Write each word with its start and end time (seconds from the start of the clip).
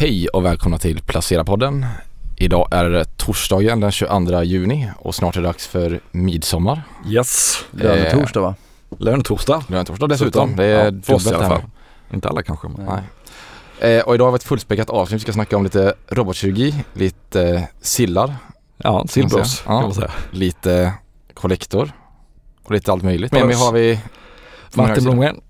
Hej 0.00 0.28
och 0.28 0.44
välkomna 0.44 0.78
till 0.78 1.00
Placera-podden. 1.00 1.86
Idag 2.36 2.68
är 2.70 2.90
det 2.90 3.04
torsdagen 3.16 3.80
den 3.80 3.92
22 3.92 4.42
juni 4.42 4.90
och 4.98 5.14
snart 5.14 5.36
är 5.36 5.40
det 5.40 5.46
dags 5.46 5.66
för 5.66 6.00
midsommar. 6.10 6.82
Yes. 7.08 7.58
Lönetorsdag 7.70 8.40
va? 8.40 8.54
Lönetorsdag. 8.98 9.64
Lönetorsdag 9.68 10.06
dessutom. 10.06 10.56
Det 10.56 10.64
är 10.64 10.84
ja, 10.84 10.90
dubbelt 10.90 11.26
i 11.26 11.34
alla 11.34 11.48
fall. 11.48 11.62
Inte 12.12 12.28
alla 12.28 12.42
kanske. 12.42 12.68
Men. 12.68 13.00
Nej. 13.80 13.96
Eh, 13.96 14.02
och 14.04 14.14
idag 14.14 14.24
har 14.24 14.32
vi 14.32 14.36
ett 14.36 14.42
fullspäckat 14.42 14.90
avsnitt. 14.90 15.20
Vi 15.20 15.22
ska 15.22 15.32
snacka 15.32 15.56
om 15.56 15.64
lite 15.64 15.94
robotkirurgi, 16.08 16.84
lite 16.92 17.42
eh, 17.42 17.62
sillar, 17.80 18.36
Ja. 18.76 19.06
Ja. 19.14 19.44
kan 19.64 19.82
man 19.82 19.94
säga. 19.94 20.10
lite 20.30 20.92
kollektor 21.34 21.92
och 22.64 22.72
lite 22.72 22.92
allt 22.92 23.02
möjligt. 23.02 23.32
Med 23.32 23.44
oss. 23.44 23.64
har 23.64 23.72
vi 23.72 24.00
Martin 24.74 25.04
Blomgren 25.04 25.40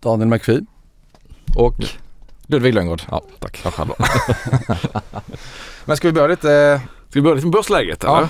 Daniel 0.00 0.28
McPhee. 0.28 0.60
och 1.56 1.76
Ludvig 2.46 2.74
Lönngård. 2.74 3.02
Ja, 3.10 3.22
tack. 3.38 3.60
Ja, 3.64 3.70
själv 3.70 3.88
då. 3.98 4.04
Men 5.84 5.96
ska 5.96 6.08
vi 6.08 6.12
börja 6.12 6.26
lite? 6.26 6.80
Ska 7.08 7.18
vi 7.18 7.22
börja 7.22 7.34
lite 7.34 7.46
med 7.46 7.52
börsläget 7.52 8.02
Ja. 8.02 8.16
eller? 8.16 8.28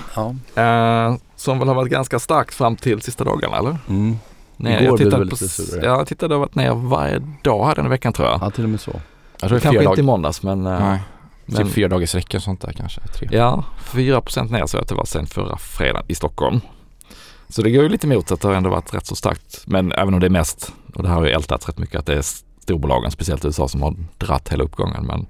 Ja. 0.55 1.11
Eh, 1.11 1.15
som 1.35 1.59
väl 1.59 1.67
har 1.67 1.75
varit 1.75 1.91
ganska 1.91 2.19
starkt 2.19 2.53
fram 2.53 2.75
till 2.75 3.01
sista 3.01 3.23
dagarna 3.23 3.57
eller? 3.57 3.77
Mm. 3.89 4.17
Nej, 4.57 4.73
Igår 4.73 4.83
jag 4.85 4.95
blev 4.95 5.05
tittade 5.05 5.19
väl 5.23 5.29
på, 5.29 5.35
lite 5.35 5.47
surare. 5.47 5.85
ja, 5.85 5.97
jag 5.97 6.07
tittade 6.07 6.33
och 6.35 6.39
varit 6.41 6.55
ner 6.55 6.73
varje 6.73 7.21
dag 7.41 7.65
här 7.65 7.75
den 7.75 7.89
veckan 7.89 8.13
tror 8.13 8.27
jag. 8.27 8.41
ja, 8.41 8.49
till 8.51 8.63
och 8.63 8.69
med 8.69 8.79
så. 8.81 9.01
Jag 9.41 9.49
tror 9.49 9.59
Kanske 9.59 9.79
fyra 9.81 9.89
inte 9.89 10.01
i 10.01 10.03
måndags 10.03 10.43
men, 10.43 10.65
eh, 10.65 10.79
Nej, 10.79 10.99
men 11.45 11.55
typ 11.65 11.73
fyra 11.73 11.87
dagars 11.87 12.15
räcken 12.15 12.41
sånt 12.41 12.61
där 12.61 12.71
kanske. 12.71 13.01
Tre. 13.01 13.27
ja, 13.31 13.63
4% 13.91 14.51
ner 14.51 14.65
så 14.65 14.77
att 14.77 14.87
det 14.87 14.95
var 14.95 15.05
sen 15.05 15.27
förra 15.27 15.57
fredagen 15.57 16.05
i 16.07 16.15
Stockholm. 16.15 16.61
Så 17.49 17.61
det 17.61 17.71
går 17.71 17.83
ju 17.83 17.89
lite 17.89 18.07
emot 18.07 18.31
att 18.31 18.41
det 18.41 18.47
har 18.47 18.55
ändå 18.55 18.69
varit 18.69 18.93
rätt 18.93 19.05
så 19.05 19.15
starkt. 19.15 19.63
Men 19.65 19.91
även 19.91 20.13
om 20.13 20.19
det 20.19 20.25
är 20.25 20.29
mest, 20.29 20.71
och 20.95 21.03
det 21.03 21.09
här 21.09 21.15
har 21.15 21.25
ju 21.25 21.31
ältats 21.31 21.67
rätt 21.67 21.77
mycket, 21.77 21.99
att 21.99 22.05
det 22.05 22.13
är 22.13 22.23
storbolagen, 22.65 23.11
speciellt 23.11 23.43
i 23.43 23.47
USA, 23.47 23.67
som 23.67 23.81
har 23.81 23.95
dratt 24.17 24.49
hela 24.49 24.63
uppgången. 24.63 25.05
Men, 25.05 25.25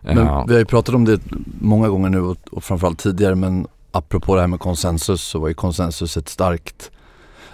Men 0.00 0.26
ja, 0.26 0.44
vi 0.48 0.52
har 0.52 0.58
ju 0.58 0.64
pratat 0.64 0.94
om 0.94 1.04
det 1.04 1.20
många 1.60 1.88
gånger 1.88 2.08
nu 2.08 2.20
och, 2.20 2.36
och 2.50 2.64
framförallt 2.64 2.98
tidigare 2.98 3.34
men 3.34 3.66
apropå 3.92 4.34
det 4.34 4.40
här 4.40 4.48
med 4.48 4.60
konsensus 4.60 5.22
så 5.22 5.38
var 5.38 5.48
ju 5.48 5.54
konsensus 5.54 6.16
ett 6.16 6.28
starkt, 6.28 6.90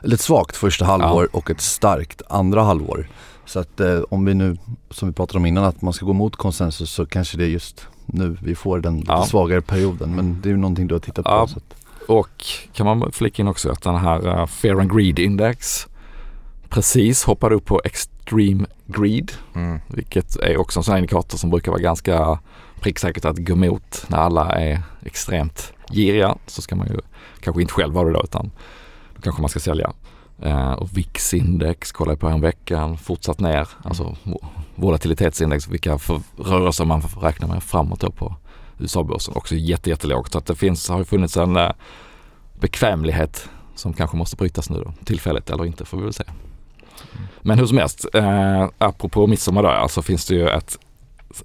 eller 0.03 0.15
ett 0.15 0.21
svagt 0.21 0.57
första 0.57 0.85
halvår 0.85 1.29
och 1.33 1.51
ett 1.51 1.61
starkt 1.61 2.23
andra 2.29 2.63
halvår. 2.63 3.09
Så 3.45 3.59
att 3.61 3.81
eh, 3.81 4.01
om 4.09 4.25
vi 4.25 4.35
nu, 4.35 4.57
som 4.91 5.09
vi 5.09 5.15
pratade 5.15 5.39
om 5.39 5.47
innan, 5.47 5.65
att 5.65 5.83
man 5.83 5.93
ska 5.93 6.07
gå 6.07 6.13
mot 6.13 6.37
konsensus 6.37 6.91
så 6.91 7.07
kanske 7.07 7.37
det 7.39 7.45
är 7.45 7.49
just 7.49 7.87
nu 8.07 8.37
vi 8.43 8.55
får 8.55 8.81
den 8.81 8.97
lite 9.01 9.13
Ja. 9.13 9.25
svagare 9.27 9.61
perioden. 9.61 10.15
Men 10.15 10.41
det 10.43 10.49
är 10.49 10.51
ju 10.51 10.57
någonting 10.57 10.87
du 10.87 10.95
har 10.95 11.01
tittat 11.01 11.25
på. 11.25 11.31
Ja. 11.31 11.49
Och 12.09 12.45
kan 12.73 12.87
man 12.87 13.13
flika 13.13 13.43
in 13.43 13.49
också 13.49 13.71
att 13.71 13.83
den 13.83 13.97
här 13.97 14.41
uh, 14.41 14.47
Fair 14.47 14.81
and 14.81 14.97
Greed 14.97 15.19
Index 15.19 15.87
precis 16.69 17.25
hoppade 17.25 17.55
upp 17.55 17.65
på 17.65 17.81
Extreme 17.85 18.67
Greed, 18.87 19.33
Mm. 19.55 19.81
vilket 19.89 20.37
är 20.37 20.57
också 20.57 20.81
en 20.81 20.85
sån 20.85 20.93
här 20.93 20.99
indikator 20.99 21.39
som 21.39 21.51
brukar 21.51 21.73
vara 21.73 21.83
ganska 21.83 22.39
pricksäkert 22.81 23.25
att 23.25 23.39
gå 23.39 23.53
emot 23.53 24.05
när 24.09 24.19
alla 24.19 24.51
är 24.51 24.83
extremt 25.05 25.73
giriga. 25.91 26.37
Så 26.47 26.63
ska 26.63 26.77
man 26.77 26.87
ju 26.89 26.99
kanske 27.41 27.63
inte 27.63 27.73
själv 27.75 27.95
vara 27.95 28.07
det 28.09 28.13
då 28.15 28.23
utan 28.25 28.51
då 29.17 29.23
kanske 29.23 29.43
man 29.43 29.49
ska 29.49 29.61
sälja. 29.61 29.93
Eh, 30.43 30.73
och 30.73 30.89
VIX-index 30.97 31.93
kollade 31.93 32.13
jag 32.13 32.21
på 32.21 32.29
en 32.29 32.41
veckan, 32.41 32.99
fortsatt 32.99 33.41
ner. 33.41 33.69
Alltså 33.85 34.17
vo- 34.25 34.47
volatilitetsindex, 34.75 35.69
vilka 35.69 35.99
rörelser 36.39 36.85
man 36.85 37.03
får 37.03 37.21
räkna 37.21 37.47
med 37.47 37.63
framåt 37.63 38.01
då 38.01 38.11
på 38.11 38.35
USA-börsen. 38.79 39.35
Också 39.37 39.55
jätte, 39.55 39.91
jättelågt. 39.91 40.33
Så 40.33 40.39
att 40.39 40.47
det 40.47 40.55
finns, 40.55 40.89
har 40.89 40.99
ju 40.99 41.05
funnits 41.05 41.37
en 41.37 41.57
eh, 41.57 41.71
bekvämlighet 42.61 43.49
som 43.75 43.93
kanske 43.93 44.17
måste 44.17 44.37
brytas 44.37 44.71
nu 44.71 44.83
då. 44.85 44.93
Tillfälligt 45.05 45.51
eller 45.51 45.65
inte 45.67 45.85
får 45.85 45.99
vi 45.99 46.05
väl 46.05 46.13
se. 46.13 46.25
Men 47.43 47.59
hur 47.59 47.67
som 47.67 47.79
helst, 47.79 48.07
eh, 48.15 48.69
apropå 48.79 49.27
midsommar 49.27 49.63
då, 49.63 49.69
alltså 49.69 50.03
finns 50.03 50.27
det 50.27 50.35
ju 50.35 50.49
ett, 50.49 50.79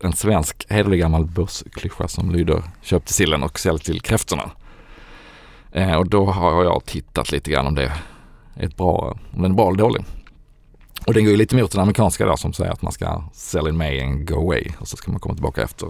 en 0.01 0.13
svensk 0.13 0.65
hederlig 0.69 0.99
gammal 0.99 1.25
börsklyscha 1.25 2.07
som 2.07 2.31
lyder 2.31 2.63
köp 2.81 3.05
till 3.05 3.15
sillen 3.15 3.43
och 3.43 3.59
sälj 3.59 3.79
till 3.79 4.01
kräftorna. 4.01 4.51
Eh, 5.71 5.95
och 5.95 6.09
då 6.09 6.25
har 6.25 6.63
jag 6.63 6.85
tittat 6.85 7.31
lite 7.31 7.51
grann 7.51 7.67
om 7.67 7.75
det 7.75 7.83
är 7.83 8.65
ett 8.65 8.77
bra, 8.77 9.17
om 9.33 9.41
den 9.41 9.51
är 9.51 9.55
bra 9.55 9.67
eller 9.67 9.77
dålig. 9.77 10.05
Och 11.07 11.13
den 11.13 11.23
går 11.23 11.31
ju 11.31 11.37
lite 11.37 11.55
emot 11.55 11.71
den 11.71 11.81
amerikanska 11.81 12.25
då 12.25 12.37
som 12.37 12.53
säger 12.53 12.71
att 12.71 12.81
man 12.81 12.91
ska 12.91 13.23
sell 13.33 13.67
in 13.67 13.77
May 13.77 14.01
and 14.01 14.27
go 14.27 14.35
away 14.35 14.67
och 14.79 14.87
så 14.87 14.97
ska 14.97 15.11
man 15.11 15.19
komma 15.19 15.35
tillbaka 15.35 15.63
efter 15.63 15.87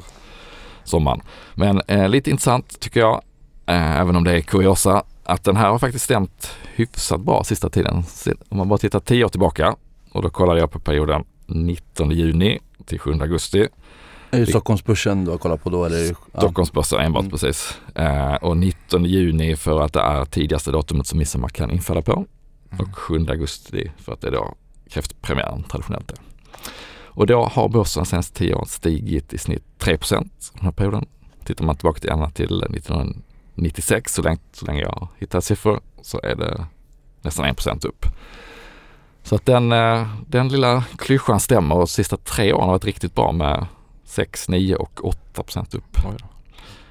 sommaren. 0.84 1.22
Men 1.54 1.82
eh, 1.88 2.10
lite 2.10 2.30
intressant 2.30 2.80
tycker 2.80 3.00
jag, 3.00 3.22
eh, 3.66 4.00
även 4.00 4.16
om 4.16 4.24
det 4.24 4.32
är 4.32 4.42
kuriosa, 4.42 5.04
att 5.24 5.44
den 5.44 5.56
här 5.56 5.70
har 5.70 5.80
faktiskt 5.80 6.06
stämt 6.06 6.52
hyfsat 6.76 7.22
bra 7.22 7.44
sista 7.44 7.70
tiden. 7.70 8.04
Om 8.50 8.58
man 8.58 8.70
bara 8.70 8.78
tittar 8.78 9.00
10 9.00 9.26
år 9.26 9.30
tillbaka 9.30 9.76
och 10.12 10.22
då 10.22 10.30
kollar 10.30 10.56
jag 10.56 10.72
på 10.72 10.80
perioden 10.80 11.24
19 11.46 12.12
juni 12.12 12.60
till 12.86 13.00
7 13.00 13.12
augusti. 13.22 13.68
Är 14.32 14.40
det 14.40 14.46
Stockholmsbörsen 14.46 15.26
du 15.26 15.32
har 15.32 15.38
kollat 15.38 15.64
på 15.64 15.70
då? 15.70 15.86
Eller? 15.86 16.16
Stockholmsbörsen 16.38 17.00
enbart, 17.00 17.22
mm. 17.22 17.32
precis. 17.32 17.78
Eh, 17.96 18.34
och 18.34 18.58
19 18.58 19.06
juni 19.06 19.56
för 19.56 19.82
att 19.82 19.94
det 19.94 20.00
är 20.00 20.26
tidigaste 20.26 20.72
datumet 20.72 21.08
som 21.08 21.20
midsommar 21.20 21.50
kan 21.50 21.72
infalla 21.72 22.02
på. 22.02 22.14
Mm. 22.14 22.28
Och 22.80 22.98
7 22.98 23.26
augusti 23.30 23.92
för 23.98 24.14
att 24.14 24.22
det 24.22 24.28
är 24.28 24.32
då 24.32 24.56
kräftpremiären 24.90 25.64
traditionellt 25.64 26.12
är. 26.12 26.18
Och 27.14 27.28
då 27.28 27.44
har 27.44 27.70
börsen 27.70 28.06
senaste 28.06 28.38
10 28.38 28.56
åren 28.56 28.66
stigit 28.66 29.34
i 29.34 29.38
snitt 29.38 29.64
3 29.78 29.98
procent 29.98 30.52
den 30.54 30.64
här 30.64 30.72
perioden. 30.72 31.06
Tittar 31.46 31.66
man 31.66 31.76
tillbaka 31.76 32.00
till, 32.00 32.34
till 32.34 32.66
19 32.70 33.24
96, 33.56 34.14
så 34.14 34.22
länge, 34.22 34.40
så 34.52 34.66
länge 34.66 34.82
jag 34.82 35.08
hittar 35.18 35.42
siffror, 35.42 35.80
så 36.02 36.20
är 36.24 36.36
det 36.36 36.66
nästan 37.22 37.46
1 37.46 37.58
% 37.58 37.86
upp. 37.86 38.06
Så 39.24 39.36
att 39.36 39.46
den, 39.46 39.72
eh, 39.72 40.08
den 40.28 40.50
lilla 40.50 40.84
klyschan 40.98 41.40
stämmer 41.40 41.76
och 41.76 41.90
sista 41.90 42.18
tre 42.18 42.54
åren 42.54 42.64
har 42.64 42.72
varit 42.72 42.86
riktigt 42.86 43.16
bra 43.16 43.32
med 43.32 43.66
6, 44.06 44.50
9 44.50 44.76
och 44.76 45.06
8 45.06 45.44
% 45.44 45.74
upp. 45.74 45.98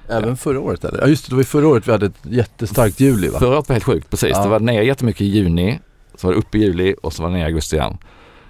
Även 0.09 0.37
förra 0.37 0.59
året 0.59 0.83
eller? 0.83 1.01
Ja 1.01 1.07
just 1.07 1.25
det, 1.25 1.29
det 1.31 1.35
var 1.35 1.41
ju 1.41 1.45
förra 1.45 1.67
året 1.67 1.87
vi 1.87 1.91
hade 1.91 2.05
ett 2.05 2.19
jättestarkt 2.23 2.99
juli 2.99 3.29
va? 3.29 3.39
Förra 3.39 3.57
året 3.57 3.69
var 3.69 3.73
helt 3.73 3.85
sjukt, 3.85 4.09
precis. 4.09 4.29
Ja. 4.29 4.43
Det 4.43 4.49
var 4.49 4.59
ner 4.59 4.81
jättemycket 4.81 5.21
i 5.21 5.25
juni, 5.25 5.79
så 6.15 6.27
var 6.27 6.33
det 6.33 6.39
upp 6.39 6.55
i 6.55 6.59
juli 6.59 6.95
och 7.03 7.13
så 7.13 7.23
var 7.23 7.29
det 7.29 7.35
ner 7.35 7.43
i 7.43 7.45
augusti 7.45 7.75
igen. 7.75 7.97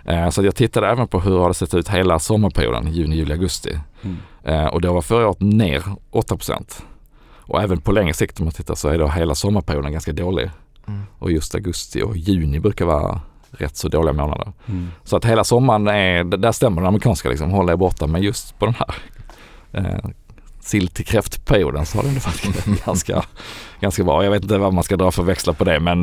Eh, 0.06 0.30
så 0.30 0.44
jag 0.44 0.56
tittade 0.56 0.88
även 0.88 1.08
på 1.08 1.20
hur 1.20 1.36
det 1.36 1.42
hade 1.42 1.54
sett 1.54 1.74
ut 1.74 1.90
hela 1.90 2.20
sommarperioden, 2.20 2.94
juni, 2.94 3.16
juli, 3.16 3.34
augusti. 3.34 3.80
Mm. 4.02 4.18
Eh, 4.44 4.66
och 4.66 4.82
då 4.82 4.94
var 4.94 5.02
förra 5.02 5.28
året 5.28 5.42
ner 5.42 5.84
8 6.12 6.38
%. 6.38 6.84
Och 7.42 7.62
även 7.62 7.82
på 7.82 7.92
längre 7.92 8.14
sikt 8.14 8.40
om 8.40 8.46
man 8.46 8.54
tittar 8.54 8.76
så 8.76 8.90
är 8.90 8.98
då 8.98 9.08
hela 9.08 9.36
sommarperioden 9.36 9.92
ganska 9.92 10.12
dålig. 10.14 10.50
Mm. 10.88 11.02
Och 11.20 11.32
just 11.32 11.56
augusti 11.56 12.02
och 12.02 12.18
juni 12.18 12.60
brukar 12.60 12.86
vara 12.86 13.22
rätt 13.52 13.78
så 13.78 13.88
dåliga 13.88 14.14
månader. 14.14 14.54
Mm. 14.66 14.88
Så 15.04 15.18
att 15.18 15.26
hela 15.26 15.44
sommaren 15.44 15.88
är, 15.88 16.24
där 16.24 16.52
stämmer 16.52 16.82
den 16.82 16.88
amerikanska 16.88 17.30
liksom, 17.30 17.52
håll 17.52 17.70
er 17.70 17.76
borta. 17.76 18.08
Men 18.08 18.22
just 18.22 18.60
på 18.60 18.66
den 18.66 18.76
här 18.76 18.96
eh, 19.72 20.10
sill 20.62 20.88
till 20.88 21.06
kräftperioden 21.06 21.86
så 21.86 21.98
har 21.98 22.04
den 22.04 22.14
varit 22.14 22.84
ganska, 22.86 23.24
ganska 23.80 24.04
bra. 24.04 24.24
Jag 24.24 24.32
vet 24.32 24.44
inte 24.44 24.58
vad 24.58 24.74
man 24.74 24.84
ska 24.84 24.98
dra 24.98 25.12
för 25.12 25.24
växlar 25.24 25.54
på 25.54 25.64
det 25.64 25.80
men 25.80 26.00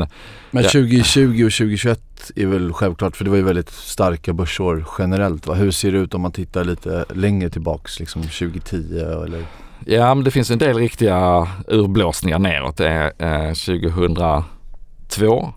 Men 0.51 0.63
Ja. 0.63 0.69
2020 0.69 1.45
och 1.47 1.53
2021 1.53 2.01
är 2.37 2.47
väl 2.47 2.73
självklart 2.73 3.17
för 3.17 3.25
det 3.25 3.31
var 3.31 3.37
ju 3.37 3.43
väldigt 3.43 3.71
starka 3.71 4.33
börsår 4.33 4.87
generellt 4.99 5.47
va? 5.47 5.55
Hur 5.55 5.71
ser 5.71 5.93
det 5.93 5.99
ut 5.99 6.15
om 6.15 6.21
man 6.21 6.33
tittar 6.33 6.65
lite 6.65 7.05
längre 7.15 7.51
tillbaks 7.51 8.01
liksom 8.01 8.23
2010 8.23 8.99
eller? 9.25 9.45
Ja 9.89 10.15
men 10.15 10.25
det 10.25 10.31
finns 10.31 10.51
en 10.51 10.59
del 10.59 10.77
riktiga 10.77 11.49
urblåsningar 11.69 12.39
neråt. 12.39 12.77
Det 12.77 12.89
är 12.89 13.47
eh, 13.49 13.55
2002, 13.55 15.53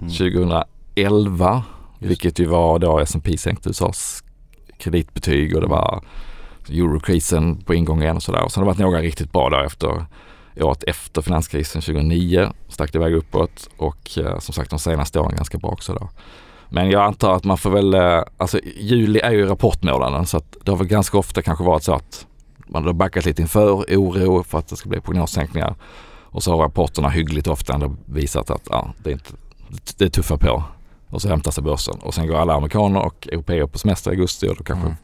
Mm. 0.00 0.12
2011 0.94 1.62
Just. 1.98 2.10
vilket 2.10 2.38
ju 2.38 2.46
var 2.46 2.78
då 2.78 2.98
S&P 2.98 3.38
sänkte 3.38 3.68
USAs 3.68 4.24
kreditbetyg 4.78 5.54
och 5.54 5.60
det 5.60 5.66
var 5.66 6.02
eurokrisen 6.68 7.56
på 7.56 7.74
ingång 7.74 8.02
igen 8.02 8.16
och 8.16 8.22
sådär. 8.22 8.42
Och 8.42 8.52
sen 8.52 8.60
har 8.62 8.64
det 8.66 8.72
varit 8.72 8.78
några 8.90 9.00
riktigt 9.00 9.32
bra 9.32 9.50
där 9.50 9.64
efter 9.64 10.04
året 10.60 10.84
efter 10.86 11.22
finanskrisen 11.22 11.82
2009 11.82 12.52
stack 12.68 12.92
det 12.92 12.98
iväg 12.98 13.14
uppåt 13.14 13.68
och 13.76 14.18
eh, 14.18 14.38
som 14.38 14.54
sagt 14.54 14.70
de 14.70 14.78
senaste 14.78 15.20
åren 15.20 15.36
ganska 15.36 15.58
bra 15.58 15.70
också 15.70 15.92
då. 15.94 16.08
Men 16.68 16.90
jag 16.90 17.02
antar 17.02 17.34
att 17.36 17.44
man 17.44 17.58
får 17.58 17.70
väl, 17.70 17.94
eh, 17.94 18.22
alltså 18.36 18.58
juli 18.76 19.20
är 19.20 19.30
ju 19.32 19.46
rapportmånaden 19.46 20.26
så 20.26 20.36
att 20.36 20.56
det 20.64 20.70
har 20.70 20.78
väl 20.78 20.86
ganska 20.86 21.18
ofta 21.18 21.42
kanske 21.42 21.64
varit 21.64 21.82
så 21.82 21.94
att 21.94 22.26
man 22.72 22.84
har 22.84 22.92
backat 22.92 23.24
lite 23.24 23.42
inför 23.42 23.72
oro 23.72 24.42
för 24.42 24.58
att 24.58 24.68
det 24.68 24.76
ska 24.76 24.88
bli 24.88 25.00
prognossänkningar 25.00 25.74
och 26.32 26.42
så 26.42 26.50
har 26.50 26.58
rapporterna 26.58 27.08
hyggligt 27.08 27.46
ofta 27.46 27.74
ändå 27.74 27.96
visat 28.04 28.50
att 28.50 28.62
ja, 28.70 28.92
det, 29.04 29.10
är 29.10 29.12
inte, 29.12 29.30
det 29.96 30.04
är 30.04 30.08
tuffa 30.08 30.36
på 30.36 30.62
och 31.08 31.22
så 31.22 31.28
hämtar 31.28 31.50
sig 31.50 31.64
börsen 31.64 31.94
och 32.02 32.14
sen 32.14 32.26
går 32.26 32.36
alla 32.36 32.54
amerikaner 32.54 33.00
och 33.00 33.28
europeer 33.32 33.66
på 33.66 33.78
semester 33.78 34.10
i 34.10 34.14
augusti 34.14 34.48
och 34.48 34.56
då 34.56 34.64
kanske 34.64 34.86
Mm. 34.86 34.96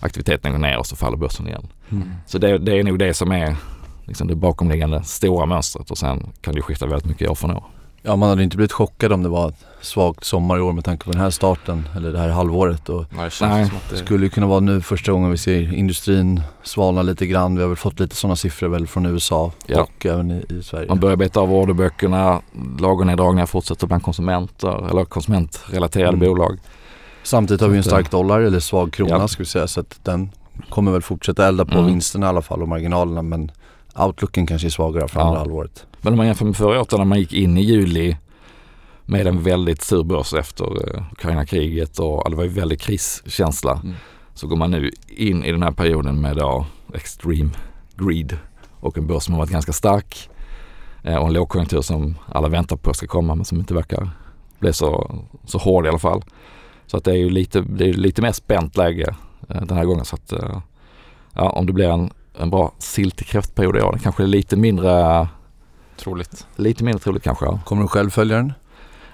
aktiviteten 0.00 0.52
går 0.52 0.58
ner 0.58 0.78
och 0.78 0.86
så 0.86 0.96
faller 0.96 1.16
börsen 1.16 1.48
igen. 1.48 1.66
Mm. 1.90 2.10
Så 2.26 2.38
det, 2.38 2.58
det 2.58 2.78
är 2.78 2.84
nog 2.84 2.98
det 2.98 3.14
som 3.14 3.32
är 3.32 3.56
liksom 4.04 4.28
det 4.28 4.34
bakomliggande 4.34 5.02
stora 5.02 5.46
mönstret 5.46 5.90
och 5.90 5.98
sen 5.98 6.32
kan 6.40 6.54
det 6.54 6.62
skifta 6.62 6.86
väldigt 6.86 7.06
mycket 7.08 7.30
år 7.30 7.34
från 7.34 7.50
år. 7.50 7.64
Ja 8.06 8.16
man 8.16 8.28
hade 8.28 8.42
inte 8.42 8.56
blivit 8.56 8.72
chockad 8.72 9.12
om 9.12 9.22
det 9.22 9.28
var 9.28 9.48
ett 9.48 9.64
svagt 9.80 10.24
sommar 10.24 10.58
i 10.58 10.60
år 10.60 10.72
med 10.72 10.84
tanke 10.84 11.04
på 11.04 11.10
den 11.12 11.20
här 11.20 11.30
starten 11.30 11.88
eller 11.96 12.12
det 12.12 12.18
här 12.18 12.28
halvåret 12.28 12.88
och 12.88 13.04
Nej, 13.10 13.24
det 13.24 13.30
känns 13.30 13.40
Nej. 13.52 13.66
som 13.68 13.76
att 13.76 13.90
det 13.90 13.96
skulle 13.96 14.24
ju 14.24 14.30
kunna 14.30 14.46
vara 14.46 14.60
nu 14.60 14.80
första 14.80 15.12
gången 15.12 15.30
vi 15.30 15.38
ser 15.38 15.74
industrin 15.74 16.42
svalna 16.62 17.02
lite 17.02 17.26
grann. 17.26 17.56
Vi 17.56 17.62
har 17.62 17.68
väl 17.68 17.76
fått 17.76 18.00
lite 18.00 18.16
sådana 18.16 18.36
siffror 18.36 18.68
väl 18.68 18.86
från 18.86 19.06
USA 19.06 19.52
Ja. 19.66 19.82
och 19.82 20.06
även 20.06 20.30
i, 20.30 20.44
i 20.48 20.62
Sverige. 20.62 20.88
Man 20.88 21.00
börjar 21.00 21.16
beta 21.16 21.40
av 21.40 21.52
orderböckerna, 21.54 22.40
lagerneddragningar 22.78 23.46
fortsätter 23.46 23.86
bland 23.86 24.02
konsumenter 24.02 24.90
eller 24.90 25.04
konsumentrelaterade 25.04 26.16
Mm. 26.16 26.28
bolag. 26.28 26.58
Samtidigt 27.22 27.60
har 27.60 27.68
vi 27.68 27.76
en 27.76 27.84
stark 27.84 28.10
dollar 28.10 28.40
eller 28.40 28.60
svag 28.60 28.92
krona 28.92 29.10
Ja. 29.16 29.28
ska 29.28 29.42
vi 29.42 29.46
säga 29.48 29.66
så 29.66 29.80
att 29.80 29.98
den 30.02 30.30
kommer 30.70 30.92
väl 30.92 31.02
fortsätta 31.02 31.48
elda 31.48 31.64
på 31.64 31.74
Mm. 31.78 31.86
vinsterna 31.86 32.26
i 32.26 32.28
alla 32.28 32.42
fall 32.42 32.62
och 32.62 32.68
marginalerna 32.68 33.22
men 33.22 33.50
outlooken 33.96 34.46
kanske 34.46 34.68
är 34.68 34.70
svagare 34.70 35.08
för 35.08 35.20
Ja. 35.20 35.26
andra 35.26 35.38
halvåret. 35.38 35.86
Men 36.04 36.12
om 36.12 36.16
man 36.16 36.26
jämför 36.26 36.44
med 36.44 36.56
förra 36.56 36.80
året 36.80 36.92
när 36.92 37.04
man 37.04 37.18
gick 37.18 37.32
in 37.32 37.58
i 37.58 37.62
juli 37.62 38.16
med 39.04 39.26
en 39.26 39.42
väldigt 39.42 39.82
sur 39.82 40.04
börs 40.04 40.34
efter 40.34 40.64
eh, 40.64 41.04
Ukraina-kriget 41.12 41.98
och 41.98 42.30
det 42.30 42.36
var 42.36 42.44
ju 42.44 42.50
väldigt 42.50 42.80
kriskänsla. 42.80 43.80
Mm. 43.84 43.94
Så 44.34 44.46
går 44.46 44.56
man 44.56 44.70
nu 44.70 44.90
in 45.08 45.44
i 45.44 45.52
den 45.52 45.62
här 45.62 45.70
perioden 45.70 46.20
med 46.20 46.36
då 46.36 46.66
extreme 46.94 47.50
greed 47.96 48.38
och 48.80 48.98
en 48.98 49.06
börs 49.06 49.22
som 49.22 49.34
har 49.34 49.38
varit 49.38 49.50
ganska 49.50 49.72
stark 49.72 50.30
eh, 51.02 51.16
och 51.16 51.26
en 51.26 51.32
lågkonjunktur 51.32 51.82
som 51.82 52.14
alla 52.26 52.48
väntar 52.48 52.76
på 52.76 52.94
ska 52.94 53.06
komma 53.06 53.34
men 53.34 53.44
som 53.44 53.58
inte 53.58 53.74
verkar 53.74 54.10
bli 54.58 54.72
så, 54.72 55.14
så 55.44 55.58
hård 55.58 55.86
i 55.86 55.88
alla 55.88 55.98
fall. 55.98 56.24
Så 56.86 56.96
att 56.96 57.04
det 57.04 57.10
är 57.10 57.16
ju 57.16 57.30
lite, 57.30 57.60
det 57.60 57.88
är 57.88 57.92
lite 57.92 58.22
mer 58.22 58.32
spänt 58.32 58.76
läge 58.76 59.14
eh, 59.48 59.62
den 59.62 59.76
här 59.76 59.84
gången 59.84 60.04
så 60.04 60.16
att 60.16 60.32
ja, 61.32 61.50
om 61.50 61.66
det 61.66 61.72
blir 61.72 61.88
en, 61.88 62.10
en 62.38 62.50
bra 62.50 62.72
sill 62.78 63.10
till 63.10 63.26
kräftperiod 63.26 63.76
i 63.76 63.80
år, 63.80 63.92
det 63.92 63.98
kanske 63.98 64.22
är 64.22 64.26
lite 64.26 64.56
mindre 64.56 65.28
Troligt. 65.96 66.46
Lite 66.56 66.84
mindre 66.84 67.00
troligt 67.00 67.24
kanske. 67.24 67.44
Ja. 67.44 67.60
Kommer 67.64 67.82
du 67.82 67.88
själv 67.88 68.10
följa 68.10 68.36
den? 68.36 68.52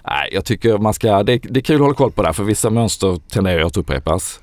Nej, 0.06 0.28
jag 0.32 0.44
tycker 0.44 0.78
man 0.78 0.94
ska, 0.94 1.22
det, 1.22 1.38
det 1.38 1.60
är 1.60 1.64
kul 1.64 1.76
att 1.76 1.80
hålla 1.80 1.94
koll 1.94 2.12
på 2.12 2.22
det 2.22 2.28
här, 2.28 2.32
för 2.32 2.44
vissa 2.44 2.70
mönster 2.70 3.20
tenderar 3.28 3.62
att 3.62 3.76
upprepas. 3.76 4.40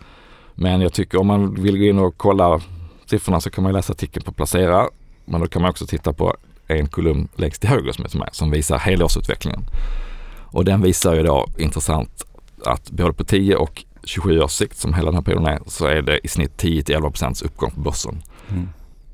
Men 0.56 0.82
jag 0.82 0.94
tycker 0.94 1.20
om 1.20 1.28
man 1.28 1.54
vill 1.64 1.78
gå 1.78 1.84
in 1.84 2.00
och 2.00 2.18
kolla 2.18 2.62
siffrorna 3.06 3.42
så 3.42 3.50
kan 3.50 3.64
man 3.64 3.74
läsa 3.74 3.94
artikeln 3.94 4.24
på 4.24 4.32
Placera. 4.32 4.90
Men 5.26 5.42
då 5.42 5.48
kan 5.48 5.62
man 5.62 5.72
också 5.72 5.86
titta 5.86 6.14
på 6.14 6.36
en 6.68 6.88
kolumn 6.88 7.28
längst 7.36 7.62
till 7.62 7.70
höger 7.70 7.92
som 7.92 8.06
är 8.06 8.18
med 8.18 8.30
som 8.32 8.52
visar 8.52 8.78
helårsutvecklingen. 8.78 9.64
Och 10.52 10.66
den 10.66 10.82
visar 10.82 11.16
ju 11.16 11.24
då 11.24 11.48
intressant 11.58 12.26
att 12.66 12.92
både 12.92 13.14
på 13.14 13.24
10 13.24 13.56
och 13.56 13.86
27 14.04 14.42
års 14.42 14.52
sikt 14.52 14.78
som 14.78 14.94
hela 14.94 15.06
den 15.06 15.16
här 15.16 15.22
perioden 15.22 15.46
är 15.48 15.60
så 15.66 15.86
är 15.86 16.02
det 16.02 16.20
i 16.24 16.28
snitt 16.28 16.64
10-11 16.64 17.02
procents 17.02 17.42
uppgång 17.42 17.72
på 17.72 17.80
börsen. 17.80 18.24
Mm. 18.50 18.70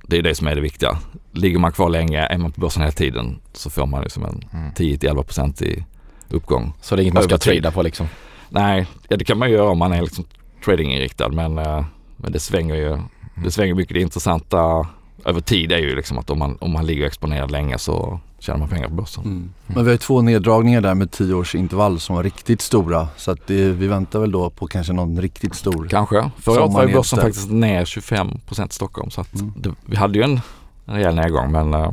Det 0.08 0.18
är 0.18 0.22
det 0.22 0.36
som 0.36 0.48
är 0.48 0.56
det 0.56 0.62
viktiga. 0.62 0.98
Ligger 1.32 1.60
man 1.60 1.72
kvar 1.72 1.90
länge, 1.90 2.20
är 2.20 2.38
man 2.38 2.52
på 2.52 2.62
börsen 2.62 2.82
hela 2.82 2.92
tiden 2.92 3.40
så 3.54 3.70
får 3.70 3.86
man 3.86 4.04
liksom 4.04 4.26
en 4.26 4.44
Mm. 4.54 4.72
10-11 4.74 5.24
procent 5.24 5.62
i 5.62 5.86
uppgång. 6.30 6.74
Så 6.82 6.96
det 6.96 7.02
är 7.02 7.04
inget 7.04 7.14
man 7.14 7.24
ska 7.24 7.38
trada 7.38 7.72
på 7.72 7.82
liksom? 7.82 8.08
Nej, 8.50 8.86
ja, 9.08 9.18
det 9.18 9.26
kan 9.26 9.38
man 9.38 9.50
ju 9.50 9.56
göra 9.56 9.70
om 9.70 9.78
man 9.78 9.94
är 9.94 10.02
liksom 10.02 10.26
tradinginriktad 10.66 11.30
men, 11.30 11.58
eh, 11.58 11.86
men 12.18 12.32
det 12.32 12.40
svänger 12.40 12.76
ju 12.76 12.98
det 13.44 13.52
svänger 13.52 13.74
mycket. 13.74 13.94
Det 13.94 14.02
intressanta 14.02 14.88
över 15.26 15.42
tid 15.42 15.72
är 15.72 15.78
ju 15.78 15.96
liksom 15.96 16.18
att 16.18 16.30
om 16.30 16.40
man, 16.40 16.58
om 16.62 16.72
man 16.72 16.86
ligger 16.86 17.06
exponerad 17.06 17.52
länge 17.52 17.78
så 17.78 18.20
tjänar 18.44 18.60
man 18.60 18.70
pengar 18.70 18.88
på 18.88 18.94
börsen. 18.94 19.24
Mm. 19.24 19.54
Men 19.68 19.76
vi 19.76 19.84
har 19.84 19.92
ju 19.92 19.98
två 19.98 20.22
neddragningar 20.22 20.82
där 20.82 20.96
med 20.96 21.12
10 21.12 21.34
års 21.34 21.56
intervall 21.56 22.00
som 22.00 22.16
var 22.16 22.24
riktigt 22.24 22.62
stora 22.62 23.08
så 23.18 23.32
att 23.32 23.48
det, 23.48 23.70
vi 23.70 23.88
väntar 23.88 24.20
väl 24.20 24.32
då 24.32 24.50
på 24.50 24.68
kanske 24.68 24.94
någon 24.94 25.22
riktigt 25.22 25.56
stor. 25.56 25.88
Kanske. 25.90 26.30
Förra 26.38 26.64
året 26.64 26.74
var 26.74 26.88
ju 26.88 26.94
börsen 26.94 27.20
faktiskt 27.20 27.52
ner 27.52 27.86
25 27.86 28.40
procent 28.48 28.72
i 28.72 28.76
Stockholm 28.76 29.10
så 29.10 29.22
att 29.22 29.34
Mm. 29.34 29.54
det, 29.58 29.74
vi 29.86 29.96
hade 29.96 30.18
ju 30.18 30.24
en, 30.24 30.42
en 30.86 30.96
rejäl 30.96 31.16
nedgång 31.16 31.52
men 31.52 31.74
eh, 31.74 31.92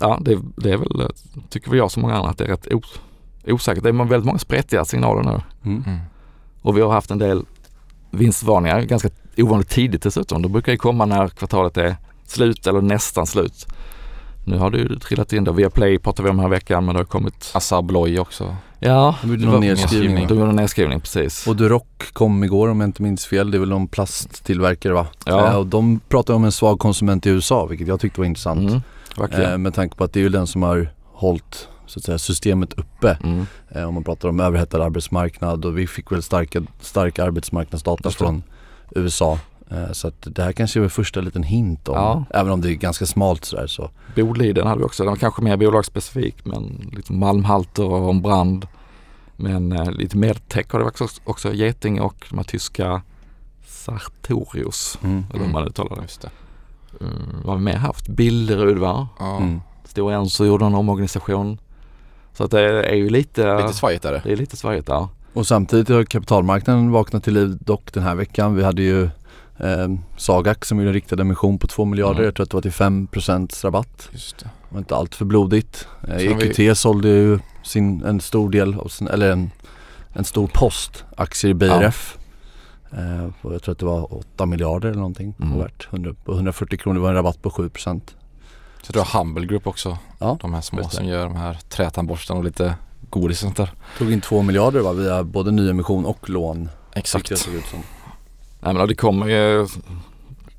ja 0.00 0.18
det, 0.20 0.38
det 0.56 0.70
är 0.70 0.76
väl, 0.76 1.00
eh, 1.00 1.08
tycker 1.48 1.70
väl 1.70 1.78
jag 1.78 1.90
som 1.90 2.02
många 2.02 2.14
andra 2.14 2.30
att 2.30 2.38
det 2.38 2.44
är 2.44 2.48
rätt 2.48 2.66
os, 2.74 3.00
osäkert. 3.46 3.82
Det 3.82 3.88
är 3.88 3.92
väldigt 3.92 4.26
många 4.26 4.38
spretiga 4.38 4.84
signaler 4.84 5.22
nu. 5.22 5.40
Mm. 5.70 5.84
Mm. 5.86 5.98
Och 6.62 6.76
vi 6.76 6.80
har 6.80 6.92
haft 6.92 7.10
en 7.10 7.18
del 7.18 7.44
vinstvarningar 8.10 8.80
ganska 8.80 9.08
ovanligt 9.36 9.68
tidigt 9.68 10.02
dessutom. 10.02 10.42
De 10.42 10.52
brukar 10.52 10.72
ju 10.72 10.78
komma 10.78 11.04
när 11.06 11.28
kvartalet 11.28 11.76
är 11.76 11.96
slut 12.26 12.66
eller 12.66 12.80
nästan 12.80 13.26
slut. 13.26 13.66
Nu 14.44 14.58
har 14.58 14.70
det 14.70 14.78
ju 14.78 14.98
trillat 14.98 15.32
in 15.32 15.44
då. 15.44 15.52
Via 15.52 15.70
Play 15.70 15.98
pratar 15.98 16.24
vi 16.24 16.30
om 16.30 16.36
den 16.36 16.42
här 16.44 16.50
veckan 16.50 16.84
men 16.84 16.94
det 16.94 17.00
har 17.00 17.04
kommit... 17.04 17.50
Assa 17.54 17.76
Abloy 17.76 18.18
också. 18.18 18.56
Ja, 18.78 19.14
Det 19.22 19.36
det 19.36 19.44
någon 19.44 19.52
var- 19.52 19.60
nedskrivning. 19.60 20.26
de 20.26 20.38
gjorde 20.38 20.50
en 20.50 20.56
nedskrivning 20.56 21.00
precis. 21.00 21.46
Och 21.46 21.56
Duroc 21.56 21.82
kom 22.12 22.44
igår 22.44 22.68
om 22.68 22.80
jag 22.80 22.88
inte 22.88 23.02
minns 23.02 23.26
fel. 23.26 23.50
Det 23.50 23.56
är 23.56 23.60
väl 23.60 23.68
någon 23.68 23.88
plasttillverkare 23.88 24.92
va? 24.92 25.06
Ja. 25.26 25.46
Eh, 25.48 25.56
och 25.56 25.66
de 25.66 26.00
pratar 26.08 26.34
om 26.34 26.44
en 26.44 26.52
svag 26.52 26.78
konsument 26.78 27.26
i 27.26 27.30
USA 27.30 27.66
vilket 27.66 27.88
jag 27.88 28.00
tyckte 28.00 28.20
var 28.20 28.26
intressant. 28.26 28.68
Mm, 28.70 28.82
verkligen. 29.16 29.52
Eh, 29.52 29.58
med 29.58 29.74
tanke 29.74 29.96
på 29.96 30.04
att 30.04 30.12
det 30.12 30.20
är 30.20 30.22
ju 30.22 30.28
den 30.28 30.46
som 30.46 30.62
har 30.62 30.88
hållit 31.12 31.68
så 31.86 31.98
att 31.98 32.04
säga, 32.04 32.18
systemet 32.18 32.72
uppe. 32.72 33.18
Mm. 33.24 33.46
Eh, 33.70 33.84
om 33.84 33.94
man 33.94 34.04
pratar 34.04 34.28
om 34.28 34.40
överhettad 34.40 34.82
arbetsmarknad 34.84 35.64
och 35.64 35.78
vi 35.78 35.86
fick 35.86 36.12
väl 36.12 36.22
starka, 36.22 36.62
stark 36.80 37.18
arbetsmarknadsdata 37.18 38.08
det. 38.08 38.14
från 38.14 38.42
USA. 38.94 39.38
Eh, 39.72 39.92
så 39.92 40.08
att 40.08 40.14
det 40.20 40.42
här 40.42 40.52
kanske 40.52 40.84
är 40.84 40.88
första 40.88 41.20
liten 41.20 41.42
hint 41.42 41.88
om, 41.88 41.94
Ja. 41.94 42.24
även 42.30 42.52
om 42.52 42.60
det 42.60 42.70
är 42.70 42.74
ganska 42.74 43.06
smalt 43.06 43.44
sådär 43.44 43.66
så. 43.66 43.90
Boliden 44.16 44.66
hade 44.66 44.78
vi 44.78 44.84
också. 44.84 45.02
Den 45.02 45.10
var 45.12 45.16
kanske 45.16 45.42
mer 45.42 45.56
bolagsspecifik 45.56 46.44
men 46.44 46.90
lite 46.92 47.12
malmhalter 47.12 47.84
och 47.84 48.10
en 48.10 48.22
brand. 48.22 48.66
Men 49.36 49.72
eh, 49.72 49.90
lite 49.90 50.16
medtech 50.16 50.66
har 50.72 50.78
det 50.78 50.84
också, 50.86 51.06
också 51.24 51.52
Geting 51.52 52.00
och 52.00 52.26
de 52.30 52.38
här 52.38 52.44
tyska 52.44 53.02
Sartorius. 53.66 54.98
Mm. 55.02 55.24
Eller 55.34 55.44
hur 55.44 55.52
man 55.52 55.66
uttalar 55.68 55.96
det. 55.96 56.02
Just 56.02 56.20
det. 56.22 56.30
Uh, 57.04 57.08
vad 57.44 57.46
har 57.46 57.56
vi 57.56 57.62
mer 57.64 57.76
haft? 57.76 58.08
Billerud 58.08 58.78
va? 58.78 59.08
Ja. 59.18 59.36
Mm. 59.36 59.60
Stora 59.84 60.14
Enso 60.14 60.44
gjorde 60.44 60.64
en 60.64 60.74
omorganisation. 60.74 61.58
Så 62.32 62.44
att 62.44 62.50
det 62.50 62.60
är 62.90 62.94
ju 62.94 63.08
lite, 63.10 63.56
Lite 63.62 63.72
svajigt 63.74 64.04
är 64.04 64.12
det. 64.12 64.20
det 64.24 64.32
är 64.32 64.36
lite 64.36 64.56
svajigt 64.56 64.86
där. 64.86 65.08
Och 65.32 65.46
samtidigt 65.46 65.88
har 65.88 66.04
kapitalmarknaden 66.04 66.90
vaknat 66.90 67.24
till 67.24 67.34
liv 67.34 67.58
dock 67.60 67.92
den 67.92 68.02
här 68.02 68.14
veckan. 68.14 68.54
Vi 68.54 68.64
hade 68.64 68.82
ju 68.82 69.10
eh, 69.58 69.88
Sagax 70.16 70.68
som 70.68 70.78
gjorde 70.78 70.90
en 70.90 70.94
riktad 70.94 71.20
emission 71.20 71.58
på 71.58 71.66
2 71.66 71.84
miljarder. 71.84 72.14
Mm. 72.14 72.24
Jag 72.24 72.34
tror 72.34 72.44
att 72.44 72.50
det 72.50 72.56
var 72.56 72.62
till 72.62 73.08
5% 73.10 73.64
rabatt. 73.64 74.08
Just 74.12 74.38
det. 74.38 74.44
Det 74.44 74.74
var 74.74 74.78
inte 74.78 74.96
allt 74.96 75.14
för 75.14 75.24
blodigt. 75.24 75.86
Eh, 76.02 76.08
har 76.10 76.18
vi- 76.18 76.48
EQT 76.68 76.78
sålde 76.78 77.08
ju 77.08 77.38
sin, 77.62 78.04
en 78.04 78.20
stor 78.20 78.50
del 78.50 78.74
av 78.74 78.88
sin, 78.88 79.08
eller 79.08 79.30
en, 79.30 79.50
en 80.12 80.24
stor 80.24 80.46
post 80.46 81.04
aktier 81.16 81.50
i 81.50 81.54
BRF. 81.54 82.16
Eh, 82.92 83.30
och 83.42 83.54
jag 83.54 83.62
tror 83.62 83.72
att 83.72 83.78
det 83.78 83.86
var 83.86 84.14
8 84.14 84.46
miljarder 84.46 84.88
eller 84.88 84.98
någonting. 84.98 85.34
Mm. 85.42 85.58
Värt 85.58 85.88
100, 85.90 86.14
på 86.24 86.32
140 86.32 86.78
kronor 86.78 86.94
det 86.94 87.00
var 87.00 87.08
en 87.08 87.14
rabatt 87.14 87.42
på 87.42 87.50
7%. 87.50 88.00
Så 88.82 88.92
du 88.92 88.98
har 88.98 89.18
Humble 89.18 89.46
Group 89.46 89.66
också. 89.66 89.98
Ja, 90.18 90.38
De 90.40 90.54
här 90.54 90.60
små 90.60 90.88
som 90.88 91.06
gör 91.06 91.24
de 91.24 91.36
här 91.36 91.58
trätandborstarna 91.68 92.38
och 92.38 92.44
lite 92.44 92.74
godis 93.10 93.38
och 93.42 93.46
sånt 93.46 93.56
där. 93.56 93.72
Tog 93.98 94.12
in 94.12 94.20
2 94.20 94.42
miljarder 94.42 94.80
va, 94.80 94.92
via 94.92 95.24
både 95.24 95.50
nyemission 95.50 96.06
och 96.06 96.30
lån. 96.30 96.68
Exakt. 96.94 97.28
det 97.28 97.36
såg 97.36 97.54
ut 97.54 97.64
som. 97.64 97.78
Nej 98.62 98.74
men 98.74 98.88
det 98.88 98.94
kommer 98.94 99.26
ju 99.26 99.66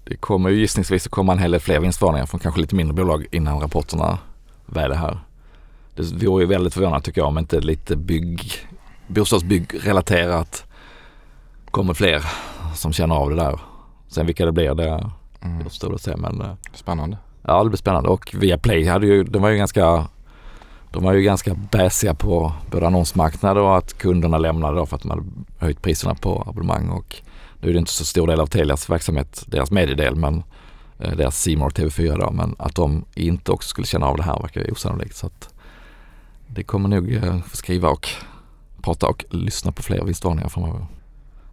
det 0.03 0.15
kommer 0.15 0.49
ju 0.49 0.59
gissningsvis 0.59 1.05
att 1.05 1.11
komma 1.11 1.33
en 1.33 1.39
hel 1.39 1.51
del 1.51 1.59
fler 1.61 1.79
vinstvarningar 1.79 2.25
från 2.25 2.39
kanske 2.39 2.61
lite 2.61 2.75
mindre 2.75 2.93
bolag 2.93 3.25
innan 3.31 3.59
rapporterna 3.59 4.17
väl 4.65 4.91
är 4.91 4.95
här. 4.95 5.19
Det 5.95 6.25
vore 6.25 6.43
ju 6.43 6.47
väldigt 6.49 6.73
förvånande 6.73 7.05
tycker 7.05 7.21
jag 7.21 7.27
om 7.27 7.37
inte 7.37 7.59
lite 7.59 7.95
bygg, 7.95 8.51
bostadsbyggrelaterat 9.07 10.65
kommer 11.71 11.93
fler 11.93 12.23
som 12.75 12.93
känner 12.93 13.15
av 13.15 13.29
det 13.29 13.35
där. 13.35 13.59
Sen 14.07 14.25
vilka 14.25 14.45
det 14.45 14.51
blir 14.51 14.73
det 14.75 15.09
Mm. 15.45 15.65
återstår 15.65 15.93
att 15.95 16.01
se 16.01 16.15
men 16.17 16.41
eh, 16.41 16.51
Spännande. 16.73 17.17
Ja 17.41 17.63
det 17.63 17.69
blir 17.69 17.77
spännande 17.77 18.09
och 18.09 18.35
Viaplay 18.37 18.85
hade 18.87 19.07
ju, 19.07 19.23
de 19.23 19.41
var 19.41 19.49
ju 19.49 19.57
ganska 19.57 20.07
de 20.91 21.03
var 21.03 21.13
ju 21.13 21.21
ganska 21.21 21.53
bäsiga 21.53 22.13
på 22.13 22.53
både 22.71 22.87
annonsmarknad 22.87 23.57
och 23.57 23.77
att 23.77 23.97
kunderna 23.97 24.37
lämnade 24.37 24.77
då 24.77 24.85
för 24.85 24.95
att 24.95 25.01
de 25.01 25.11
hade 25.11 25.23
höjt 25.57 25.81
priserna 25.81 26.15
på 26.15 26.43
abonnemang 26.47 26.89
och 26.89 27.15
nu 27.63 27.69
är 27.69 27.73
det 27.73 27.79
inte 27.79 27.91
så 27.91 28.05
stor 28.05 28.27
del 28.27 28.39
av 28.39 28.47
Telias 28.47 28.89
verksamhet, 28.89 29.43
deras 29.47 29.71
mediedel 29.71 30.15
men 30.15 30.43
eh, 30.99 31.15
deras 31.15 31.47
More 31.47 31.69
TV4 31.69 32.19
då 32.19 32.31
men 32.31 32.55
att 32.59 32.75
de 32.75 33.05
inte 33.15 33.51
också 33.51 33.69
skulle 33.69 33.87
känna 33.87 34.05
av 34.05 34.17
det 34.17 34.23
här 34.23 34.39
verkar 34.41 34.71
osannolikt 34.71 35.15
så 35.15 35.25
att 35.25 35.49
det 36.47 36.63
kommer 36.63 36.89
nog 36.89 37.13
eh, 37.13 37.37
skriva 37.53 37.89
och 37.89 38.09
prata 38.81 39.07
och 39.07 39.25
lyssna 39.29 39.71
på 39.71 39.83
fler 39.83 40.03
vinstvarningar 40.03 40.49
framöver. 40.49 40.85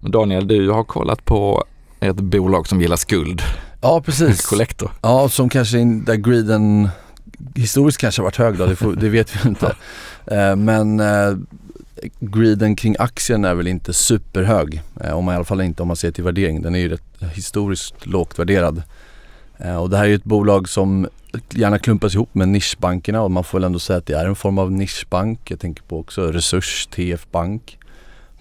Men 0.01 0.11
Daniel, 0.11 0.49
du 0.49 0.71
har 0.71 0.85
kollat 0.85 1.25
på 1.25 1.65
ett 2.01 2.17
bolag 2.17 2.69
som 2.69 2.81
gillar 2.81 2.97
skuld, 2.97 3.43
Ja 3.81 4.01
precis. 4.01 4.47
Collector. 4.51 4.91
Ja, 5.03 5.29
som 5.29 5.49
kanske 5.49 5.79
in, 5.79 6.05
där 6.05 6.17
greeden 6.17 6.89
historiskt 7.55 8.01
kanske 8.01 8.23
har 8.23 8.25
varit 8.25 8.37
hög 8.37 8.59
då, 8.59 8.67
det, 8.67 8.77
får, 8.77 8.93
det 8.93 9.09
vet 9.09 9.37
vi 9.37 9.49
inte. 9.49 9.77
Eh, 10.27 10.57
men 10.57 11.01
eh, 11.01 11.37
greeden 12.21 12.77
kring 12.77 12.97
aktien 12.99 13.45
är 13.45 13.55
väl 13.55 13.67
inte 13.67 13.93
superhög. 13.93 14.83
Eh, 15.01 15.13
om 15.13 15.25
man, 15.25 15.35
I 15.35 15.37
alla 15.37 15.45
fall 15.45 15.61
inte 15.61 15.83
om 15.83 15.89
man 15.89 15.97
ser 15.97 16.11
till 16.11 16.25
värdering. 16.25 16.63
Den 16.63 16.75
är 16.75 16.79
ju 16.79 16.89
rätt 16.89 17.03
historiskt 17.35 18.07
lågt 18.07 18.39
värderad. 18.39 18.83
Eh, 19.59 19.77
och 19.77 19.91
det 19.91 19.97
här 19.97 20.05
är 20.05 20.09
ju 20.09 20.15
ett 20.15 20.25
bolag 20.25 20.69
som 20.69 21.09
gärna 21.51 21.79
klumpas 21.79 22.15
ihop 22.15 22.35
med 22.35 22.49
nischbankerna 22.49 23.23
och 23.23 23.31
man 23.31 23.45
får 23.45 23.59
väl 23.59 23.65
ändå 23.65 23.79
säga 23.79 23.97
att 23.99 24.07
det 24.07 24.15
är 24.15 24.27
en 24.27 24.37
form 24.37 24.59
av 24.59 24.73
nischbank. 24.73 25.51
Jag 25.51 25.61
tänker 25.61 25.83
på 25.83 25.99
också 25.99 26.33
Resurs, 26.33 26.87
TF 26.87 27.27
Bank. 27.31 27.79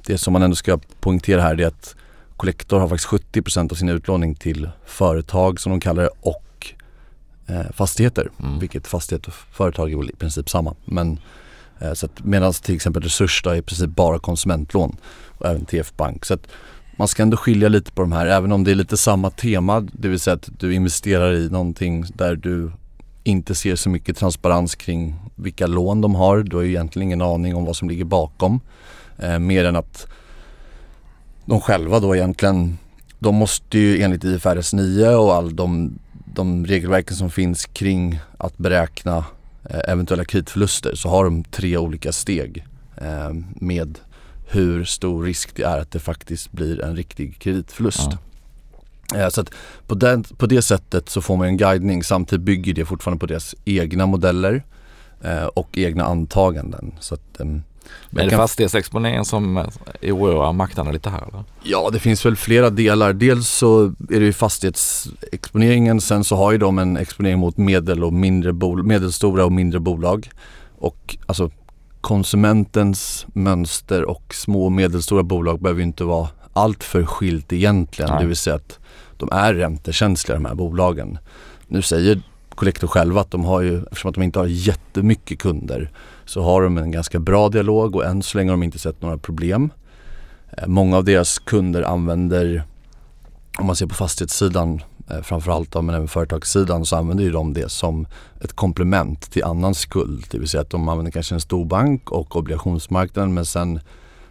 Det 0.06 0.18
som 0.18 0.34
man 0.34 0.44
ändå 0.44 0.56
ska 0.56 0.80
poängtera 1.00 1.42
här 1.42 1.62
är 1.62 1.68
att 1.68 1.96
Collector 2.38 2.80
har 2.80 2.88
faktiskt 2.88 3.10
70% 3.10 3.72
av 3.72 3.76
sin 3.76 3.90
utlåning 3.90 4.36
till 4.36 4.70
företag 4.86 5.60
som 5.60 5.70
de 5.70 5.80
kallar 5.80 6.04
det 6.04 6.10
och 6.22 6.74
eh, 7.48 7.72
fastigheter. 7.74 8.30
Mm. 8.44 8.60
Vilket 8.60 8.88
fastighet 8.88 9.28
och 9.28 9.34
företag 9.34 9.92
är 9.92 9.98
väl 9.98 10.10
i 10.10 10.16
princip 10.16 10.50
samma. 10.50 10.76
Men 10.86 11.20
Eh, 11.80 11.94
så 11.94 12.06
att 12.06 12.24
medan 12.24 12.54
till 12.54 12.76
exempel 12.76 13.04
Resurs 13.04 13.42
då 13.44 13.50
är 13.50 13.56
i 13.56 13.62
princip 13.62 13.90
bara 13.90 14.20
konsumentlån 14.20 14.98
och 15.38 15.46
även 15.46 15.66
TF 15.66 15.94
Bank. 15.98 16.26
Så 16.26 16.34
att 16.34 16.48
man 16.98 17.08
ska 17.08 17.24
ändå 17.24 17.38
skilja 17.38 17.70
lite 17.70 17.92
på 17.92 18.02
de 18.02 18.12
här 18.12 18.26
även 18.26 18.52
om 18.52 18.64
det 18.64 18.72
är 18.72 18.76
lite 18.76 18.98
samma 18.98 19.30
tema. 19.30 19.88
Det 19.92 20.08
vill 20.08 20.20
säga 20.20 20.34
att 20.34 20.50
du 20.60 20.74
investerar 20.74 21.34
i 21.34 21.50
någonting 21.50 22.06
där 22.14 22.36
du 22.36 22.72
inte 23.24 23.56
ser 23.56 23.76
så 23.76 23.90
mycket 23.90 24.18
transparens 24.18 24.76
kring 24.76 25.16
vilka 25.36 25.68
lån 25.68 26.02
de 26.02 26.16
har. 26.16 26.44
Du 26.44 26.56
har 26.56 26.64
ju 26.64 26.70
egentligen 26.70 27.08
ingen 27.08 27.22
aning 27.22 27.56
om 27.56 27.66
vad 27.66 27.76
som 27.76 27.90
ligger 27.90 28.06
bakom. 28.06 28.60
Eh, 29.18 29.40
mer 29.40 29.66
än 29.66 29.76
att 29.76 30.08
de 31.46 31.62
själva 31.62 32.00
då 32.00 32.16
egentligen 32.16 32.78
de 33.20 33.36
måste 33.36 33.80
ju 33.80 34.02
enligt 34.02 34.24
IFRS 34.24 34.74
9 34.74 35.10
och 35.10 35.34
all 35.34 35.56
de, 35.56 36.00
de 36.26 36.66
regelverken 36.66 37.16
som 37.16 37.32
finns 37.32 37.66
kring 37.66 38.20
att 38.38 38.58
beräkna 38.58 39.26
eventuella 39.70 40.26
kreditförluster 40.26 40.96
så 40.96 41.10
har 41.10 41.24
de 41.24 41.44
tre 41.44 41.78
olika 41.78 42.12
steg 42.12 42.66
eh, 42.98 43.34
med 43.56 44.00
hur 44.48 44.84
stor 44.84 45.24
risk 45.24 45.56
det 45.56 45.64
är 45.64 45.80
att 45.80 45.92
det 45.92 46.00
faktiskt 46.00 46.52
blir 46.52 46.82
en 46.82 46.96
riktig 46.96 47.40
kreditförlust. 47.40 48.10
Ja. 48.12 48.18
Eh, 49.16 49.30
så 49.30 49.46
på, 49.88 49.96
den, 49.96 50.24
på 50.24 50.46
det 50.46 50.62
sättet 50.62 51.10
så 51.10 51.22
får 51.22 51.38
man 51.38 51.48
en 51.48 51.58
guidning. 51.58 52.04
Samtidigt 52.04 52.46
bygger 52.46 52.74
det 52.74 52.86
fortfarande 52.86 53.20
på 53.20 53.26
deras 53.26 53.56
egna 53.66 54.06
modeller 54.06 54.64
eh, 55.22 55.46
och 55.46 55.78
egna 55.78 56.04
antaganden. 56.04 56.92
Så 57.00 57.16
att, 57.16 57.40
ehm, 57.40 57.64
men 58.10 58.26
är 58.26 58.30
det 58.30 58.38
fastighetsexponeringen 58.38 59.26
som 59.26 59.66
oroar 60.02 60.54
marknaden 60.54 60.94
lite 60.94 61.10
här 61.10 61.28
eller? 61.28 61.44
Ja 61.64 61.90
det 61.94 62.00
finns 62.00 62.26
väl 62.26 62.36
flera 62.36 62.70
delar. 62.70 63.14
Dels 63.14 63.50
så 63.50 63.86
är 63.86 64.20
det 64.20 64.26
ju 64.26 64.34
fastighetsexponeringen. 64.34 66.02
Sen 66.02 66.24
så 66.24 66.36
har 66.36 66.52
ju 66.52 66.58
de 66.58 66.80
en 66.80 66.98
exponering 66.98 67.40
mot 67.40 67.58
medel 67.58 68.04
och 68.04 68.14
mindre 68.14 68.54
bol- 68.54 68.84
medelstora 68.84 69.46
och 69.46 69.52
mindre 69.52 69.80
bolag. 69.80 70.30
Och 70.78 71.18
alltså 71.26 71.52
konsumentens 72.02 73.26
mönster 73.34 74.04
och 74.04 74.34
små 74.34 74.66
och 74.66 74.72
medelstora 74.72 75.24
bolag 75.24 75.62
behöver 75.62 75.80
ju 75.80 75.86
inte 75.86 76.04
vara 76.04 76.28
allt 76.54 76.84
för 76.84 77.06
skilt 77.06 77.54
egentligen. 77.54 78.12
Nej. 78.12 78.22
Det 78.22 78.28
vill 78.28 78.38
säga 78.38 78.56
att 78.56 78.80
de 79.18 79.30
är 79.32 79.54
räntekänsliga 79.54 80.38
de 80.38 80.46
här 80.46 80.56
bolagen. 80.56 81.18
Nu 81.68 81.82
säger 81.82 82.22
Collector 82.56 82.88
själva 82.88 83.22
att 83.22 83.32
de 83.32 83.46
har 83.46 83.62
ju, 83.62 83.84
eftersom 83.84 84.10
att 84.10 84.16
de 84.16 84.24
inte 84.24 84.40
har 84.40 84.46
jättemycket 84.46 85.40
kunder 85.40 85.92
så 86.30 86.42
har 86.42 86.62
de 86.62 86.78
en 86.78 86.92
ganska 86.92 87.20
bra 87.20 87.50
dialog 87.50 87.96
och 87.96 88.06
än 88.06 88.24
så 88.24 88.38
länge 88.38 88.50
har 88.50 88.58
de 88.58 88.64
inte 88.64 88.80
sett 88.80 89.02
några 89.02 89.18
problem. 89.18 89.70
Eh, 90.58 90.68
många 90.68 90.98
av 90.98 91.04
deras 91.04 91.40
kunder 91.40 91.82
använder, 91.82 92.64
om 93.58 93.66
man 93.66 93.76
ser 93.76 93.86
på 93.86 93.96
fastighetssidan 93.96 94.82
eh, 95.10 95.22
framförallt 95.22 95.76
men 95.76 95.90
även 95.90 96.08
företagssidan 96.08 96.86
så 96.86 96.96
använder 96.96 97.24
ju 97.24 97.32
de 97.32 97.54
det 97.54 97.72
som 97.72 98.08
ett 98.42 98.54
komplement 98.54 99.32
till 99.32 99.44
annan 99.44 99.76
skuld. 99.76 100.26
Det 100.32 100.40
vill 100.40 100.48
säga 100.48 100.62
att 100.62 100.70
de 100.70 100.90
använder 100.90 101.12
kanske 101.12 101.36
en 101.36 101.42
stor 101.42 101.66
bank 101.66 102.12
och 102.12 102.36
obligationsmarknaden 102.36 103.34
men 103.34 103.46
sen 103.46 103.80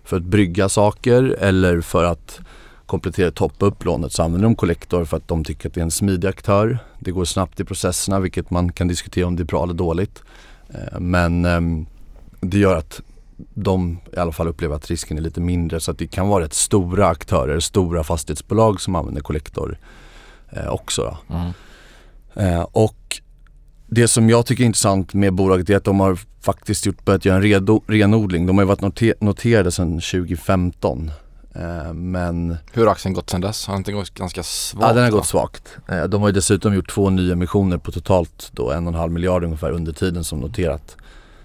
för 0.04 0.16
att 0.16 0.24
brygga 0.24 0.68
saker 0.68 1.36
eller 1.40 1.80
för 1.80 2.04
att 2.04 2.40
komplettera 2.86 3.30
toppa 3.30 3.66
upp 3.66 3.84
lånet 3.84 4.12
så 4.12 4.22
använder 4.22 4.48
de 4.48 4.56
Collector 4.56 5.04
för 5.04 5.16
att 5.16 5.28
de 5.28 5.44
tycker 5.44 5.68
att 5.68 5.74
det 5.74 5.80
är 5.80 5.84
en 5.84 5.90
smidig 5.90 6.28
aktör. 6.28 6.78
Det 6.98 7.10
går 7.10 7.24
snabbt 7.24 7.60
i 7.60 7.64
processerna 7.64 8.20
vilket 8.20 8.50
man 8.50 8.72
kan 8.72 8.88
diskutera 8.88 9.26
om 9.26 9.36
det 9.36 9.42
är 9.42 9.44
bra 9.44 9.62
eller 9.62 9.74
dåligt. 9.74 10.22
Eh, 10.74 11.00
men 11.00 11.44
ehm, 11.44 11.86
det 12.40 12.58
gör 12.58 12.76
att 12.76 13.00
de 13.54 13.98
i 14.12 14.18
alla 14.18 14.32
fall 14.32 14.48
upplever 14.48 14.76
att 14.76 14.90
risken 14.90 15.18
är 15.18 15.22
lite 15.22 15.40
mindre 15.40 15.80
så 15.80 15.90
att 15.90 15.98
det 15.98 16.06
kan 16.06 16.28
vara 16.28 16.44
rätt 16.44 16.54
stora 16.54 17.08
aktörer, 17.08 17.60
stora 17.60 18.04
fastighetsbolag 18.04 18.80
som 18.80 18.94
använder 18.94 19.20
Collector 19.20 19.78
eh, 20.50 20.68
också. 20.68 21.18
Mm. 21.30 21.52
Eh, 22.34 22.62
och 22.62 23.20
det 23.86 24.08
som 24.08 24.30
jag 24.30 24.46
tycker 24.46 24.62
är 24.62 24.66
intressant 24.66 25.14
med 25.14 25.34
bolaget 25.34 25.70
är 25.70 25.76
att 25.76 25.84
de 25.84 26.00
har 26.00 26.18
faktiskt 26.40 26.86
gjort, 26.86 27.04
börjat 27.04 27.24
göra 27.24 27.36
en 27.36 27.42
redo, 27.42 27.82
renodling. 27.86 28.46
De 28.46 28.58
har 28.58 28.62
ju 28.62 28.68
varit 28.68 28.80
noter, 28.80 29.14
noterade 29.20 29.70
sedan 29.70 30.00
2015. 30.00 31.10
Eh, 31.54 31.92
men 31.92 32.56
Hur 32.72 32.84
har 32.84 32.92
aktien 32.92 33.14
gått 33.14 33.30
sedan 33.30 33.40
dess? 33.40 33.66
Har 33.66 33.74
den 33.74 33.80
inte 33.80 33.92
gått 33.92 34.14
ganska 34.14 34.42
svagt? 34.42 34.86
Ja 34.88 34.92
den 34.92 35.04
har 35.04 35.10
gått 35.10 35.26
svagt. 35.26 35.76
Eh, 35.88 36.04
de 36.04 36.22
har 36.22 36.32
dessutom 36.32 36.74
gjort 36.74 36.90
två 36.90 37.10
nya 37.10 37.32
emissioner 37.32 37.78
på 37.78 37.92
totalt 37.92 38.50
då 38.52 38.70
en 38.70 38.86
och 38.86 38.92
en 38.92 38.98
halv 38.98 39.12
miljard 39.12 39.44
ungefär 39.44 39.70
under 39.70 39.92
tiden 39.92 40.24
som 40.24 40.40
noterat. 40.40 40.96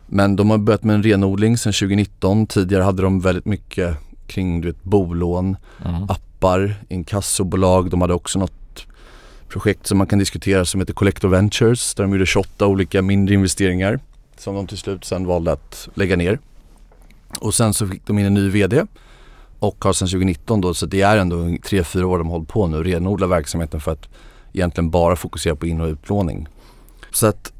Men 0.07 0.35
de 0.35 0.49
har 0.49 0.57
börjat 0.57 0.83
med 0.83 0.95
en 0.95 1.03
renodling 1.03 1.57
sedan 1.57 1.73
2019. 1.73 2.47
Tidigare 2.47 2.83
hade 2.83 3.01
de 3.01 3.19
väldigt 3.19 3.45
mycket 3.45 3.97
kring 4.27 4.61
du 4.61 4.67
vet, 4.67 4.83
bolån, 4.83 5.57
mm. 5.85 6.03
appar, 6.03 6.75
inkassobolag. 6.89 7.89
De 7.89 8.01
hade 8.01 8.13
också 8.13 8.39
något 8.39 8.85
projekt 9.47 9.87
som 9.87 9.97
man 9.97 10.07
kan 10.07 10.19
diskutera 10.19 10.65
som 10.65 10.79
heter 10.79 10.93
Collector 10.93 11.29
Ventures 11.29 11.95
där 11.95 12.03
de 12.03 12.11
gjorde 12.11 12.25
28 12.25 12.67
olika 12.67 13.01
mindre 13.01 13.35
investeringar 13.35 13.99
som 14.37 14.55
de 14.55 14.67
till 14.67 14.77
slut 14.77 15.05
sen 15.05 15.25
valde 15.27 15.51
att 15.51 15.89
lägga 15.93 16.15
ner. 16.15 16.39
Och 17.39 17.53
sen 17.53 17.73
så 17.73 17.87
fick 17.87 18.05
de 18.05 18.19
in 18.19 18.25
en 18.25 18.33
ny 18.33 18.49
VD 18.49 18.85
och 19.63 19.85
har 19.85 19.93
sedan 19.93 20.07
2019 20.07 20.61
då, 20.61 20.73
så 20.73 20.85
det 20.85 21.01
är 21.01 21.17
ändå 21.17 21.35
3-4 21.35 22.03
år 22.03 22.17
de 22.17 22.27
hållit 22.27 22.47
på 22.47 22.67
nu, 22.67 22.83
renodla 22.83 23.27
verksamheten 23.27 23.79
för 23.79 23.91
att 23.91 24.09
egentligen 24.53 24.89
bara 24.89 25.15
fokusera 25.15 25.55
på 25.55 25.65
in 25.65 25.81
och 25.81 25.87
utlåning. 25.87 26.47
Så 27.11 27.27
att 27.27 27.53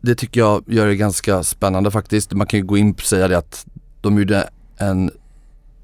det 0.00 0.14
tycker 0.14 0.40
jag 0.40 0.64
gör 0.66 0.86
det 0.86 0.96
ganska 0.96 1.42
spännande 1.42 1.90
faktiskt. 1.90 2.32
Man 2.32 2.46
kan 2.46 2.60
ju 2.60 2.66
gå 2.66 2.76
in 2.76 2.92
och 2.92 3.00
säga 3.00 3.28
det 3.28 3.38
att 3.38 3.66
de 4.00 4.18
gjorde 4.18 4.48
en 4.76 5.10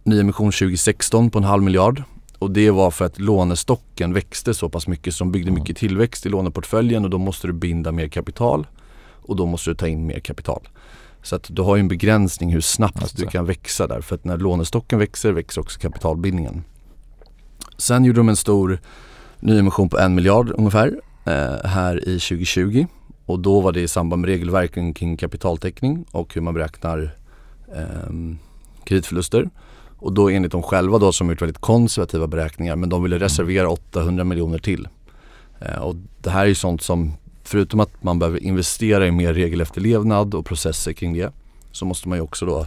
nyemission 0.05 0.53
2016 0.53 1.31
på 1.31 1.39
en 1.39 1.45
halv 1.45 1.63
miljard 1.63 2.03
och 2.39 2.51
det 2.51 2.71
var 2.71 2.91
för 2.91 3.05
att 3.05 3.19
lånestocken 3.19 4.13
växte 4.13 4.55
så 4.55 4.69
pass 4.69 4.87
mycket 4.87 5.15
så 5.15 5.25
de 5.25 5.33
byggde 5.33 5.51
mycket 5.51 5.77
tillväxt 5.77 6.27
i 6.27 6.29
låneportföljen 6.29 7.05
och 7.05 7.11
då 7.11 7.19
måste 7.19 7.47
du 7.47 7.53
binda 7.53 7.93
mer 7.93 8.09
kapital 8.09 8.67
och 9.23 9.37
då 9.37 9.47
måste 9.47 9.71
du 9.71 9.75
ta 9.75 9.89
in 9.89 10.07
mer 10.07 10.21
kapital. 10.21 10.69
Så 11.23 11.37
att 11.37 11.47
du 11.51 11.63
har 11.63 11.77
ju 11.77 11.81
en 11.81 11.89
begränsning 11.89 12.53
hur 12.53 12.61
snabbt 12.61 13.17
du 13.17 13.27
kan 13.27 13.47
växa 13.47 13.87
där. 13.87 14.01
För 14.01 14.15
att 14.15 14.25
när 14.25 14.37
lånestocken 14.37 14.99
växer, 14.99 15.33
växer 15.33 15.61
också 15.61 15.81
kapitalbildningen. 15.81 16.65
Sen 17.79 18.05
gjorde 18.05 18.21
de 18.21 18.29
en 18.29 18.37
stor 18.37 18.79
nyemission 19.41 19.89
på 19.89 19.99
en 19.99 20.15
miljard 20.15 20.53
ungefär 20.59 21.01
eh, 21.25 21.69
här 21.69 22.09
i 22.09 22.19
2020. 22.19 22.87
Och 23.27 23.39
då 23.39 23.61
var 23.61 23.73
det 23.73 23.81
i 23.81 23.89
samband 23.89 24.21
med 24.21 24.29
regelverken 24.29 24.95
kring 24.95 25.17
kapitaltäckning 25.17 26.05
och 26.11 26.35
hur 26.35 26.41
man 26.41 26.55
beräknar 26.55 27.17
eh, 27.75 28.13
kreditförluster. 28.85 29.51
Och 29.99 30.13
då 30.13 30.29
enligt 30.29 30.53
dem 30.53 30.63
själva 30.63 30.99
då 30.99 31.13
som 31.13 31.29
gjort 31.29 31.43
väldigt 31.43 31.59
konservativa 31.59 32.27
beräkningar 32.27 32.77
men 32.77 32.89
de 32.89 33.03
ville 33.03 33.19
reservera 33.19 33.69
800 33.69 34.25
miljoner 34.25 34.59
till. 34.59 34.89
Eh, 35.61 35.79
och 35.79 35.97
det 36.21 36.31
här 36.31 36.43
är 36.43 36.47
ju 36.47 36.55
sånt 36.55 36.83
som 36.83 37.13
förutom 37.53 37.81
att 37.81 38.03
man 38.03 38.19
behöver 38.19 38.43
investera 38.43 39.07
i 39.07 39.11
mer 39.11 39.35
regelefterlevnad 39.35 40.35
och 40.35 40.47
processer 40.47 40.93
kring 40.93 41.13
det 41.13 41.33
så 41.73 41.85
måste 41.85 42.09
man 42.09 42.19
ju 42.19 42.23
också 42.23 42.47
då 42.47 42.67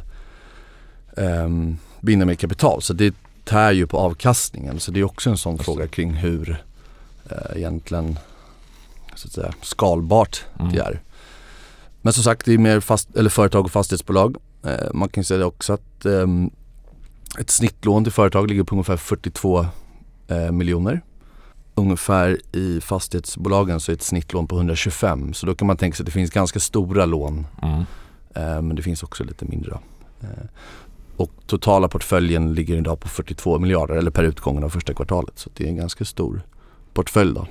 um, 1.18 1.78
binda 2.02 2.26
mer 2.26 2.36
kapital. 2.36 2.82
Så 2.82 2.94
det 2.94 3.16
tär 3.44 3.72
ju 3.72 3.88
på 3.88 3.98
avkastningen. 3.98 4.80
Så 4.80 4.92
det 4.92 5.00
är 5.00 5.04
också 5.04 5.30
en 5.30 5.38
sån 5.38 5.58
fråga 5.58 5.88
kring 5.88 6.14
hur 6.14 6.64
uh, 7.32 7.58
egentligen 7.58 8.20
så 9.16 9.28
att 9.28 9.34
säga, 9.34 9.54
skalbart 9.62 10.44
mm. 10.60 10.74
det 10.74 10.80
är. 10.80 11.02
Men 12.02 12.14
som 12.14 12.24
sagt 12.24 12.46
det 12.46 12.54
är 12.54 12.58
mer 12.58 12.80
fast, 12.80 13.16
eller 13.16 13.30
företag 13.30 13.66
och 13.66 13.72
fastighetsbolag. 13.72 14.38
Uh, 14.66 14.94
man 14.94 15.10
kan 15.10 15.24
säga 15.24 15.46
också 15.46 15.74
att 15.74 16.06
um, 16.06 16.52
ett 17.40 17.50
snittlån 17.50 18.04
till 18.04 18.14
företag 18.14 18.50
ligger 18.50 18.64
på 18.64 18.76
ungefär 18.76 18.98
42 18.98 19.60
uh, 20.32 20.52
miljoner 20.52 21.02
ungefär 21.76 22.40
i 22.52 22.82
fastighetsbolagen 22.82 23.80
så 23.80 23.92
är 23.92 23.94
ett 23.94 24.02
snittlån 24.02 24.48
på 24.48 24.56
125 24.56 25.34
så 25.34 25.46
då 25.46 25.56
kan 25.56 25.68
man 25.68 25.78
tänka 25.78 25.96
sig 25.96 26.04
att 26.04 26.06
det 26.06 26.12
finns 26.12 26.32
ganska 26.32 26.60
stora 26.60 27.06
lån 27.06 27.48
mm. 27.62 27.80
eh, 28.34 28.62
men 28.62 28.76
det 28.76 28.82
finns 28.82 29.04
också 29.04 29.24
lite 29.24 29.46
mindre. 29.46 29.78
Eh, 30.22 30.28
och 31.18 31.32
totala 31.48 31.88
portföljen 31.88 32.54
ligger 32.54 32.76
idag 32.76 33.00
på 33.00 33.08
42 33.08 33.60
miljarder 33.60 33.96
eller 33.96 34.12
per 34.12 34.24
utgången 34.24 34.64
av 34.64 34.70
första 34.70 34.94
kvartalet 34.94 35.40
så 35.40 35.50
det 35.54 35.64
är 35.64 35.68
en 35.68 35.76
ganska 35.76 36.06
stor 36.06 36.42
portfölj 36.94 37.34
då. 37.34 37.48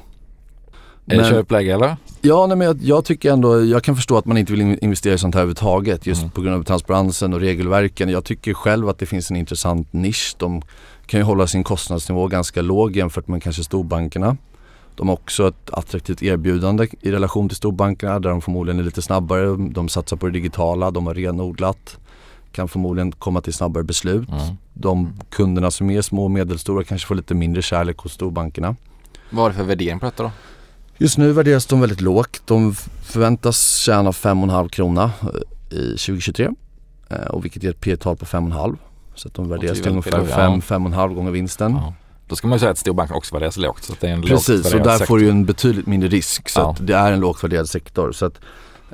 Är 1.06 1.18
det 1.18 1.24
köpläge 1.24 1.74
eller? 1.74 1.96
Ja, 2.20 2.46
nej, 2.46 2.56
men 2.56 2.66
jag, 2.66 2.82
jag, 2.82 3.04
tycker 3.04 3.32
ändå, 3.32 3.64
jag 3.64 3.82
kan 3.82 3.96
förstå 3.96 4.16
att 4.16 4.24
man 4.24 4.36
inte 4.38 4.52
vill 4.52 4.78
investera 4.80 5.14
i 5.14 5.18
sånt 5.18 5.34
här 5.34 5.42
överhuvudtaget 5.42 6.06
just 6.06 6.20
mm. 6.20 6.30
på 6.30 6.40
grund 6.40 6.56
av 6.56 6.62
transparensen 6.62 7.34
och 7.34 7.40
regelverken. 7.40 8.08
Jag 8.08 8.24
tycker 8.24 8.54
själv 8.54 8.88
att 8.88 8.98
det 8.98 9.06
finns 9.06 9.30
en 9.30 9.36
intressant 9.36 9.92
nisch. 9.92 10.34
De 10.38 10.62
kan 11.06 11.20
ju 11.20 11.24
hålla 11.24 11.46
sin 11.46 11.64
kostnadsnivå 11.64 12.26
ganska 12.26 12.62
låg 12.62 12.96
jämfört 12.96 13.28
med 13.28 13.42
kanske 13.42 13.64
storbankerna. 13.64 14.36
De 14.94 15.08
har 15.08 15.14
också 15.14 15.48
ett 15.48 15.70
attraktivt 15.72 16.22
erbjudande 16.22 16.88
i 17.00 17.10
relation 17.10 17.48
till 17.48 17.56
storbankerna 17.56 18.20
där 18.20 18.30
de 18.30 18.42
förmodligen 18.42 18.80
är 18.80 18.84
lite 18.84 19.02
snabbare. 19.02 19.56
De 19.70 19.88
satsar 19.88 20.16
på 20.16 20.26
det 20.26 20.32
digitala, 20.32 20.90
de 20.90 21.06
har 21.06 21.14
renodlat. 21.14 21.98
Kan 22.52 22.68
förmodligen 22.68 23.12
komma 23.12 23.40
till 23.40 23.52
snabbare 23.52 23.84
beslut. 23.84 24.28
Mm. 24.28 24.56
De 24.72 25.12
kunderna 25.30 25.70
som 25.70 25.90
är 25.90 26.02
små 26.02 26.24
och 26.24 26.30
medelstora 26.30 26.84
kanske 26.84 27.08
får 27.08 27.14
lite 27.14 27.34
mindre 27.34 27.62
kärlek 27.62 27.98
hos 27.98 28.12
storbankerna. 28.12 28.76
Vad 29.30 29.44
är 29.44 29.50
det 29.50 29.56
för 29.56 29.64
värdering 29.64 30.00
på 30.00 30.06
detta 30.06 30.22
då? 30.22 30.30
Just 30.98 31.18
nu 31.18 31.32
värderas 31.32 31.66
de 31.66 31.80
väldigt 31.80 32.00
lågt. 32.00 32.42
De 32.44 32.74
förväntas 33.02 33.76
tjäna 33.76 34.10
5,5 34.10 34.68
krona 34.68 35.04
eh, 35.22 35.78
i 35.78 35.88
2023 35.90 36.48
eh, 37.08 37.16
och 37.16 37.44
vilket 37.44 37.62
ger 37.62 37.70
ett 37.70 37.80
P 37.80 37.96
tal 37.96 38.16
på 38.16 38.24
5,5. 38.24 38.76
Så 39.14 39.28
att 39.28 39.34
de 39.34 39.48
värderas 39.48 39.80
till 39.80 39.90
ungefär 39.90 40.18
5-5,5 40.18 41.14
gånger 41.14 41.30
vinsten. 41.30 41.72
Ja. 41.72 41.94
Då 42.28 42.36
ska 42.36 42.48
man 42.48 42.56
ju 42.56 42.60
säga 42.60 42.70
att 42.70 42.78
storbanken 42.78 43.16
också 43.16 43.34
värderas 43.34 43.56
lågt. 43.56 43.84
Så 43.84 43.92
det 44.00 44.08
är 44.08 44.12
en 44.12 44.22
Precis, 44.22 44.74
och 44.74 44.80
där 44.80 44.90
sektor. 44.90 45.06
får 45.06 45.18
du 45.18 45.24
ju 45.24 45.30
en 45.30 45.44
betydligt 45.44 45.86
mindre 45.86 46.08
risk. 46.08 46.48
Så 46.48 46.60
ja. 46.60 46.70
att 46.70 46.86
det 46.86 46.94
är 46.94 47.12
en 47.12 47.20
lågt 47.20 47.44
värderad 47.44 47.68
sektor. 47.68 48.12
Så 48.12 48.26
att, 48.26 48.40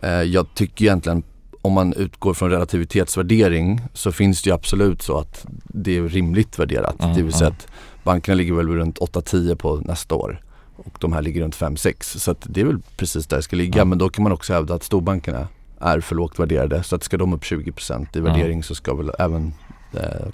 eh, 0.02 0.10
jag 0.10 0.54
tycker 0.54 0.84
egentligen 0.84 1.22
om 1.62 1.72
man 1.72 1.92
utgår 1.92 2.34
från 2.34 2.50
relativitetsvärdering 2.50 3.80
så 3.94 4.12
finns 4.12 4.42
det 4.42 4.50
ju 4.50 4.54
absolut 4.54 5.02
så 5.02 5.18
att 5.18 5.46
det 5.64 5.96
är 5.96 6.02
rimligt 6.02 6.58
värderat. 6.58 7.02
Mm, 7.02 7.16
det 7.16 7.22
vill 7.22 7.32
säga 7.32 7.46
mm. 7.46 7.56
att 7.58 7.72
bankerna 8.04 8.34
ligger 8.34 8.52
väl 8.52 8.68
runt 8.68 8.98
8-10 8.98 9.54
på 9.54 9.76
nästa 9.76 10.14
år 10.14 10.42
och 10.76 10.96
de 11.00 11.12
här 11.12 11.22
ligger 11.22 11.42
runt 11.42 11.56
5-6. 11.56 12.18
Så 12.18 12.30
att 12.30 12.46
det 12.48 12.60
är 12.60 12.64
väl 12.64 12.78
precis 12.96 13.26
där 13.26 13.36
det 13.36 13.42
ska 13.42 13.56
ligga. 13.56 13.80
Mm. 13.80 13.88
Men 13.88 13.98
då 13.98 14.08
kan 14.08 14.22
man 14.22 14.32
också 14.32 14.52
hävda 14.52 14.74
att 14.74 14.82
storbankerna 14.82 15.48
är 15.80 16.00
för 16.00 16.14
lågt 16.14 16.38
värderade. 16.38 16.82
Så 16.82 16.96
att 16.96 17.02
ska 17.02 17.16
de 17.16 17.32
upp 17.32 17.42
20% 17.42 18.16
i 18.16 18.20
värdering 18.20 18.62
så 18.62 18.74
ska 18.74 18.94
väl 18.94 19.10
även 19.18 19.52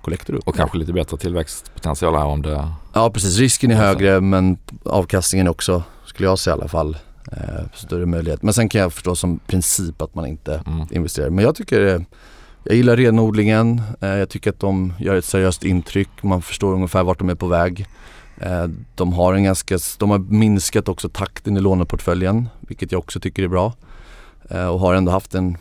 Collector 0.02 0.34
upp. 0.34 0.48
Och 0.48 0.56
kanske 0.56 0.78
lite 0.78 0.92
bättre 0.92 1.16
tillväxtpotential 1.16 2.14
här 2.14 2.24
om 2.24 2.42
det... 2.42 2.68
Ja 2.92 3.10
precis, 3.10 3.38
risken 3.38 3.70
är 3.70 3.74
högre 3.74 4.20
men 4.20 4.58
avkastningen 4.84 5.48
också 5.48 5.82
skulle 6.04 6.28
jag 6.28 6.38
säga 6.38 6.56
i 6.56 6.58
alla 6.60 6.68
fall. 6.68 6.96
Eh, 7.32 7.64
större 7.74 8.06
möjlighet. 8.06 8.42
Men 8.42 8.54
sen 8.54 8.68
kan 8.68 8.80
jag 8.80 8.92
förstå 8.92 9.16
som 9.16 9.38
princip 9.38 10.02
att 10.02 10.14
man 10.14 10.26
inte 10.26 10.62
Mm. 10.66 10.86
investerar. 10.90 11.30
Men 11.30 11.44
jag 11.44 11.54
tycker 11.54 11.86
eh, 11.94 12.00
jag 12.64 12.76
gillar 12.76 12.96
renodlingen. 12.96 13.82
Eh, 14.00 14.08
jag 14.08 14.28
tycker 14.28 14.50
att 14.50 14.60
de 14.60 14.92
gör 14.98 15.14
ett 15.14 15.24
seriöst 15.24 15.64
intryck. 15.64 16.08
Man 16.22 16.42
förstår 16.42 16.72
ungefär 16.74 17.02
vart 17.02 17.18
de 17.18 17.28
är 17.30 17.34
på 17.34 17.46
väg. 17.46 17.86
Eh, 18.40 18.66
de 18.94 19.12
har 19.12 19.34
en 19.34 19.44
ganska, 19.44 19.78
de 19.98 20.10
har 20.10 20.18
minskat 20.18 20.88
också 20.88 21.08
takten 21.08 21.56
i 21.56 21.60
låneportföljen 21.60 22.48
vilket 22.60 22.92
jag 22.92 22.98
också 22.98 23.20
tycker 23.20 23.42
är 23.42 23.48
bra. 23.48 23.72
Eh, 24.50 24.66
och 24.66 24.80
har 24.80 24.94
ändå 24.94 25.12
haft 25.12 25.34
en 25.34 25.56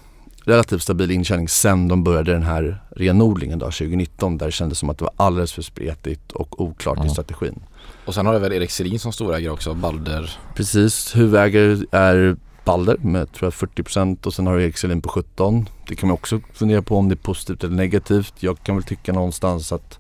relativt 0.45 0.81
stabil 0.83 1.11
intjäning 1.11 1.47
sen 1.49 1.87
de 1.87 2.03
började 2.03 2.31
den 2.33 2.43
här 2.43 2.81
renodlingen 2.95 3.59
då 3.59 3.65
2019 3.65 4.37
där 4.37 4.45
det 4.45 4.51
kändes 4.51 4.79
som 4.79 4.89
att 4.89 4.97
det 4.97 5.03
var 5.03 5.13
alldeles 5.17 5.53
för 5.53 5.61
spretigt 5.61 6.31
och 6.31 6.61
oklart 6.61 6.97
i 6.97 6.99
Mm. 7.01 7.11
strategin. 7.11 7.59
Och 8.05 8.13
sen 8.13 8.25
har 8.25 8.33
det 8.33 8.39
väl 8.39 8.53
Erik 8.53 8.71
Selin 8.71 8.99
som 8.99 9.11
storägare 9.13 9.49
också, 9.53 9.73
Balder. 9.73 10.37
Precis, 10.55 11.15
huvudägare 11.15 11.85
är 11.91 12.35
Balder 12.65 12.97
med 12.97 13.31
tror 13.33 13.45
jag 13.45 13.53
40% 13.69 14.25
och 14.25 14.33
sen 14.33 14.47
har 14.47 14.57
du 14.57 14.63
Erik 14.63 14.77
Selin 14.77 15.01
på 15.01 15.09
17. 15.09 15.69
Det 15.87 15.95
kan 15.95 16.07
man 16.09 16.13
också 16.13 16.39
fundera 16.53 16.81
på 16.81 16.97
om 16.97 17.09
det 17.09 17.13
är 17.13 17.23
positivt 17.23 17.63
eller 17.63 17.75
negativt. 17.75 18.33
Jag 18.39 18.63
kan 18.63 18.75
väl 18.75 18.83
tycka 18.83 19.13
någonstans 19.13 19.71
att 19.71 19.99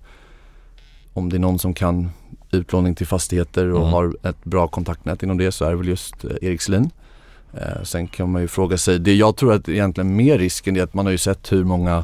om 1.13 1.29
det 1.29 1.37
är 1.37 1.39
någon 1.39 1.59
som 1.59 1.73
kan 1.73 2.09
utlåning 2.51 2.95
till 2.95 3.07
fastigheter 3.07 3.71
och 3.71 3.79
Mm. 3.81 3.93
har 3.93 4.15
ett 4.23 4.43
bra 4.43 4.67
kontaktnät 4.67 5.23
inom 5.23 5.37
det 5.37 5.51
så 5.51 5.65
är 5.65 5.69
det 5.69 5.75
väl 5.75 5.87
just 5.87 6.23
eh, 6.25 6.31
Erik 6.41 6.61
Selin. 6.61 6.89
Eh, 7.61 7.83
sen 7.83 8.07
kan 8.07 8.31
man 8.31 8.41
ju 8.41 8.47
fråga 8.47 8.77
sig, 8.77 8.99
det 8.99 9.15
jag 9.15 9.35
tror 9.35 9.53
att 9.53 9.69
egentligen 9.69 10.15
mer 10.15 10.37
risken 10.37 10.75
är 10.75 10.83
att 10.83 10.93
man 10.93 11.05
har 11.05 11.11
ju 11.11 11.17
sett 11.17 11.51
hur 11.51 11.63
många 11.63 12.03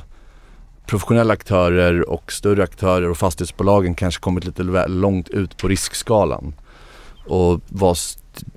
professionella 0.85 1.33
aktörer 1.33 2.09
och 2.09 2.31
större 2.31 2.63
aktörer 2.63 3.09
och 3.09 3.17
fastighetsbolagen 3.17 3.95
kanske 3.95 4.21
kommit 4.21 4.45
lite 4.45 4.63
långt 4.87 5.29
ut 5.29 5.57
på 5.57 5.67
riskskalan. 5.67 6.53
Och 7.27 7.61
vad 7.67 7.97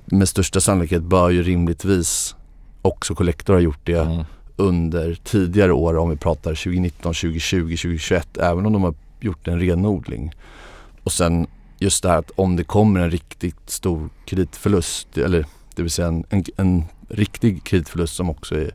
med 0.05 0.29
största 0.29 0.61
sannolikhet 0.61 1.03
bör 1.03 1.29
ju 1.29 1.43
rimligtvis 1.43 2.35
också 2.81 3.15
Collector 3.15 3.53
ha 3.53 3.59
gjort 3.61 3.79
det 3.83 3.95
Mm. 4.01 4.23
under 4.55 5.17
tidigare 5.23 5.71
år 5.73 5.97
om 5.97 6.09
vi 6.09 6.15
pratar 6.15 6.55
2019, 6.55 7.13
2020, 7.13 7.75
2021 7.77 8.37
även 8.37 8.65
om 8.65 8.73
de 8.73 8.83
har 8.83 8.93
gjort 9.19 9.47
en 9.47 9.59
renodling. 9.59 10.31
Och 11.03 11.11
sen 11.11 11.47
just 11.79 12.03
det 12.03 12.09
här 12.09 12.17
att 12.17 12.31
om 12.35 12.55
det 12.55 12.63
kommer 12.63 12.99
en 12.99 13.11
riktigt 13.11 13.69
stor 13.69 14.09
kreditförlust 14.25 15.17
eller 15.17 15.45
det 15.75 15.81
vill 15.81 15.91
säga 15.91 16.07
en, 16.07 16.25
en, 16.29 16.43
en 16.57 16.83
riktig 17.09 17.63
kreditförlust 17.63 18.15
som 18.15 18.29
också 18.29 18.55
är 18.55 18.71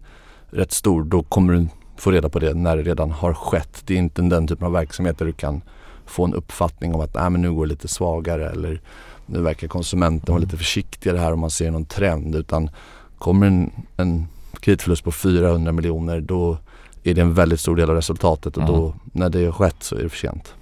rätt 0.51 0.73
stor 0.73 1.05
då 1.05 1.23
kommer 1.23 1.53
du 1.53 1.67
få 1.97 2.11
reda 2.11 2.29
på 2.29 2.39
det 2.39 2.55
när 2.55 2.77
det 2.77 2.83
redan 2.83 3.11
har 3.11 3.35
skett. 3.35 3.83
Det 3.85 3.95
är 3.95 3.99
inte 3.99 4.23
den 4.23 4.47
typen 4.47 4.67
av 4.67 4.73
verksamhet 4.73 5.19
där 5.19 5.27
du 5.27 5.33
kan 5.33 5.63
få 6.07 6.25
en 6.25 6.35
uppfattning 6.35 6.95
om 6.95 7.01
att 7.01 7.15
Nej, 7.15 7.31
men 7.31 7.43
nu 7.43 7.53
går 7.53 7.67
det 7.67 7.71
lite 7.71 7.89
svagare 7.89 8.51
eller 8.51 8.81
nu 9.27 9.41
verkar 9.41 9.69
konsumenten 9.69 10.35
vara 10.35 10.43
lite 10.43 10.57
försiktigare 10.57 11.19
här 11.19 11.33
om 11.33 11.41
man 11.41 11.51
ser 11.51 11.71
någon 11.71 11.85
trend 11.85 12.35
utan 12.35 12.71
kommer 13.19 13.47
en, 13.47 13.73
en 13.97 14.27
kreditförlust 14.61 15.05
på 15.05 15.13
400 15.13 15.73
miljoner 15.73 16.21
då 16.21 16.59
är 17.03 17.15
det 17.15 17.21
en 17.21 17.35
väldigt 17.35 17.61
stor 17.61 17.77
del 17.77 17.91
av 17.91 17.97
resultatet 17.97 18.57
och 18.57 18.67
då 18.67 18.95
när 19.13 19.31
det 19.31 19.45
har 19.45 19.53
skett 19.53 19.77
så 19.83 19.97
är 19.97 20.03
det 20.03 20.09
för 20.09 20.19
sent. 20.19 20.55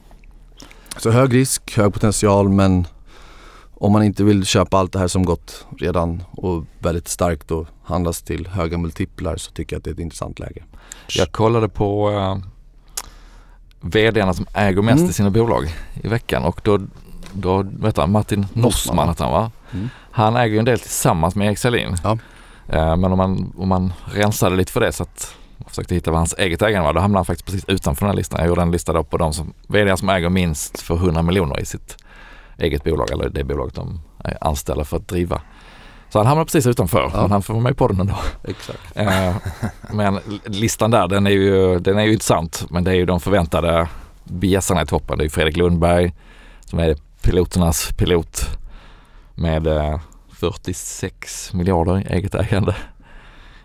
Så 0.98 1.10
hög 1.10 1.34
risk, 1.34 1.76
hög 1.76 1.92
potential 1.92 2.48
men 2.48 2.86
om 3.80 3.92
man 3.92 4.02
inte 4.02 4.24
vill 4.24 4.44
köpa 4.44 4.78
allt 4.78 4.92
det 4.92 4.98
här 4.98 5.08
som 5.08 5.24
gått 5.24 5.66
redan 5.78 6.22
och 6.30 6.64
väldigt 6.78 7.08
starkt 7.08 7.50
och 7.50 7.66
handlas 7.84 8.22
till 8.22 8.46
höga 8.46 8.78
multiplar 8.78 9.36
så 9.36 9.52
tycker 9.52 9.76
jag 9.76 9.78
att 9.78 9.84
det 9.84 9.90
är 9.90 9.94
ett 9.94 10.00
intressant 10.00 10.38
läge. 10.38 10.64
Jag 11.08 11.32
kollade 11.32 11.68
på 11.68 12.10
uh, 12.10 12.36
VDarna 13.80 14.34
som 14.34 14.46
äger 14.54 14.82
mest 14.82 14.98
Mm. 14.98 15.10
i 15.10 15.12
sina 15.12 15.30
bolag 15.30 15.74
i 16.02 16.08
veckan 16.08 16.44
och 16.44 16.60
då, 16.64 16.80
då 17.32 17.62
vet 17.62 17.94
du, 17.96 18.06
Martin 18.06 18.46
Nossman 18.52 19.08
heter 19.08 19.24
han 19.24 19.32
va? 19.32 19.50
Mm. 19.72 19.88
Han 20.10 20.36
äger 20.36 20.52
ju 20.52 20.58
en 20.58 20.64
del 20.64 20.78
tillsammans 20.78 21.34
med 21.34 21.46
Erik 21.48 21.58
Selin. 21.58 21.96
Ja. 22.04 22.18
Eh, 22.68 22.96
men 22.96 23.12
om 23.12 23.18
man, 23.18 23.52
om 23.58 23.68
man 23.68 23.92
rensade 24.12 24.56
lite 24.56 24.72
för 24.72 24.80
det 24.80 24.92
så 24.92 25.02
att 25.02 25.34
man 25.56 25.68
försökte 25.68 25.94
hitta 25.94 26.10
vad 26.10 26.20
hans 26.20 26.34
eget 26.38 26.62
ägande 26.62 26.86
var, 26.86 26.92
då 26.94 27.00
hamnade 27.00 27.18
han 27.18 27.24
faktiskt 27.24 27.46
precis 27.46 27.64
utanför 27.68 28.06
den 28.06 28.10
här 28.10 28.16
listan. 28.16 28.40
Jag 28.40 28.48
gjorde 28.48 28.62
en 28.62 28.70
lista 28.70 28.92
då 28.92 29.04
på 29.04 29.16
de 29.16 29.32
som, 29.32 29.52
VD 29.66 29.96
som 29.96 30.08
äger 30.08 30.28
minst 30.28 30.80
för 30.80 30.94
100 30.94 31.22
miljoner 31.22 31.60
i 31.60 31.64
sitt 31.64 31.96
eget 32.58 32.84
bolag 32.84 33.10
eller 33.10 33.28
det 33.28 33.44
bolaget 33.44 33.74
de 33.74 34.00
är 34.24 34.38
anställda 34.40 34.84
för 34.84 34.96
att 34.96 35.08
driva. 35.08 35.40
Så 36.10 36.18
han 36.18 36.26
hamnar 36.26 36.44
precis 36.44 36.66
utanför, 36.66 37.10
Ja. 37.14 37.22
men 37.22 37.30
han 37.30 37.42
får 37.42 37.54
vara 37.54 37.62
med 37.62 37.76
på 37.76 37.88
den 37.88 38.00
ändå. 38.00 38.14
Exakt. 38.44 38.78
Eh, 38.94 39.36
men 39.92 40.18
listan 40.44 40.90
där 40.90 41.08
den 41.08 41.26
är, 41.26 41.30
ju, 41.30 41.78
den 41.78 41.98
är 41.98 42.04
ju 42.04 42.12
intressant 42.12 42.64
men 42.70 42.84
det 42.84 42.90
är 42.90 42.94
ju 42.94 43.06
de 43.06 43.20
förväntade 43.20 43.88
bjässarna 44.24 44.82
i 44.82 44.86
toppen. 44.86 45.18
Det 45.18 45.24
är 45.24 45.28
Fredrik 45.28 45.56
Lundberg 45.56 46.12
som 46.64 46.78
är 46.78 46.96
piloternas 47.22 47.92
pilot 47.96 48.40
med 49.34 49.66
eh, 49.66 50.00
46 50.32 51.52
miljarder 51.52 51.98
i 52.00 52.14
eget 52.14 52.34
ägande 52.34 52.74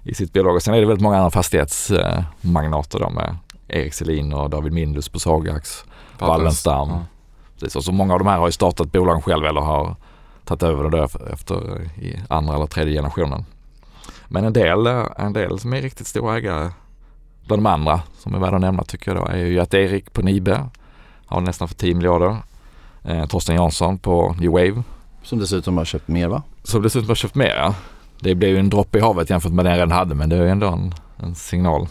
i 0.03 0.13
sitt 0.13 0.33
bolag. 0.33 0.55
Och 0.55 0.63
sen 0.63 0.73
är 0.73 0.79
det 0.79 0.85
väldigt 0.85 1.03
många 1.03 1.17
andra 1.17 1.31
fastighetsmagnater 1.31 2.99
då 2.99 3.09
med 3.09 3.37
Erik 3.67 3.93
Selin 3.93 4.33
och 4.33 4.49
David 4.49 4.73
Mindus 4.73 5.09
på 5.09 5.19
Sagax, 5.19 5.83
Wallenstam. 6.19 6.89
Ja. 6.89 7.01
Precis. 7.63 7.75
Och 7.75 7.83
så 7.83 7.91
många 7.91 8.13
av 8.13 8.19
de 8.19 8.27
här 8.27 8.37
har 8.37 8.47
ju 8.47 8.51
startat 8.51 8.91
bolagen 8.91 9.21
själva 9.21 9.49
eller 9.49 9.61
har 9.61 9.95
tagit 10.45 10.63
över 10.63 10.83
det 10.83 10.89
då 10.89 11.07
efter 11.33 11.81
i 11.83 12.19
andra 12.29 12.55
eller 12.55 12.65
tredje 12.65 12.93
generationen. 12.93 13.45
Men 14.27 14.45
en 14.45 14.53
del, 14.53 14.87
en 15.17 15.33
del 15.33 15.59
som 15.59 15.73
är 15.73 15.81
riktigt 15.81 16.07
stora 16.07 16.37
ägare 16.37 16.69
bland 17.45 17.63
de 17.63 17.65
andra 17.65 18.01
som 18.17 18.35
är 18.35 18.39
värda 18.39 18.55
att 18.55 18.61
nämna 18.61 18.83
tycker 18.83 19.15
jag 19.15 19.23
då 19.23 19.27
är 19.27 19.37
ju 19.37 19.59
att 19.59 19.73
Erik 19.73 20.13
på 20.13 20.21
Nibe 20.21 20.69
har 21.25 21.41
nästan 21.41 21.67
för 21.67 21.75
10 21.75 21.95
miljarder. 21.95 22.37
Eh, 23.03 23.25
Torsten 23.25 23.55
Jansson 23.55 23.97
på 23.97 24.35
New 24.39 24.51
Wave 24.51 24.83
Som 25.23 25.39
dessutom 25.39 25.77
har 25.77 25.85
köpt 25.85 26.07
mer 26.07 26.27
va? 26.27 26.43
som 26.63 26.81
dessutom 26.81 27.07
har 27.07 27.15
köpt 27.15 27.35
mer. 27.35 27.55
Ja. 27.55 27.75
Det 28.19 28.35
blev 28.35 28.49
ju 28.49 28.59
en 28.59 28.69
droppe 28.69 28.97
i 28.97 29.01
havet 29.01 29.29
jämfört 29.29 29.51
med 29.51 29.65
den 29.65 29.71
jag 29.71 29.77
redan 29.77 29.91
hade 29.91 30.15
men 30.15 30.29
det 30.29 30.35
är 30.35 30.43
ju 30.43 30.49
ändå 30.49 30.67
en, 30.67 30.93
en 31.17 31.35
signal. 31.35 31.87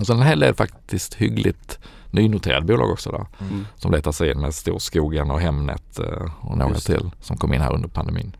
Och 0.00 0.06
sen 0.06 0.16
en 0.16 0.26
hel 0.26 0.40
del 0.40 0.54
faktiskt 0.54 1.14
hyggligt 1.14 1.78
nynoterade 2.12 2.66
bolag 2.66 2.90
också 2.90 3.10
då 3.10 3.26
Mm. 3.40 3.66
som 3.76 3.92
letar 3.92 4.12
sig 4.12 4.30
in 4.30 4.40
med 4.40 4.54
Storskogen 4.54 5.30
och 5.30 5.40
Hemnet 5.40 5.98
eh, 5.98 6.30
och 6.40 6.58
några 6.58 6.74
till 6.74 7.10
som 7.20 7.36
kom 7.36 7.54
in 7.54 7.60
här 7.60 7.72
under 7.74 7.88
pandemin. 7.88 8.36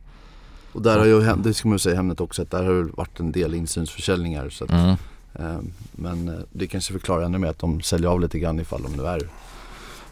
Och 0.72 0.82
där 0.82 0.98
har 0.98 1.06
ju, 1.06 1.20
det 1.36 1.54
ska 1.54 1.68
man 1.68 1.74
ju 1.74 1.78
säga 1.78 1.96
Hemnet 1.96 2.20
också, 2.20 2.42
att 2.42 2.50
där 2.50 2.64
har 2.64 2.72
det 2.74 2.90
varit 2.94 3.20
en 3.20 3.32
del 3.32 3.54
insynsförsäljningar. 3.54 4.50
Så 4.50 4.64
att, 4.64 4.70
Mm. 4.70 4.90
eh, 5.34 5.58
men 5.92 6.28
eh, 6.28 6.34
det 6.52 6.66
kanske 6.66 6.92
förklarar 6.92 7.22
ännu 7.22 7.38
mer 7.38 7.48
att 7.48 7.58
de 7.58 7.80
säljer 7.82 8.10
av 8.10 8.20
lite 8.20 8.38
grann 8.38 8.60
ifall 8.60 8.82
de 8.82 8.92
nu 8.92 9.06
är 9.06 9.28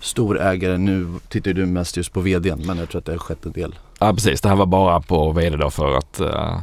storägare. 0.00 0.78
Nu 0.78 1.18
tittar 1.28 1.52
du 1.52 1.66
mest 1.66 1.96
just 1.96 2.12
på 2.12 2.20
vdn 2.20 2.62
men 2.66 2.78
jag 2.78 2.88
tror 2.88 2.98
att 2.98 3.04
det 3.04 3.12
har 3.12 3.18
skett 3.18 3.46
en 3.46 3.52
del. 3.52 3.78
Ja 3.98 4.12
precis, 4.14 4.40
det 4.40 4.48
här 4.48 4.56
var 4.56 4.66
bara 4.66 5.00
på 5.00 5.32
VD 5.32 5.56
då 5.56 5.70
för 5.70 5.96
att 5.98 6.20
eh, 6.20 6.60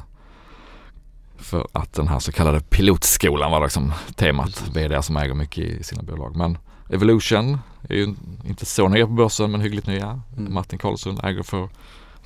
för 1.38 1.68
att 1.72 1.94
den 1.94 2.08
här 2.08 2.20
så 2.20 2.32
kallade 2.32 2.60
pilotskolan 2.60 3.52
var 3.52 3.62
liksom 3.64 3.94
temat. 4.16 4.64
VD 4.74 5.02
som 5.04 5.18
äger 5.18 5.34
mycket 5.34 5.64
i 5.64 5.84
sina 5.84 6.04
bolag. 6.04 6.36
Men 6.36 6.58
Evolution 6.90 7.60
är 7.90 7.96
ju 7.96 8.16
inte 8.48 8.66
så 8.66 8.88
nya 8.88 9.06
på 9.06 9.14
börsen 9.14 9.52
men 9.52 9.62
hyggligt 9.62 9.88
nya. 9.88 10.22
Mm. 10.38 10.54
Martin 10.54 10.80
Karlsson 10.80 11.20
äger 11.24 11.44
för 11.44 11.70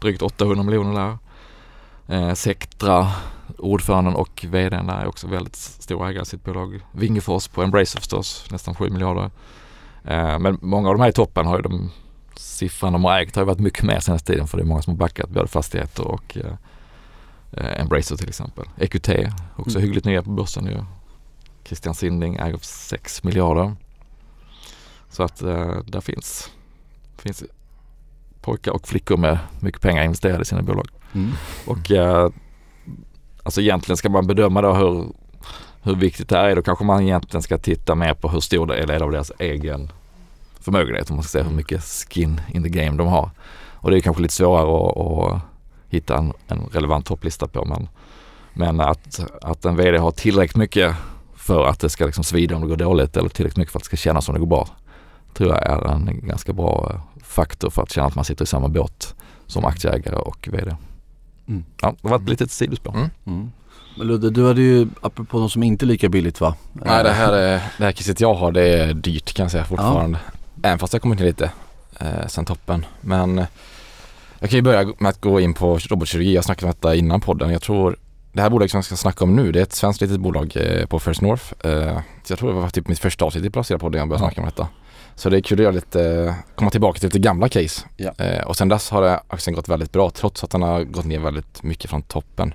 drygt 0.02 0.22
800 0.22 0.64
miljoner 0.64 0.94
där. 0.94 1.18
Eh, 2.16 2.34
Sectra, 2.34 3.12
ordföranden 3.58 4.16
och 4.16 4.46
VDn 4.50 4.88
där 4.88 5.02
är 5.02 5.08
också 5.08 5.28
väldigt 5.28 5.56
stor 5.56 6.08
ägare 6.08 6.22
i 6.22 6.26
sitt 6.26 6.44
bolag. 6.44 6.80
Wingefors 6.92 7.48
på 7.48 7.64
Embracer 7.64 8.00
förstås, 8.00 8.46
nästan 8.52 8.76
7 8.76 8.90
miljarder. 8.90 9.32
Eh, 10.04 10.40
men 10.40 10.58
många 10.62 10.90
av 10.90 10.96
de 10.96 11.02
här 11.02 11.10
i 11.10 11.14
toppen 11.14 11.46
har 11.46 11.56
ju 11.56 11.62
de 11.62 11.92
siffran 12.36 12.94
de 12.94 13.04
har 13.04 13.20
ägt 13.20 13.36
har 13.36 13.44
ju 13.44 13.48
varit 13.48 13.60
mycket 13.60 13.84
mer 13.84 14.00
senaste 14.00 14.32
tiden 14.32 14.48
för 14.48 14.58
det 14.58 14.64
är 14.64 14.66
många 14.66 14.82
som 14.82 14.94
har 14.94 14.98
backat 14.98 15.30
både 15.30 15.48
fastigheter 15.48 16.08
och 16.08 16.38
eh, 16.38 16.54
eh, 17.52 17.82
Embracer 17.82 18.16
till 18.18 18.30
exempel. 18.30 18.66
EQT, 18.78 19.10
också 19.56 19.78
Mm. 19.78 19.82
hyggligt 19.82 20.06
nya 20.06 20.24
på 20.24 20.30
börsen 20.30 20.66
ju. 20.66 20.84
Christian 21.64 21.96
Sinding 21.96 22.36
äger 22.36 22.58
för 22.58 22.66
6 22.66 23.24
miljarder. 23.24 23.76
Så 25.12 25.24
att 25.24 25.42
eh, 25.42 25.78
där 25.86 26.02
finns, 26.02 26.52
finns 27.18 27.44
pojkar 28.42 28.72
och 28.72 28.88
flickor 28.88 29.18
med 29.18 29.40
mycket 29.60 29.82
pengar 29.82 30.04
investerade 30.04 30.42
i 30.42 30.46
sina 30.46 30.62
bolag. 30.62 30.88
Mm. 31.14 31.32
Och 31.68 31.92
eh, 31.92 32.30
alltså 33.44 33.62
egentligen 33.62 33.98
ska 33.98 34.10
man 34.10 34.28
bedöma 34.28 34.62
då 34.62 34.74
hur, 34.74 35.06
hur 35.82 35.96
viktigt 35.96 36.30
det 36.30 36.38
här 36.38 36.50
är. 36.50 36.56
Då 36.56 36.62
kanske 36.62 36.86
man 36.86 37.04
egentligen 37.04 37.42
ska 37.42 37.58
titta 37.58 37.96
mer 37.96 38.14
på 38.14 38.30
hur 38.30 38.40
stor 38.40 38.68
del 38.68 38.90
är 38.90 39.04
av 39.04 39.12
deras 39.12 39.32
egen 39.40 39.92
förmögenhet. 40.60 41.10
Om 41.10 41.16
man 41.16 41.24
ska 41.24 41.40
se 41.40 41.44
hur 41.44 41.56
mycket 41.56 41.84
skin 41.84 42.42
in 42.54 42.64
the 42.64 42.70
game 42.70 42.98
de 42.98 43.08
har. 43.08 43.30
Och 43.74 43.92
det 43.92 43.98
är 43.98 44.02
kanske 44.02 44.22
lite 44.22 44.34
svårare 44.34 44.90
att, 44.90 44.98
att 44.98 45.42
hitta 45.90 46.18
en, 46.18 46.34
en 46.48 46.70
relevant 46.72 47.06
topplista 47.06 47.48
på. 47.48 47.66
Men, 47.66 47.88
men 48.54 48.80
att, 48.80 49.20
att 49.42 49.66
en 49.66 49.76
VD 49.76 49.98
har 49.98 50.12
tillräckligt 50.12 50.58
mycket 50.58 50.96
för 51.36 51.66
att 51.66 51.80
det 51.80 51.90
ska 51.90 52.06
liksom 52.06 52.24
svida 52.24 52.56
om 52.56 52.62
det 52.62 52.68
går 52.68 52.76
dåligt 52.76 53.18
eller 53.18 53.30
tillräckligt 53.30 53.58
mycket 53.58 53.72
för 53.72 53.80
att 53.80 53.84
det 53.84 53.86
ska 53.86 53.98
kännas 53.98 54.26
som 54.26 54.34
det 54.34 54.40
går 54.40 54.48
bra. 54.48 54.68
Tror 55.34 55.50
jag 55.50 55.70
är 55.70 55.92
en 55.92 56.28
ganska 56.28 56.54
bra 56.54 56.92
eh, 56.94 57.24
faktor 57.24 57.70
för 57.70 57.84
att 57.84 57.92
känna 57.92 58.08
att 58.08 58.16
man 58.16 58.26
sitter 58.26 58.44
i 58.44 58.48
samma 58.48 58.68
båt 58.68 59.16
som 59.48 59.66
aktieägare 59.66 60.16
och 60.16 60.50
VD. 60.52 60.76
Mm. 61.48 61.66
Ja, 61.82 61.96
det 62.02 62.08
var 62.08 62.16
ett 62.16 62.30
litet 62.30 62.52
sidospår. 62.52 62.96
Mm. 62.96 63.10
Mm. 63.26 63.52
Men 63.98 64.08
Ludde, 64.08 64.30
du 64.30 64.48
hade 64.48 64.62
ju, 64.62 64.88
apropå 65.02 65.40
de 65.40 65.50
som 65.50 65.64
inte 65.64 65.86
är 65.86 65.88
lika 65.88 66.10
billigt 66.10 66.42
va? 66.42 66.56
Nej 66.74 67.04
det 67.04 67.12
här, 67.12 67.34
är, 67.34 67.62
det 67.78 67.84
här 67.84 67.92
kisset 67.92 68.20
jag 68.20 68.34
har 68.34 68.52
det 68.52 68.68
är 68.68 68.94
dyrt 68.94 69.34
kan 69.34 69.44
jag 69.44 69.52
säga 69.52 69.66
fortfarande. 69.66 70.20
Ja. 70.26 70.40
Även 70.64 70.80
fast 70.80 70.94
jag 70.94 71.02
kommit 71.02 71.20
ner 71.20 71.26
lite 71.26 71.52
eh, 72.00 72.28
sen 72.28 72.46
toppen. 72.46 72.86
Men 73.02 73.40
eh, 73.40 73.46
jag 74.40 74.50
kan 74.50 74.58
ju 74.58 74.64
börja 74.64 74.94
med 75.00 75.10
att 75.10 75.22
gå 75.22 75.40
in 75.40 75.54
på 75.54 75.78
robotkirurgi. 75.78 76.36
Jag 76.36 76.44
snackade 76.44 76.66
om 76.66 76.72
detta 76.72 76.96
innan 76.96 77.22
podden. 77.22 77.52
Jag 77.52 77.62
tror 77.62 77.98
det 78.34 78.42
här 78.42 78.50
bolaget 78.50 78.72
som 78.72 78.78
jag 78.78 78.86
ska 78.86 78.96
snacka 78.96 79.24
om 79.24 79.36
nu 79.36 79.52
det 79.52 79.60
är 79.60 79.64
ett 79.64 79.74
svenskt 79.74 80.02
litet 80.02 80.20
bolag 80.20 80.54
eh, 80.56 80.86
på 80.86 81.00
First 81.00 81.22
North. 81.22 81.44
Eh, 81.64 82.00
jag 82.28 82.40
tror 82.40 82.54
det 82.54 82.60
var 82.60 82.70
typ 82.70 82.88
mitt 82.88 83.00
första 83.00 83.26
avsnitt 83.26 83.46
i 83.46 83.50
Placera-podden 83.50 84.00
jag 84.00 84.10
började 84.10 84.26
ja. 84.26 84.30
snacka 84.30 84.42
om 84.42 84.46
detta. 84.46 84.68
Så 85.16 85.30
det 85.30 85.38
är 85.38 85.42
kul 85.42 85.60
att 85.60 85.64
göra 85.64 85.72
lite, 85.72 86.36
komma 86.56 86.72
tillbaka 86.72 87.00
till 87.00 87.08
lite 87.08 87.20
gamla 87.20 87.50
case. 87.50 87.82
Ja. 87.98 88.12
Eh, 88.18 88.48
och 88.48 88.58
sen 88.58 88.70
dess 88.70 88.90
har 88.90 89.20
aktien 89.28 89.56
gått 89.56 89.70
väldigt 89.70 89.92
bra 89.92 90.10
trots 90.10 90.44
att 90.44 90.50
den 90.50 90.62
har 90.62 90.84
gått 90.84 91.06
ner 91.06 91.20
väldigt 91.20 91.64
mycket 91.64 91.90
från 91.90 92.02
toppen. 92.02 92.54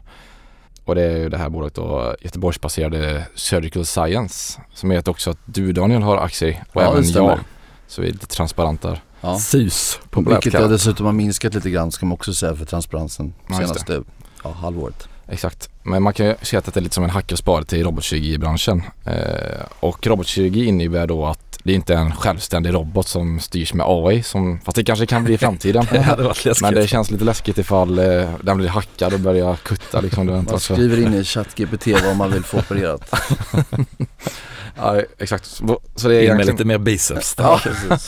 Och 0.84 0.94
det 0.94 1.02
är 1.02 1.16
ju 1.16 1.28
det 1.28 1.38
här 1.38 1.48
bolaget 1.48 1.74
då, 1.74 2.16
Göteborgsbaserade 2.20 3.26
Surgical 3.34 3.86
Science 3.86 4.60
som 4.74 4.90
är 4.90 5.08
också 5.08 5.30
att 5.30 5.38
du 5.44 5.72
Daniel 5.72 6.02
har 6.02 6.16
aktier 6.16 6.64
och 6.72 6.82
ja, 6.82 6.92
även 6.92 7.04
jag. 7.04 7.38
Så 7.86 8.02
vi 8.02 8.08
är 8.08 8.12
lite 8.12 8.26
transparenta. 8.26 8.98
Ja. 9.20 9.38
SUS 9.38 10.00
populärt 10.10 10.46
Vilket 10.46 10.70
dessutom 10.70 11.06
har 11.06 11.12
minskat 11.12 11.54
lite 11.54 11.70
grann 11.70 11.92
ska 11.92 12.06
man 12.06 12.14
också 12.14 12.34
säga 12.34 12.56
för 12.56 12.64
transparensen 12.64 13.34
senaste 13.48 14.02
ja, 14.44 14.50
halvåret. 14.50 15.08
Exakt, 15.28 15.70
men 15.82 16.02
man 16.02 16.12
kan 16.12 16.26
ju 16.26 16.34
se 16.42 16.56
att 16.56 16.64
det 16.64 16.76
är 16.76 16.80
lite 16.80 16.94
som 16.94 17.04
en 17.04 17.10
hack 17.10 17.32
och 17.32 17.38
spara 17.38 17.64
till 17.64 17.84
robotkirurgibranschen. 17.84 18.82
Eh, 19.04 19.62
och 19.80 20.06
robotkirurgi 20.06 20.64
innebär 20.64 21.06
då 21.06 21.26
att 21.26 21.58
det 21.62 21.72
är 21.72 21.74
inte 21.74 21.94
en 21.94 22.16
självständig 22.16 22.74
robot 22.74 23.08
som 23.08 23.40
styrs 23.40 23.74
med 23.74 23.86
AI, 23.88 24.22
som, 24.22 24.60
fast 24.64 24.76
det 24.76 24.84
kanske 24.84 25.06
kan 25.06 25.24
bli 25.24 25.34
i 25.34 25.38
framtiden. 25.38 25.86
det 25.92 26.60
men 26.62 26.74
det 26.74 26.88
känns 26.88 27.10
lite 27.10 27.24
läskigt 27.24 27.58
ifall 27.58 27.98
eh, 27.98 28.30
den 28.42 28.56
blir 28.56 28.68
hackad 28.68 29.14
och 29.14 29.20
börjar 29.20 29.56
kutta 29.56 30.00
liksom. 30.00 30.26
Man 30.26 30.60
skriver 30.60 31.02
in 31.02 31.14
i 31.14 31.24
ChatGPT 31.24 31.86
vad 32.04 32.16
man 32.16 32.32
vill 32.32 32.44
få 32.44 32.58
opererat. 32.58 33.14
ja, 34.76 35.02
exakt. 35.18 35.46
Så 35.46 35.64
det 36.08 36.14
är 36.14 36.18
in 36.18 36.22
egentligen... 36.22 36.36
med 36.36 36.46
lite 36.46 36.64
mer 36.64 36.78
biceps. 36.78 37.34
ja, 37.38 37.60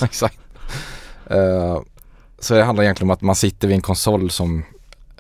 exakt. 0.02 0.38
Uh, 1.31 1.83
så 2.38 2.54
det 2.54 2.64
handlar 2.64 2.85
egentligen 2.85 3.11
om 3.11 3.14
att 3.14 3.22
man 3.22 3.37
sitter 3.37 3.68
vid 3.68 3.74
en 3.74 3.83
konsol 3.83 4.31
som 4.31 4.64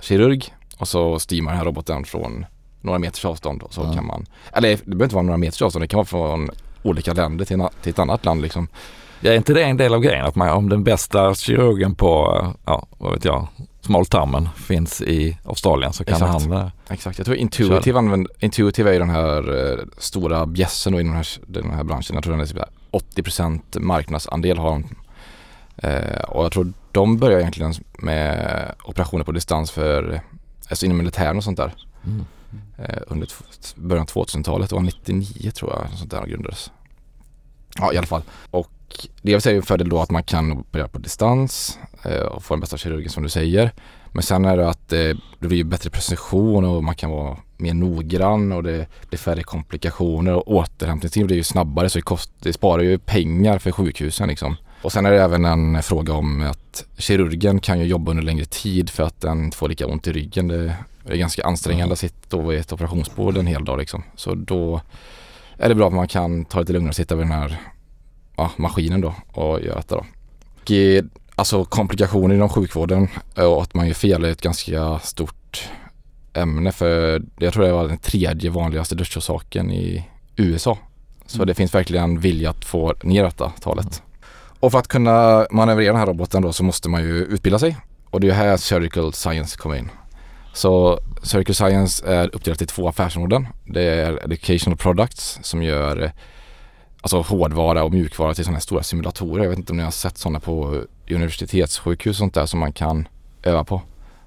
kirurg 0.00 0.54
och 0.78 0.88
så 0.88 1.18
styr 1.18 1.42
man 1.42 1.50
den 1.50 1.58
här 1.58 1.64
roboten 1.64 2.04
från 2.04 2.46
några 2.80 2.98
meters 2.98 3.24
avstånd 3.24 3.62
och 3.62 3.74
så 3.74 3.80
ja. 3.80 3.92
kan 3.92 4.06
man, 4.06 4.26
eller 4.52 4.68
det 4.68 4.84
behöver 4.84 5.04
inte 5.04 5.14
vara 5.14 5.26
några 5.26 5.38
meters 5.38 5.62
avstånd, 5.62 5.82
det 5.82 5.88
kan 5.88 5.98
vara 5.98 6.06
från 6.06 6.50
olika 6.82 7.12
länder 7.12 7.44
till, 7.44 7.60
en, 7.60 7.68
till 7.82 7.90
ett 7.90 7.98
annat 7.98 8.24
land 8.24 8.42
liksom. 8.42 8.68
Ja, 9.20 9.32
är 9.32 9.36
inte 9.36 9.54
det 9.54 9.62
en 9.62 9.76
del 9.76 9.94
av 9.94 10.00
grejen? 10.00 10.24
Att 10.24 10.36
man, 10.36 10.48
om 10.48 10.68
den 10.68 10.84
bästa 10.84 11.34
kirurgen 11.34 11.94
på, 11.94 12.44
ja, 12.64 12.86
vad 12.98 13.12
vet 13.12 13.24
jag, 13.24 13.46
smaltarmen 13.80 14.48
finns 14.56 15.02
i 15.02 15.38
Australien 15.44 15.92
så 15.92 16.04
kan 16.04 16.14
Exakt. 16.14 16.46
han... 16.46 16.52
Eh, 16.52 16.68
Exakt, 16.88 17.18
jag 17.18 17.24
tror 17.24 17.36
Intuitive, 17.36 17.98
använder, 17.98 18.32
Intuitive 18.38 18.90
är 18.90 18.92
ju 18.92 18.98
den 18.98 19.10
här 19.10 19.70
eh, 19.70 19.78
stora 19.98 20.46
bjässen 20.46 20.94
inom 20.94 21.06
den 21.06 21.14
här, 21.14 21.26
den 21.46 21.70
här 21.70 21.84
branschen. 21.84 22.14
Jag 22.14 22.24
tror 22.24 22.36
den 22.36 22.40
är 22.40 22.64
80% 22.92 23.60
typ 23.70 23.82
marknadsandel 23.82 24.58
har 24.58 24.70
de. 24.70 24.84
Eh, 25.76 26.20
och 26.20 26.44
jag 26.44 26.52
tror 26.52 26.72
de 26.92 27.18
börjar 27.18 27.38
egentligen 27.38 27.74
med 27.98 28.74
operationer 28.84 29.24
på 29.24 29.32
distans 29.32 29.70
för, 29.70 30.20
alltså 30.70 30.86
inom 30.86 30.98
militären 30.98 31.36
och 31.36 31.44
sånt 31.44 31.56
där. 31.56 31.74
Mm 32.06 32.24
eh, 32.78 33.02
under 33.06 33.28
början 33.76 34.02
av 34.02 34.08
2000-talet. 34.08 34.68
Det 34.68 34.74
var 34.74 34.82
99 34.82 35.50
tror 35.50 35.72
jag 35.72 35.98
sånt 35.98 36.10
där 36.10 36.26
grundades. 36.26 36.70
Ja 37.78 37.92
i 37.92 37.96
alla 37.96 38.06
fall. 38.06 38.22
Och 38.50 38.70
det 39.22 39.32
vill 39.32 39.40
säga 39.40 39.56
en 39.56 39.62
fördel 39.62 39.88
då 39.88 40.00
att 40.00 40.10
man 40.10 40.22
kan 40.22 40.52
operera 40.52 40.88
på 40.88 40.98
distans 40.98 41.78
eh, 42.02 42.20
och 42.20 42.44
få 42.44 42.54
den 42.54 42.60
bästa 42.60 42.76
kirurgen 42.76 43.10
som 43.10 43.22
du 43.22 43.28
säger. 43.28 43.72
Men 44.12 44.22
sen 44.22 44.44
är 44.44 44.56
det 44.56 44.68
att 44.68 44.92
eh, 44.92 45.16
det 45.38 45.48
blir 45.48 45.64
bättre 45.64 45.90
precision 45.90 46.64
och 46.64 46.84
man 46.84 46.94
kan 46.94 47.10
vara 47.10 47.36
mer 47.56 47.74
noggrann 47.74 48.52
och 48.52 48.62
det 48.62 48.86
blir 49.08 49.18
färre 49.18 49.42
komplikationer 49.42 50.34
och 50.34 50.52
återhämtningstid 50.52 51.26
blir 51.26 51.36
ju 51.36 51.44
snabbare 51.44 51.88
så 51.88 51.98
det, 51.98 52.02
kost, 52.02 52.30
det 52.38 52.52
sparar 52.52 52.82
ju 52.82 52.98
pengar 52.98 53.58
för 53.58 53.70
sjukhusen 53.70 54.28
liksom. 54.28 54.56
Och 54.82 54.92
sen 54.92 55.06
är 55.06 55.10
det 55.10 55.22
även 55.22 55.44
en 55.44 55.82
fråga 55.82 56.12
om 56.12 56.42
att 56.42 56.84
kirurgen 56.98 57.60
kan 57.60 57.78
ju 57.78 57.84
jobba 57.84 58.10
under 58.10 58.22
längre 58.22 58.44
tid 58.44 58.90
för 58.90 59.02
att 59.02 59.20
den 59.20 59.52
får 59.52 59.68
lika 59.68 59.86
ont 59.86 60.06
i 60.06 60.12
ryggen. 60.12 60.48
Det 60.48 60.76
är 61.08 61.16
ganska 61.16 61.44
ansträngande 61.44 61.92
att 61.92 61.98
sitta 61.98 62.36
vid 62.36 62.60
ett 62.60 62.72
operationsbord 62.72 63.36
en 63.36 63.46
hel 63.46 63.64
dag 63.64 63.78
liksom. 63.78 64.02
Så 64.16 64.34
då 64.34 64.80
är 65.56 65.68
det 65.68 65.74
bra 65.74 65.86
att 65.86 65.94
man 65.94 66.08
kan 66.08 66.44
ta 66.44 66.60
lite 66.60 66.72
lugnare 66.72 66.88
och 66.88 66.96
sitta 66.96 67.14
vid 67.14 67.26
den 67.26 67.32
här 67.32 67.60
ja, 68.36 68.50
maskinen 68.56 69.00
då 69.00 69.14
och 69.32 69.60
göra 69.60 69.76
detta 69.76 69.94
då. 69.94 70.00
Och, 70.00 70.72
alltså 71.34 71.64
komplikationer 71.64 72.34
inom 72.34 72.48
sjukvården 72.48 73.08
och 73.34 73.62
att 73.62 73.74
man 73.74 73.86
gör 73.86 73.94
fel 73.94 74.24
är 74.24 74.28
ett 74.28 74.40
ganska 74.40 74.98
stort 74.98 75.68
ämne 76.32 76.72
för 76.72 77.22
jag 77.38 77.52
tror 77.52 77.64
det 77.64 77.72
var 77.72 77.88
den 77.88 77.98
tredje 77.98 78.50
vanligaste 78.50 78.94
dödsorsaken 78.94 79.70
i 79.70 80.08
USA. 80.36 80.78
Så 81.26 81.36
mm. 81.36 81.46
det 81.46 81.54
finns 81.54 81.74
verkligen 81.74 82.20
vilja 82.20 82.50
att 82.50 82.64
få 82.64 82.94
ner 83.02 83.24
detta 83.24 83.52
talet. 83.60 84.02
Och 84.60 84.72
för 84.72 84.78
att 84.78 84.88
kunna 84.88 85.46
manövrera 85.50 85.92
den 85.92 86.00
här 86.00 86.06
roboten 86.06 86.42
då 86.42 86.52
så 86.52 86.64
måste 86.64 86.88
man 86.88 87.02
ju 87.02 87.24
utbilda 87.24 87.58
sig 87.58 87.76
och 88.10 88.20
det 88.20 88.28
är 88.28 88.32
här 88.32 88.56
Surgical 88.56 89.12
Science 89.12 89.56
kommer 89.56 89.76
in. 89.76 89.90
Så 90.52 91.00
Circle 91.22 91.54
Science 91.54 92.06
är 92.06 92.34
uppdelat 92.34 92.62
i 92.62 92.66
två 92.66 92.88
affärsområden. 92.88 93.46
Det 93.64 93.82
är 93.82 94.24
Educational 94.24 94.76
Products 94.76 95.38
som 95.42 95.62
gör 95.62 96.12
alltså 97.00 97.20
hårdvara 97.20 97.84
och 97.84 97.92
mjukvara 97.92 98.34
till 98.34 98.44
sådana 98.44 98.56
här 98.56 98.62
stora 98.62 98.82
simulatorer. 98.82 99.42
Jag 99.42 99.50
vet 99.50 99.58
inte 99.58 99.72
om 99.72 99.76
ni 99.76 99.82
har 99.82 99.90
sett 99.90 100.18
sådana 100.18 100.40
på 100.40 100.82
universitetssjukhus 101.10 102.16
och 102.16 102.18
sånt 102.18 102.34
där 102.34 102.46
som 102.46 102.60
man 102.60 102.72
kan 102.72 103.08
öva 103.42 103.64
på. 103.64 103.82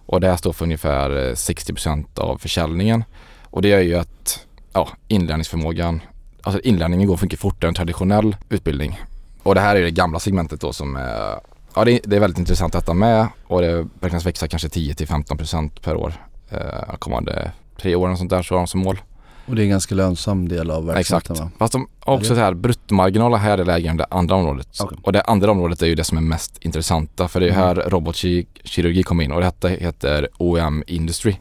Och 0.05 0.21
det 0.21 0.29
här 0.29 0.35
står 0.35 0.53
för 0.53 0.65
ungefär 0.65 1.09
eh, 1.09 1.31
60% 1.31 2.19
av 2.19 2.37
försäljningen. 2.37 3.03
Och 3.43 3.61
det 3.61 3.67
gör 3.67 3.79
ju 3.79 3.95
att 3.95 4.45
ja, 4.73 4.89
inlärningsförmågan, 5.07 6.01
alltså 6.41 6.61
inlärningen 6.61 7.07
går 7.07 7.19
mycket 7.21 7.39
fortare 7.39 7.67
än 7.67 7.75
traditionell 7.75 8.35
utbildning. 8.49 8.99
Och 9.43 9.55
det 9.55 9.61
här 9.61 9.75
är 9.75 9.81
det 9.81 9.91
gamla 9.91 10.19
segmentet 10.19 10.61
då 10.61 10.73
som 10.73 10.95
är 10.95 11.39
Ja 11.75 11.85
det, 11.85 11.99
det, 12.03 12.15
är 12.15 12.19
väldigt 12.19 12.39
intressant 12.39 12.75
att 12.75 12.87
ha 12.87 12.93
med 12.93 13.27
och 13.47 13.61
det 13.61 13.87
beräknas 13.99 14.25
växa 14.25 14.47
kanske 14.47 14.69
10 14.69 14.95
till 14.95 15.07
15 15.07 15.37
procent 15.37 15.81
per 15.81 15.95
år 15.95 16.13
eh, 16.49 16.95
kommande 16.99 17.51
tre 17.81 17.95
åren 17.95 18.11
och 18.11 18.17
sånt 18.17 18.29
där 18.29 18.43
så 18.43 18.53
har 18.53 18.59
de 18.59 18.67
som 18.67 18.79
mål. 18.79 19.01
Och 19.45 19.55
det 19.55 19.61
är 19.61 19.63
en 19.63 19.69
ganska 19.69 19.95
lönsam 19.95 20.49
del 20.49 20.71
av 20.71 20.85
verksamheten 20.85 21.31
Exakt. 21.35 21.51
Va? 21.51 21.57
Fast 21.59 21.73
de 21.73 21.87
har 21.99 22.15
också 22.15 22.35
så 22.35 22.41
här 22.41 22.53
bruttomarginaler 22.53 23.37
här 23.37 23.57
är 23.57 23.65
lägre 23.65 23.89
än 23.89 23.97
det 23.97 24.05
andra 24.09 24.35
området. 24.35 24.81
Okay. 24.81 24.97
Och 25.01 25.13
det 25.13 25.21
andra 25.21 25.51
området 25.51 25.81
är 25.81 25.87
ju 25.87 25.95
det 25.95 26.03
som 26.03 26.17
är 26.17 26.21
mest 26.21 26.57
intressanta 26.61 27.27
för 27.27 27.39
det 27.39 27.45
är 27.45 27.49
mm. 27.49 27.61
här 27.61 27.75
robotkirurgi 27.75 29.03
kommer 29.03 29.23
in 29.23 29.31
och 29.31 29.41
detta 29.41 29.67
heter 29.67 30.27
OEM 30.37 30.83
Industry. 30.87 31.35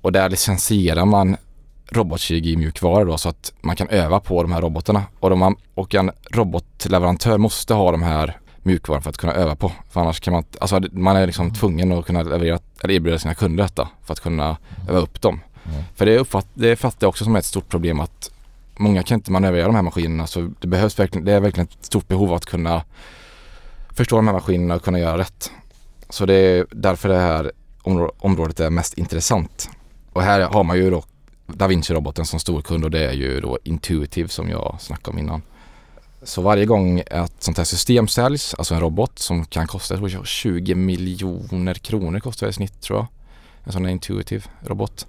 Och 0.00 0.12
där 0.12 0.28
licensierar 0.28 1.04
man 1.04 1.36
robotkirurgi 1.88 2.56
mjukvara 2.56 3.04
då 3.04 3.18
så 3.18 3.28
att 3.28 3.52
man 3.60 3.76
kan 3.76 3.88
öva 3.88 4.20
på 4.20 4.42
de 4.42 4.52
här 4.52 4.60
robotarna. 4.60 5.02
Och, 5.20 5.30
de, 5.30 5.56
och 5.74 5.94
en 5.94 6.10
robotleverantör 6.30 7.38
måste 7.38 7.74
ha 7.74 7.90
de 7.90 8.02
här 8.02 8.38
mjukvaran 8.62 9.02
för 9.02 9.10
att 9.10 9.16
kunna 9.16 9.32
öva 9.32 9.56
på. 9.56 9.72
För 9.90 10.00
annars 10.00 10.20
kan 10.20 10.32
man 10.32 10.44
alltså 10.60 10.80
man 10.92 11.16
är 11.16 11.26
liksom 11.26 11.54
tvungen 11.54 11.92
att 11.92 12.06
kunna 12.06 12.22
leverera, 12.22 12.58
eller 12.82 12.94
erbjuda 12.94 13.18
sina 13.18 13.34
kunder 13.34 13.64
detta 13.64 13.88
för 14.04 14.12
att 14.12 14.20
kunna 14.20 14.44
mm. 14.44 14.88
öva 14.88 14.98
upp 14.98 15.20
dem. 15.20 15.40
Mm. 15.64 15.82
För 15.94 16.06
det, 16.06 16.18
uppfatt, 16.18 16.46
det 16.54 16.76
fattar 16.76 17.04
jag 17.04 17.08
också 17.08 17.24
som 17.24 17.36
ett 17.36 17.44
stort 17.44 17.68
problem 17.68 18.00
att 18.00 18.30
många 18.76 19.02
kan 19.02 19.14
inte 19.14 19.32
manövrera 19.32 19.66
de 19.66 19.74
här 19.74 19.82
maskinerna 19.82 20.26
så 20.26 20.50
det 20.60 20.66
behövs 20.66 20.98
verkligen, 20.98 21.24
det 21.24 21.32
är 21.32 21.40
verkligen 21.40 21.68
ett 21.78 21.84
stort 21.84 22.08
behov 22.08 22.32
att 22.32 22.44
kunna 22.44 22.82
förstå 23.90 24.16
de 24.16 24.26
här 24.26 24.34
maskinerna 24.34 24.74
och 24.74 24.82
kunna 24.84 24.98
göra 24.98 25.18
rätt. 25.18 25.50
Så 26.08 26.26
det 26.26 26.34
är 26.34 26.66
därför 26.70 27.08
det 27.08 27.18
här 27.18 27.52
området 28.18 28.60
är 28.60 28.70
mest 28.70 28.94
intressant. 28.94 29.70
Och 30.12 30.22
här 30.22 30.40
har 30.40 30.64
man 30.64 30.76
ju 30.76 30.90
då 30.90 31.02
Da 31.46 31.66
Vinci-roboten 31.66 32.26
som 32.26 32.40
storkund 32.40 32.84
och 32.84 32.90
det 32.90 33.06
är 33.06 33.12
ju 33.12 33.40
då 33.40 33.58
Intuitive 33.64 34.28
som 34.28 34.48
jag 34.48 34.76
snackade 34.80 35.10
om 35.10 35.18
innan. 35.18 35.42
Så 36.22 36.42
varje 36.42 36.66
gång 36.66 37.02
ett 37.06 37.32
sånt 37.38 37.56
här 37.56 37.64
system 37.64 38.08
säljs, 38.08 38.54
alltså 38.54 38.74
en 38.74 38.80
robot 38.80 39.18
som 39.18 39.44
kan 39.44 39.66
kosta 39.66 40.08
20 40.24 40.74
miljoner 40.74 41.74
kronor 41.74 42.20
kostar 42.20 42.46
det 42.46 42.50
i 42.50 42.52
snitt 42.52 42.80
tror 42.80 42.98
jag. 42.98 43.06
En 43.64 43.72
sån 43.72 43.84
här 43.84 43.92
intuitive 43.92 44.44
robot. 44.60 45.06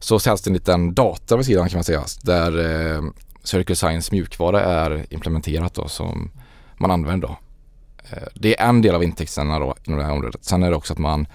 Så 0.00 0.18
säljs 0.18 0.42
det 0.42 0.50
en 0.50 0.54
liten 0.54 0.94
data 0.94 1.36
vid 1.36 1.46
sidan 1.46 1.68
kan 1.68 1.76
man 1.76 1.84
säga 1.84 2.04
där 2.22 2.58
eh, 2.96 3.02
Circle 3.42 3.76
Science 3.76 4.14
mjukvara 4.14 4.60
är 4.60 5.06
implementerat 5.10 5.74
då 5.74 5.88
som 5.88 6.30
man 6.76 6.90
använder 6.90 7.28
då. 7.28 7.36
Eh, 8.10 8.28
det 8.34 8.60
är 8.60 8.68
en 8.68 8.82
del 8.82 8.94
av 8.94 9.02
intäkterna 9.02 9.58
då 9.58 9.74
inom 9.84 9.98
det 9.98 10.04
här 10.04 10.12
området. 10.12 10.44
Sen 10.44 10.62
är 10.62 10.70
det 10.70 10.76
också 10.76 10.92
att 10.92 10.98
man 10.98 11.26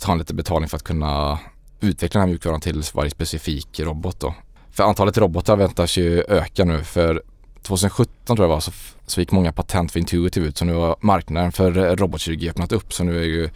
tar 0.00 0.16
lite 0.16 0.34
betalning 0.34 0.68
för 0.68 0.76
att 0.76 0.82
kunna 0.82 1.38
utveckla 1.84 2.18
den 2.18 2.28
här 2.28 2.32
mjukvaran 2.32 2.60
till 2.60 2.82
varje 2.94 3.10
specifik 3.10 3.80
robot 3.80 4.20
då. 4.20 4.34
För 4.70 4.84
antalet 4.84 5.18
robotar 5.18 5.56
väntas 5.56 5.96
ju 5.96 6.24
öka 6.28 6.64
nu 6.64 6.84
för 6.84 7.22
2017 7.62 8.36
tror 8.36 8.48
jag 8.48 8.54
var 8.54 8.60
så, 8.60 8.72
så 9.06 9.20
gick 9.20 9.32
många 9.32 9.52
patent 9.52 9.92
för 9.92 10.00
Intuitive 10.00 10.46
ut 10.46 10.58
så 10.58 10.64
nu 10.64 10.74
har 10.74 10.96
marknaden 11.00 11.52
för 11.52 11.96
robotkirurgi 11.96 12.50
öppnat 12.50 12.72
upp 12.72 12.92
så 12.92 13.04
nu 13.04 13.18
är 13.18 13.24
ju 13.24 13.50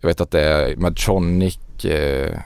jag 0.00 0.08
vet 0.08 0.20
att 0.20 0.30
det 0.30 0.40
är 0.40 0.76
Medtronic, 0.76 1.84
eh, 1.84 2.38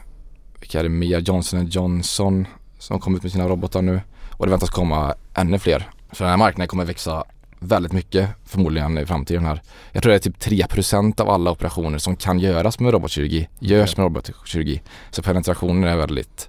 vilka 0.60 0.78
är 0.78 0.82
det 0.82 0.88
mer? 0.88 1.18
Johnson 1.18 1.66
Johnson 1.66 2.46
som 2.78 3.00
kommer 3.00 3.16
ut 3.16 3.22
med 3.22 3.32
sina 3.32 3.48
robotar 3.48 3.82
nu 3.82 4.00
och 4.30 4.46
det 4.46 4.50
väntas 4.50 4.70
komma 4.70 5.14
ännu 5.34 5.58
fler. 5.58 5.90
Så 6.12 6.24
den 6.24 6.30
här 6.30 6.36
marknaden 6.36 6.68
kommer 6.68 6.84
växa 6.84 7.24
väldigt 7.64 7.92
mycket 7.92 8.28
förmodligen 8.44 8.98
i 8.98 9.06
framtiden 9.06 9.44
här. 9.44 9.62
Jag 9.92 10.02
tror 10.02 10.10
det 10.10 10.16
är 10.16 10.20
typ 10.20 10.38
3% 10.38 11.20
av 11.20 11.30
alla 11.30 11.50
operationer 11.50 11.98
som 11.98 12.16
kan 12.16 12.38
göras 12.38 12.80
med 12.80 12.92
robotkirurgi 12.92 13.48
görs 13.60 13.96
med 13.96 14.04
robotkirurgi. 14.04 14.82
Så 15.10 15.22
penetrationen 15.22 15.84
är 15.84 15.96
väldigt 15.96 16.48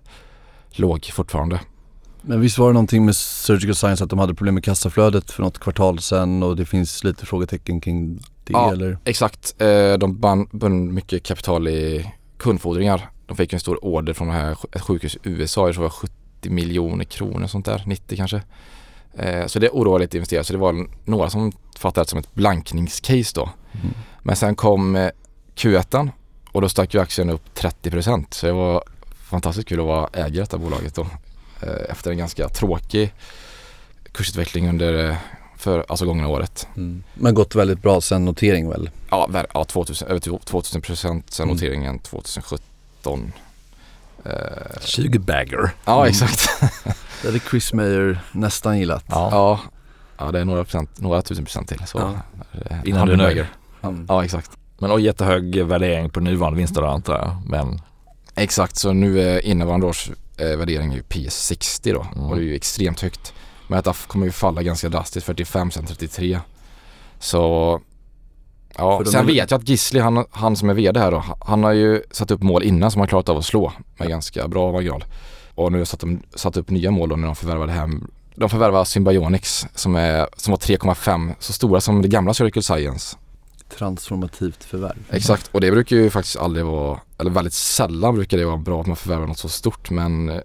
låg 0.72 1.06
fortfarande. 1.06 1.60
Men 2.22 2.42
visst 2.42 2.58
var 2.58 2.68
det 2.68 2.74
någonting 2.74 3.06
med 3.06 3.16
Surgical 3.16 3.76
Science 3.76 4.04
att 4.04 4.10
de 4.10 4.20
hade 4.20 4.34
problem 4.36 4.54
med 4.54 4.64
kassaflödet 4.64 5.32
för 5.32 5.44
något 5.44 5.60
kvartal 5.60 6.00
sedan 6.00 6.44
och 6.44 6.56
det 6.56 6.66
finns 6.66 7.04
lite 7.04 7.26
frågetecken 7.26 7.82
kring 7.82 8.16
det 8.44 8.54
Ja. 8.54 8.72
eller? 8.72 8.98
Exakt, 9.06 9.62
eh, 9.62 9.94
de 9.94 10.20
band 10.20 10.94
mycket 10.94 11.24
kapital 11.24 11.68
i 11.68 12.12
kundfordringar. 12.38 13.10
De 13.26 13.38
fick 13.38 13.54
en 13.54 13.60
stor 13.60 13.86
order 13.86 14.14
från 14.14 14.28
det 14.28 14.34
här, 14.34 14.58
ett 14.72 14.82
sjukhus 14.82 15.16
i 15.16 15.20
USA, 15.24 15.66
jag 15.68 15.74
tror 15.76 15.84
det 15.84 15.88
var 15.90 15.90
70 15.90 16.50
miljoner 16.50 17.06
kronor 17.06 17.48
sånt 17.48 17.66
där, 17.66 17.84
90 17.86 18.18
kanske. 18.18 18.42
Eh, 19.18 19.46
så 19.48 19.60
det 19.60 19.70
oroade 19.70 20.04
lite 20.04 20.18
investerare, 20.18 20.44
så 20.44 20.54
det 20.54 20.60
var 20.60 20.88
några 21.04 21.30
som 21.30 21.52
fattade 21.78 22.06
det 22.06 22.10
som 22.10 22.20
ett 22.20 22.34
blankningscase 22.34 23.32
då. 23.36 23.50
Mm. 23.72 23.94
Men 24.22 24.36
sen 24.36 24.56
kom 24.56 24.96
eh, 24.96 25.10
Q1 25.56 26.10
och 26.52 26.62
då 26.62 26.70
stack 26.70 26.94
ju 26.94 27.02
aktien 27.02 27.30
upp 27.30 27.42
30% 27.56 28.26
så 28.30 28.46
det 28.46 28.54
var 28.54 28.84
fantastiskt 29.30 29.68
kul 29.68 29.80
att 29.80 29.86
vara 29.86 30.10
ägare 30.14 30.28
i 30.36 30.40
detta 30.40 30.58
bolaget 30.58 30.96
då. 30.96 31.08
Eh, 31.62 31.70
efter 31.90 32.12
en 32.12 32.18
ganska 32.18 32.50
tråkig 32.50 33.14
kursutveckling 34.12 34.70
under 34.70 35.18
för, 35.58 35.86
alltså 35.88 36.06
gångna 36.06 36.28
året. 36.28 36.68
Mm. 36.76 37.04
Men 37.14 37.34
gått 37.34 37.56
väldigt 37.56 37.82
bra 37.82 38.02
sen 38.02 38.26
notering 38.26 38.70
väl? 38.70 38.90
Ja, 39.10 39.30
ja 39.54 39.64
2000, 39.64 40.08
över 40.08 40.20
2000 40.20 40.82
procent 40.82 41.32
sen 41.34 41.44
Mm. 41.44 41.56
noteringen 41.56 42.00
2017. 42.00 43.34
Eh, 44.26 44.32
20 44.82 45.20
bagger. 45.20 45.72
ja, 45.86 46.08
exakt. 46.08 46.50
Det 47.26 47.32
hade 47.32 47.40
Chris 47.50 47.74
Meyer 47.74 48.20
nästan 48.32 48.80
gillat. 48.80 49.04
Ja. 49.08 49.30
ja. 49.32 49.60
ja, 50.18 50.32
det 50.32 50.40
är 50.40 50.46
några, 50.46 50.64
procent, 50.64 51.00
några 51.00 51.22
tusen 51.22 51.46
procent 51.46 51.68
till. 51.70 51.82
Så, 51.88 51.98
Ja. 52.00 52.14
eh, 52.70 52.78
Innan 52.86 53.00
han 53.00 53.08
du 53.08 53.16
nöjd. 53.18 53.46
Han, 53.82 54.06
Ja, 54.10 54.24
exakt. 54.24 54.52
Men 54.78 54.92
och 54.92 55.00
jättehög 55.00 55.56
värdering 55.66 56.10
på 56.10 56.20
nuvarande 56.20 56.58
vinster 56.58 56.82
där 56.82 56.88
antar 56.88 57.14
jag. 57.18 57.42
Men 57.50 57.82
Exakt, 58.36 58.76
så 58.76 58.94
nu 58.94 59.20
är 59.22 59.46
innevarande 59.46 59.86
års 59.86 60.10
eh, 60.38 60.58
värdering 60.58 60.92
är 60.92 60.96
ju 60.96 61.02
PS60 61.02 61.94
då 61.94 62.06
Mm. 62.16 62.30
och 62.30 62.36
det 62.36 62.42
är 62.42 62.46
ju 62.46 62.56
extremt 62.56 63.02
högt. 63.02 63.34
Men 63.68 63.78
detta 63.78 63.94
kommer 64.08 64.26
ju 64.26 64.32
falla 64.32 64.64
ganska 64.64 64.90
drastiskt, 64.90 65.26
45 65.26 65.72
sen 65.72 65.86
33. 65.86 66.40
Så 67.20 67.82
ja, 68.78 69.02
sen 69.06 69.22
är- 69.22 69.28
vet 69.28 69.52
jag 69.52 69.62
att 69.62 69.70
Gisli, 69.70 70.00
han, 70.00 70.26
han 70.32 70.56
som 70.56 70.70
är 70.70 70.74
VD 70.74 71.00
här 71.00 71.12
då, 71.12 71.24
han 71.46 71.64
har 71.64 71.72
ju 71.72 72.02
satt 72.12 72.32
upp 72.32 72.42
mål 72.42 72.64
innan 72.64 72.92
som 72.92 73.00
han 73.02 73.08
klarat 73.08 73.30
av 73.30 73.38
att 73.38 73.46
slå 73.46 73.72
med 73.98 74.10
ganska 74.10 74.48
bra 74.48 74.72
marginal. 74.72 75.04
Och 75.56 75.72
nu 75.72 75.78
har 75.78 75.86
satt 75.86 76.00
de 76.00 76.20
satt 76.36 76.58
upp 76.58 76.70
nya 76.70 76.92
mål 76.92 77.10
då 77.10 77.16
när 77.16 77.26
de 77.26 77.36
förvärvade 77.36 77.72
hem 77.72 78.08
de 78.36 78.50
förvärvade 78.50 78.86
Symbionics 78.86 79.68
som, 79.76 79.96
är, 79.96 80.28
som 80.38 80.52
var 80.52 80.58
3,5 80.58 81.36
så 81.40 81.54
stora 81.54 81.82
som 81.82 82.02
det 82.02 82.08
gamla 82.08 82.34
Circle 82.34 82.62
Science. 82.62 83.18
transformativt 83.78 84.64
förvärv. 84.64 84.98
Exakt, 85.10 85.50
och 85.52 85.62
det 85.62 85.72
brukar 85.72 85.96
ju 85.96 86.10
faktiskt 86.10 86.38
aldrig 86.38 86.66
vara, 86.66 87.00
eller 87.18 87.32
väldigt 87.32 87.54
sällan 87.54 88.16
brukar 88.16 88.38
det 88.38 88.46
vara 88.46 88.58
bra 88.58 88.82
att 88.82 88.88
man 88.88 88.96
förvärvar 88.96 89.28
något 89.28 89.38
så 89.38 89.50
stort 89.50 89.90
men 89.90 90.42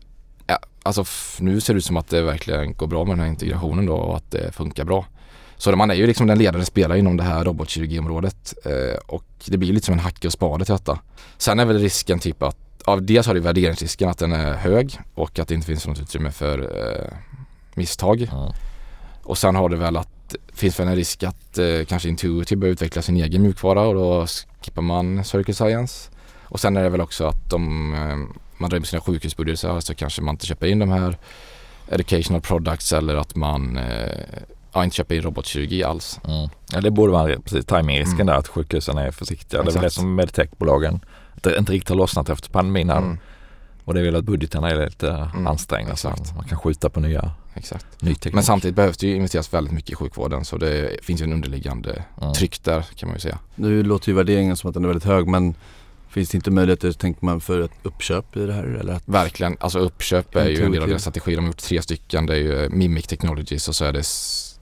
ja, 0.46 0.58
alltså 0.82 1.04
nu 1.38 1.60
ser 1.60 1.74
det 1.74 1.78
ut 1.78 1.84
som 1.84 1.96
att 1.96 2.08
det 2.08 2.22
verkligen 2.22 2.74
går 2.74 2.86
bra 2.86 3.04
med 3.04 3.12
den 3.12 3.20
här 3.20 3.28
integrationen 3.28 3.86
då 3.86 3.94
och 3.94 4.16
att 4.16 4.30
det 4.30 4.52
funkar 4.52 4.84
bra. 4.84 5.06
Så 5.56 5.76
man 5.76 5.90
är 5.90 5.94
ju 5.94 6.06
liksom 6.06 6.26
den 6.26 6.38
ledande 6.38 6.66
spelaren 6.66 6.98
inom 6.98 7.16
det 7.16 7.22
här 7.22 7.44
robotkirurgiområdet 7.44 8.54
eh, 8.64 8.98
och 9.06 9.24
det 9.44 9.58
blir 9.58 9.72
lite 9.72 9.86
som 9.86 9.92
en 9.92 9.98
hacke 9.98 10.26
och 10.26 10.32
spade 10.32 10.64
till 10.64 10.72
detta. 10.72 10.98
Sen 11.38 11.58
är 11.58 11.64
väl 11.64 11.78
risken 11.78 12.18
typ 12.18 12.42
att, 12.42 12.56
ja, 12.86 12.96
dels 12.96 13.26
har 13.26 13.34
du 13.34 13.40
värderingsrisken 13.40 14.08
att 14.08 14.18
den 14.18 14.32
är 14.32 14.54
hög 14.54 14.98
och 15.14 15.38
att 15.38 15.48
det 15.48 15.54
inte 15.54 15.66
finns 15.66 15.86
något 15.86 16.00
utrymme 16.00 16.30
för 16.30 16.58
eh, 16.58 17.12
misstag. 17.74 18.20
ja. 18.20 18.54
Och 19.22 19.38
sen 19.38 19.54
har 19.54 19.68
det 19.68 19.76
väl 19.76 19.96
att 19.96 20.36
finns 20.52 20.80
väl 20.80 20.88
en 20.88 20.96
risk 20.96 21.22
att 21.22 21.58
eh, 21.58 21.84
kanske 21.88 22.08
Intuitive 22.08 22.60
börjar 22.60 22.72
utveckla 22.72 23.02
sin 23.02 23.16
egen 23.16 23.42
mjukvara 23.42 23.82
och 23.82 23.94
då 23.94 24.26
skippar 24.62 24.82
man 24.82 25.24
Circle 25.24 25.54
Science. 25.54 26.10
Och 26.42 26.60
sen 26.60 26.76
är 26.76 26.82
det 26.82 26.88
väl 26.88 27.00
också 27.00 27.26
att 27.26 27.52
om 27.52 27.94
eh, 27.94 28.40
man 28.58 28.70
drar 28.70 28.76
in 28.78 28.84
sina 28.84 29.02
sjukhusbudgetar 29.02 29.80
så 29.80 29.94
kanske 29.94 30.22
man 30.22 30.34
inte 30.34 30.46
köper 30.46 30.66
in 30.66 30.78
de 30.78 30.88
här 30.88 31.18
educational 31.88 32.40
products 32.40 32.92
eller 32.92 33.16
att 33.16 33.36
man 33.36 33.76
eh, 33.76 34.42
ja, 34.72 34.84
inte 34.84 34.96
köper 34.96 35.14
in 35.14 35.22
robotkirurgi 35.22 35.84
alls. 35.84 36.20
Mm. 36.28 36.48
Ja, 36.72 36.80
det 36.80 36.90
borde 36.90 37.12
vara 37.12 37.40
precis 37.40 37.64
timingrisken 37.64 38.14
Mm. 38.14 38.26
där 38.26 38.34
att 38.34 38.48
sjukhusen 38.48 38.98
är 38.98 39.10
försiktiga. 39.10 39.62
Det 39.62 39.62
är 39.62 39.64
väl 39.64 39.68
Exakt. 39.84 39.84
det 39.84 39.90
som 40.00 40.14
medtechbolagen 40.14 41.00
inte, 41.34 41.54
inte 41.58 41.72
riktigt 41.72 41.88
har 41.88 41.96
lossnat 41.96 42.28
efter 42.28 42.50
pandemin. 42.50 42.90
Mm, 42.90 43.18
Och 43.84 43.94
det 43.94 44.00
är 44.00 44.04
väl 44.04 44.16
att 44.16 44.24
budgeterna 44.24 44.70
är 44.70 44.84
lite 44.86 45.10
Mm, 45.10 45.46
ansträngda 45.46 45.96
så 45.96 46.08
exakt. 46.10 46.34
man 46.36 46.44
kan 46.44 46.58
skjuta 46.58 46.88
på 46.88 47.00
nya, 47.00 47.30
exakt. 47.54 47.86
ny 48.02 48.14
teknik. 48.14 48.34
Men 48.34 48.44
samtidigt 48.44 48.76
behövs 48.76 48.96
det 48.96 49.06
ju 49.06 49.16
investeras 49.16 49.54
väldigt 49.54 49.72
mycket 49.74 49.90
i 49.90 49.94
sjukvården 49.94 50.44
så 50.44 50.56
det 50.56 51.04
finns 51.04 51.20
ju 51.20 51.24
en 51.24 51.32
underliggande 51.32 52.04
Mm. 52.22 52.34
tryck 52.34 52.64
där 52.64 52.82
kan 52.96 53.08
man 53.08 53.16
ju 53.16 53.20
säga. 53.20 53.38
Nu 53.54 53.82
låter 53.82 54.08
ju 54.08 54.14
värderingen 54.14 54.56
som 54.56 54.68
att 54.68 54.74
den 54.74 54.84
är 54.84 54.88
väldigt 54.88 55.04
hög 55.04 55.26
men 55.28 55.54
finns 56.08 56.28
det 56.30 56.36
inte 56.36 56.50
möjligheter, 56.50 56.92
tänker 56.92 57.24
man, 57.24 57.40
för 57.40 57.60
ett 57.60 57.70
uppköp 57.82 58.36
i 58.36 58.46
det 58.46 58.52
här 58.52 58.64
eller? 58.64 58.92
Att, 58.92 59.02
Verkligen, 59.08 59.56
alltså 59.60 59.78
uppköp 59.78 60.36
är 60.36 60.48
ju 60.48 60.64
en 60.64 60.72
del 60.72 60.82
av 60.82 60.88
deras 60.88 61.00
strategi. 61.02 61.34
De 61.34 61.40
har 61.40 61.46
gjort 61.46 61.56
tre 61.58 61.82
stycken. 61.82 62.26
Det 62.26 62.34
är 62.34 62.38
ju 62.38 62.68
Mimic 62.68 63.06
Technologies 63.06 63.68
och 63.68 63.74
så 63.74 63.84
är 63.84 63.92
det 63.92 64.02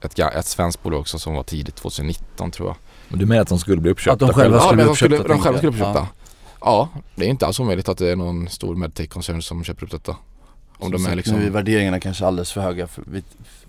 ett, 0.01 0.19
ett 0.19 0.45
svenskt 0.45 0.83
bolag 0.83 0.99
också 0.99 1.19
som 1.19 1.33
var 1.33 1.43
tidigt 1.43 1.75
2019 1.75 2.51
tror 2.51 2.67
jag. 2.67 2.75
Men 3.09 3.19
du 3.19 3.25
menar 3.25 3.41
att 3.41 3.47
de 3.47 3.59
skulle 3.59 3.81
bli 3.81 3.91
uppköpta 3.91 4.13
Att 4.25 4.31
de 4.31 4.41
själva 4.41 4.57
Ja, 4.57 4.61
skulle 4.61 4.75
men 4.77 4.85
bli 4.85 4.89
de 4.91 4.95
skulle, 4.95 5.15
uppköpta, 5.15 5.33
de 5.33 5.41
själva 5.43 5.57
skulle 5.57 5.77
jag. 5.77 5.89
uppköpta. 5.89 6.07
Ja. 6.61 6.89
det 7.15 7.25
är 7.25 7.29
inte 7.29 7.45
alls 7.45 7.59
omöjligt 7.59 7.89
att 7.89 7.97
det 7.97 8.11
är 8.11 8.15
någon 8.15 8.49
stor 8.49 8.75
medtech-koncern 8.75 9.41
som 9.41 9.63
köper 9.63 9.83
upp 9.83 9.91
detta. 9.91 10.11
Om 10.11 10.91
Som 10.91 11.03
de 11.03 11.05
är 11.11 11.15
liksom... 11.15 11.35
Nu 11.39 11.45
är 11.45 11.49
värderingarna 11.49 11.99
kanske 11.99 12.25
alldeles 12.25 12.51
för 12.51 12.61
höga 12.61 12.87
för 12.87 13.03
vi, 13.11 13.23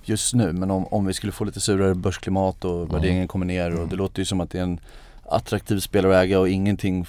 just 0.04 0.34
nu 0.34 0.52
men 0.52 0.70
om, 0.70 0.86
om 0.86 1.06
vi 1.06 1.12
skulle 1.14 1.32
få 1.32 1.44
lite 1.44 1.60
surare 1.60 1.94
börsklimat 1.94 2.64
och 2.64 2.76
Mm. 2.76 2.88
värderingen 2.88 3.28
kommer 3.28 3.46
ner 3.46 3.70
och 3.70 3.76
Mm. 3.76 3.88
det 3.88 3.96
låter 3.96 4.18
ju 4.18 4.24
som 4.24 4.40
att 4.40 4.50
det 4.50 4.58
är 4.58 4.62
en 4.62 4.80
attraktiv 5.30 5.78
spelare 5.80 6.18
att 6.18 6.24
äga 6.24 6.40
och 6.40 6.48
ingenting 6.48 7.06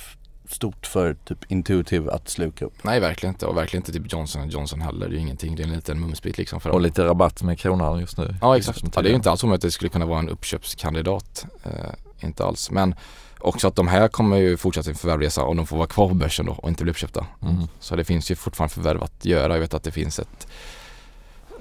stort 0.51 0.85
för 0.85 1.13
typ 1.13 1.51
Intuitive 1.51 2.11
att 2.11 2.29
sluka 2.29 2.65
upp. 2.65 2.83
Nej, 2.83 2.99
verkligen 2.99 3.35
inte. 3.35 3.45
Och 3.45 3.57
verkligen 3.57 3.81
inte 3.81 3.91
typ 3.91 4.13
Johnson 4.13 4.49
Johnson 4.49 4.81
heller. 4.81 5.07
Det 5.07 5.13
är 5.13 5.15
ju 5.15 5.21
ingenting. 5.21 5.55
Det 5.55 5.63
är 5.63 5.67
en 5.67 5.73
liten 5.73 5.99
mumsbit 5.99 6.37
liksom 6.37 6.59
för 6.59 6.69
Och 6.69 6.81
lite 6.81 7.05
rabatt 7.05 7.43
med 7.43 7.59
kronan 7.59 7.99
just 7.99 8.17
nu. 8.17 8.35
Ja, 8.41 8.57
exakt. 8.57 8.81
Ja, 8.95 9.01
det 9.01 9.07
är 9.07 9.09
ju 9.09 9.15
inte 9.15 9.31
alls 9.31 9.43
omöjligt 9.43 9.59
att 9.59 9.67
det 9.67 9.71
skulle 9.71 9.89
kunna 9.89 10.05
vara 10.05 10.19
en 10.19 10.29
uppköpskandidat. 10.29 11.45
Eh, 11.63 11.71
inte 12.19 12.45
alls. 12.45 12.71
Men 12.71 12.95
också 13.39 13.67
att 13.67 13.75
de 13.75 13.87
här 13.87 14.07
kommer 14.07 14.37
ju 14.37 14.57
fortsätta 14.57 14.83
sin 14.83 14.95
förvärvresa 14.95 15.43
om 15.43 15.57
de 15.57 15.67
får 15.67 15.77
vara 15.77 15.87
kvar 15.87 16.09
på 16.09 16.15
börsen 16.15 16.45
då 16.45 16.51
och 16.51 16.69
inte 16.69 16.83
bli 16.83 16.91
uppköpta. 16.91 17.25
Mm. 17.41 17.67
Så 17.79 17.95
det 17.95 18.03
finns 18.03 18.31
ju 18.31 18.35
fortfarande 18.35 18.73
förvärv 18.73 19.03
att 19.03 19.25
göra. 19.25 19.53
Jag 19.53 19.59
vet 19.59 19.73
att 19.73 19.83
det 19.83 19.91
finns 19.91 20.19
ett, 20.19 20.47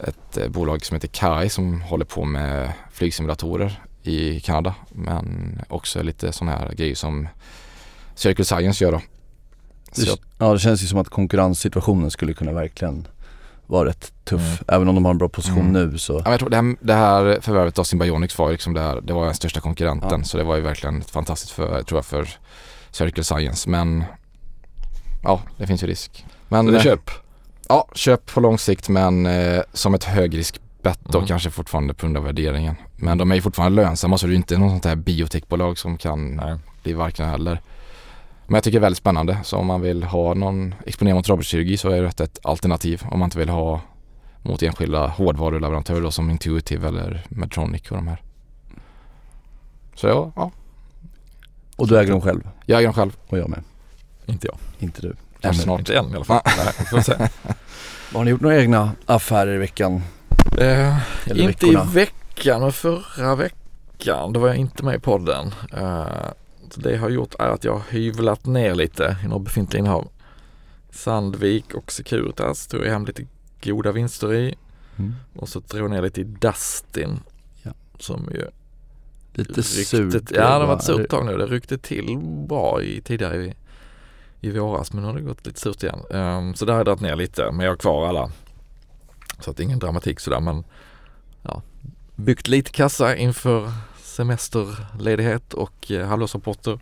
ett 0.05 0.37
eh, 0.37 0.49
bolag 0.49 0.85
som 0.85 0.95
heter 0.95 1.09
Kai 1.09 1.49
som 1.49 1.83
håller 1.83 2.05
på 2.05 2.25
med 2.25 2.73
flygsimulatorer 2.93 3.81
i 4.03 4.41
Kanada. 4.41 4.75
Men 4.89 5.61
också 5.69 6.03
lite 6.03 6.33
sådana 6.33 6.57
här 6.57 6.73
grejer 6.73 6.95
som 6.95 7.29
Circle 8.15 8.45
Science 8.45 8.85
gör 8.85 8.93
då. 8.93 9.01
Det, 9.97 10.21
ja 10.39 10.53
det 10.53 10.59
känns 10.59 10.83
ju 10.83 10.87
som 10.87 10.99
att 10.99 11.09
konkurrenssituationen 11.09 12.11
skulle 12.11 12.33
kunna 12.35 12.53
verkligen 12.53 13.07
vara 13.67 13.89
rätt 13.89 14.13
tuff. 14.25 14.41
Mm. 14.41 14.57
Även 14.69 14.89
om 14.89 14.95
de 14.95 15.05
har 15.05 15.11
en 15.13 15.19
bra 15.19 15.29
position 15.29 15.69
Mm. 15.77 15.91
nu 15.91 15.99
så. 15.99 16.23
ja, 16.25 16.31
jag 16.31 16.41
tror 16.41 16.51
det 16.51 16.57
här, 16.57 16.77
det 16.81 16.95
här 16.95 17.39
förvärvet 17.41 17.79
av 17.79 17.85
Symbionics 17.85 18.39
var 18.39 18.51
liksom 18.53 18.75
det, 18.75 18.81
här, 18.81 19.01
det 19.01 19.13
var 19.13 19.25
den 19.25 19.35
största 19.35 19.61
konkurrenten. 19.61 20.19
Ja. 20.21 20.25
Så 20.25 20.37
det 20.37 20.45
var 20.45 20.57
ju 20.57 20.63
verkligen 20.63 21.03
fantastiskt 21.03 21.53
för, 21.53 21.83
tror 21.83 21.99
jag, 21.99 22.05
för 22.05 22.29
Circle 22.91 23.25
Science. 23.25 23.71
Men 23.71 24.05
ja, 25.23 25.41
det 25.57 25.67
finns 25.67 25.83
ju 25.83 25.87
risk. 25.87 26.25
Men 26.49 26.65
Så 26.67 26.71
det 26.73 26.79
är 26.79 26.83
köp. 26.83 27.11
Ja, 27.69 27.89
köp 27.95 28.27
på 28.35 28.41
lång 28.41 28.59
sikt 28.59 28.89
men 28.89 29.27
eh, 29.27 29.63
som 29.73 29.95
ett 29.95 30.05
högriskbett 30.05 31.15
Mm. 31.15 31.27
kanske 31.27 31.51
fortfarande 31.51 31.95
på 31.95 32.07
grund 32.07 32.17
av 32.17 32.25
värderingen. 32.25 32.75
Men 32.97 33.19
de 33.19 33.31
är 33.31 33.35
ju 33.35 33.43
fortfarande 33.43 33.83
lönsamma 33.83 34.19
så 34.19 34.27
det 34.27 34.31
är 34.31 34.33
ju 34.33 34.37
inte 34.37 34.59
något 34.59 34.71
sånt 34.71 34.85
här 34.85 34.97
biotechbolag 34.97 35.79
som 35.79 35.99
kan 35.99 36.37
Nej. 36.37 36.57
bli 36.83 36.93
varken 36.93 37.29
heller. 37.29 37.61
Men 38.51 38.55
jag 38.55 38.65
tycker 38.65 38.79
det 38.79 38.83
är 38.83 38.87
väldigt 38.87 38.99
spännande. 38.99 39.39
Så 39.45 39.57
om 39.57 39.67
man 39.67 39.81
vill 39.81 40.03
ha 40.03 40.35
någon 40.35 40.75
exponering 40.87 41.17
mot 41.17 41.29
robotkirurgi 41.29 41.77
så 41.77 41.91
är 41.91 42.03
det 42.03 42.21
ett 42.21 42.39
alternativ. 42.43 43.03
Om 43.11 43.19
man 43.19 43.27
inte 43.27 43.39
vill 43.39 43.49
ha 43.49 43.81
mot 44.43 44.63
enskilda 44.63 45.07
hårdvaruleverantörer 45.07 46.01
då, 46.01 46.11
som 46.11 46.31
Intuitive 46.31 46.89
eller 46.89 47.27
Medtronic 47.29 47.91
och 47.91 47.97
de 47.97 48.09
här. 48.09 48.23
Så 49.95 50.07
ja, 50.07 50.33
ja 50.37 50.51
Och 51.77 51.89
du 51.89 51.99
äger 51.99 52.13
dem 52.13 52.21
själv 52.21 52.49
jag 52.67 52.79
äger 52.79 52.87
dem 52.87 52.95
själv. 52.95 53.17
och 53.29 53.39
jag 53.39 53.49
med. 53.49 53.63
Inte 54.27 54.47
jag. 54.47 54.57
Inte 54.79 55.03
du. 55.03 55.17
Ännu. 55.41 55.55
snart. 55.55 55.79
Inte 55.79 55.99
än 55.99 56.11
i 56.11 56.15
alla 56.15 56.25
fall. 56.25 56.43
Nej, 56.93 57.05
se. 57.05 57.13
Har 58.15 58.25
ni 58.25 58.31
gjort 58.31 58.41
några 58.41 58.61
egna 58.61 58.93
affärer 59.07 59.55
i 59.55 59.59
veckan? 59.59 60.03
Eh, 60.59 60.99
inte 61.27 61.47
veckorna? 61.47 61.85
i 61.85 61.95
veckan 61.95 62.61
men 62.61 62.73
förra 62.73 63.35
veckan. 63.35 64.33
Då 64.33 64.41
var 64.41 64.49
jag 64.49 64.57
inte 64.57 64.85
med 64.85 64.95
i 64.95 64.99
podden. 64.99 65.55
Eh, 65.73 66.07
så 66.71 66.81
det 66.81 66.93
jag 66.93 67.01
har 67.01 67.11
gjort 67.11 67.35
är 67.39 67.49
att 67.49 67.65
jag 67.65 67.73
har 67.73 67.85
hyvlat 67.91 68.47
ner 68.47 68.75
lite 68.75 69.17
i 69.25 69.29
några 69.29 69.39
befintliga 69.39 69.81
innehav. 69.81 70.09
Sandvik 70.91 71.75
och 71.75 71.93
Securitas 71.93 72.67
tog 72.67 72.85
jag 72.85 72.91
hem 72.91 73.05
lite 73.05 73.27
goda 73.63 73.93
vinster 73.93 74.35
i. 74.35 74.55
Mm. 74.97 75.15
Och 75.35 75.49
så 75.49 75.61
drog 75.61 75.85
jag 75.85 75.91
ner 75.91 76.03
lite 76.03 76.21
i 76.21 76.25
Dustin. 76.25 77.21
Ja. 77.63 77.73
Som 77.99 78.29
ju 78.35 78.47
Lite 79.33 79.63
surt. 79.63 80.15
Ja 80.15 80.41
det 80.41 80.45
har 80.45 80.67
varit 80.67 80.69
va? 80.69 80.97
surt 80.97 81.11
tag 81.11 81.27
nu. 81.27 81.37
Det 81.37 81.47
ryckte 81.47 81.79
till 81.79 82.19
bra 82.49 82.83
i, 82.83 83.01
tidigare 83.01 83.45
i, 83.45 83.55
i 84.41 84.51
våras 84.51 84.93
men 84.93 85.03
nu 85.03 85.09
har 85.09 85.15
det 85.15 85.21
gått 85.21 85.47
lite 85.47 85.61
surt 85.61 85.83
igen. 85.83 86.01
Ehm, 86.11 86.55
så 86.55 86.65
där 86.65 86.73
har 86.73 86.81
jag 86.81 86.87
dragit 86.87 87.01
ner 87.01 87.17
lite 87.17 87.51
men 87.53 87.61
jag 87.61 87.73
har 87.73 87.77
kvar 87.77 88.09
alla. 88.09 88.31
Så 89.41 89.51
att 89.51 89.61
ingen 89.61 89.79
dramatik 89.79 90.21
sådär 90.21 90.41
men 90.41 90.65
ja, 91.43 91.63
byggt 92.17 92.49
lite 92.49 92.71
kassa 92.71 93.17
inför 93.17 93.73
semesterledighet 94.21 95.55
och 95.55 95.91
eh, 95.91 96.07
halvårsrapporter. 96.07 96.79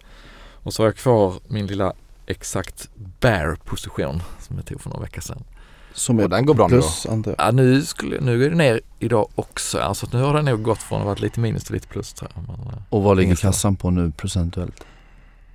Och 0.62 0.74
så 0.74 0.82
har 0.82 0.88
jag 0.88 0.96
kvar 0.96 1.34
min 1.48 1.66
lilla 1.66 1.92
exakt 2.26 2.88
bear 3.20 3.56
position 3.64 4.22
som 4.40 4.56
jag 4.56 4.66
tog 4.66 4.80
för 4.80 4.90
några 4.90 5.02
veckor 5.02 5.20
sedan. 5.20 5.44
Som 5.92 6.18
och 6.20 6.30
den 6.30 6.46
går 6.46 6.54
bra 6.54 6.68
plus, 6.68 7.06
nu 7.10 7.22
då? 7.22 7.34
Ja, 7.38 7.50
nu, 7.50 7.82
skulle, 7.82 8.20
nu 8.20 8.38
går 8.38 8.50
det 8.50 8.56
ner 8.56 8.80
idag 8.98 9.28
också. 9.34 9.78
Alltså 9.78 10.06
nu 10.12 10.22
har 10.22 10.34
den 10.34 10.44
nog 10.44 10.62
gått 10.62 10.78
från 10.78 10.98
att 10.98 11.06
vara 11.06 11.18
lite 11.18 11.40
minus 11.40 11.64
till 11.64 11.74
lite 11.74 11.88
plus 11.88 12.12
tror 12.12 12.30
jag. 12.34 12.42
Men, 12.42 12.66
eh, 12.66 12.82
och 12.88 13.02
vad 13.02 13.16
ligger 13.16 13.34
kassan 13.34 13.76
på 13.76 13.90
nu 13.90 14.10
procentuellt? 14.10 14.86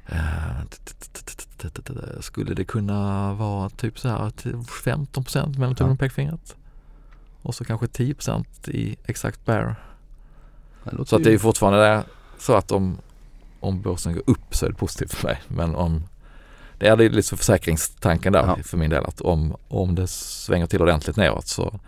Eh, 0.06 0.20
skulle 2.20 2.54
det 2.54 2.66
kunna 2.66 3.34
vara 3.34 3.70
typ 3.70 4.00
så 4.00 4.10
här 4.10 4.32
15 4.84 5.24
procent 5.24 5.58
mellan 5.58 5.76
tummen 5.76 5.94
och 5.94 6.00
pekfingret? 6.00 6.56
Och 7.42 7.56
så 7.56 7.66
kanske 7.66 7.88
10 7.88 8.14
procent 8.14 8.68
i 8.68 8.96
exakt 9.06 9.46
bear 9.46 9.76
låter 10.92 11.10
Så 11.10 11.16
att 11.16 11.24
det 11.24 11.34
är 11.34 11.38
fortfarande 11.38 11.80
det, 11.80 12.04
så 12.40 12.54
att 12.56 12.72
om, 12.72 12.98
om 13.60 13.82
börsen 13.82 14.14
går 14.14 14.24
upp 14.28 14.56
så 14.56 14.66
är 14.66 14.70
det 14.70 14.76
positivt 14.76 15.14
för 15.14 15.28
mig. 15.28 15.42
Men 15.48 15.76
om 15.76 16.04
det 16.78 16.88
är 16.88 16.96
lite 16.98 17.28
så 17.28 17.38
försäkringstanken 17.38 18.34
där 18.34 18.44
Ja. 18.48 18.58
för 18.64 18.78
min 18.78 18.90
del 18.90 19.06
att 19.06 19.22
om, 19.22 19.56
om 19.68 19.96
det 19.96 20.08
svänger 20.08 20.66
till 20.68 20.82
ordentligt 20.82 21.16
neråt 21.16 21.48
så, 21.48 21.80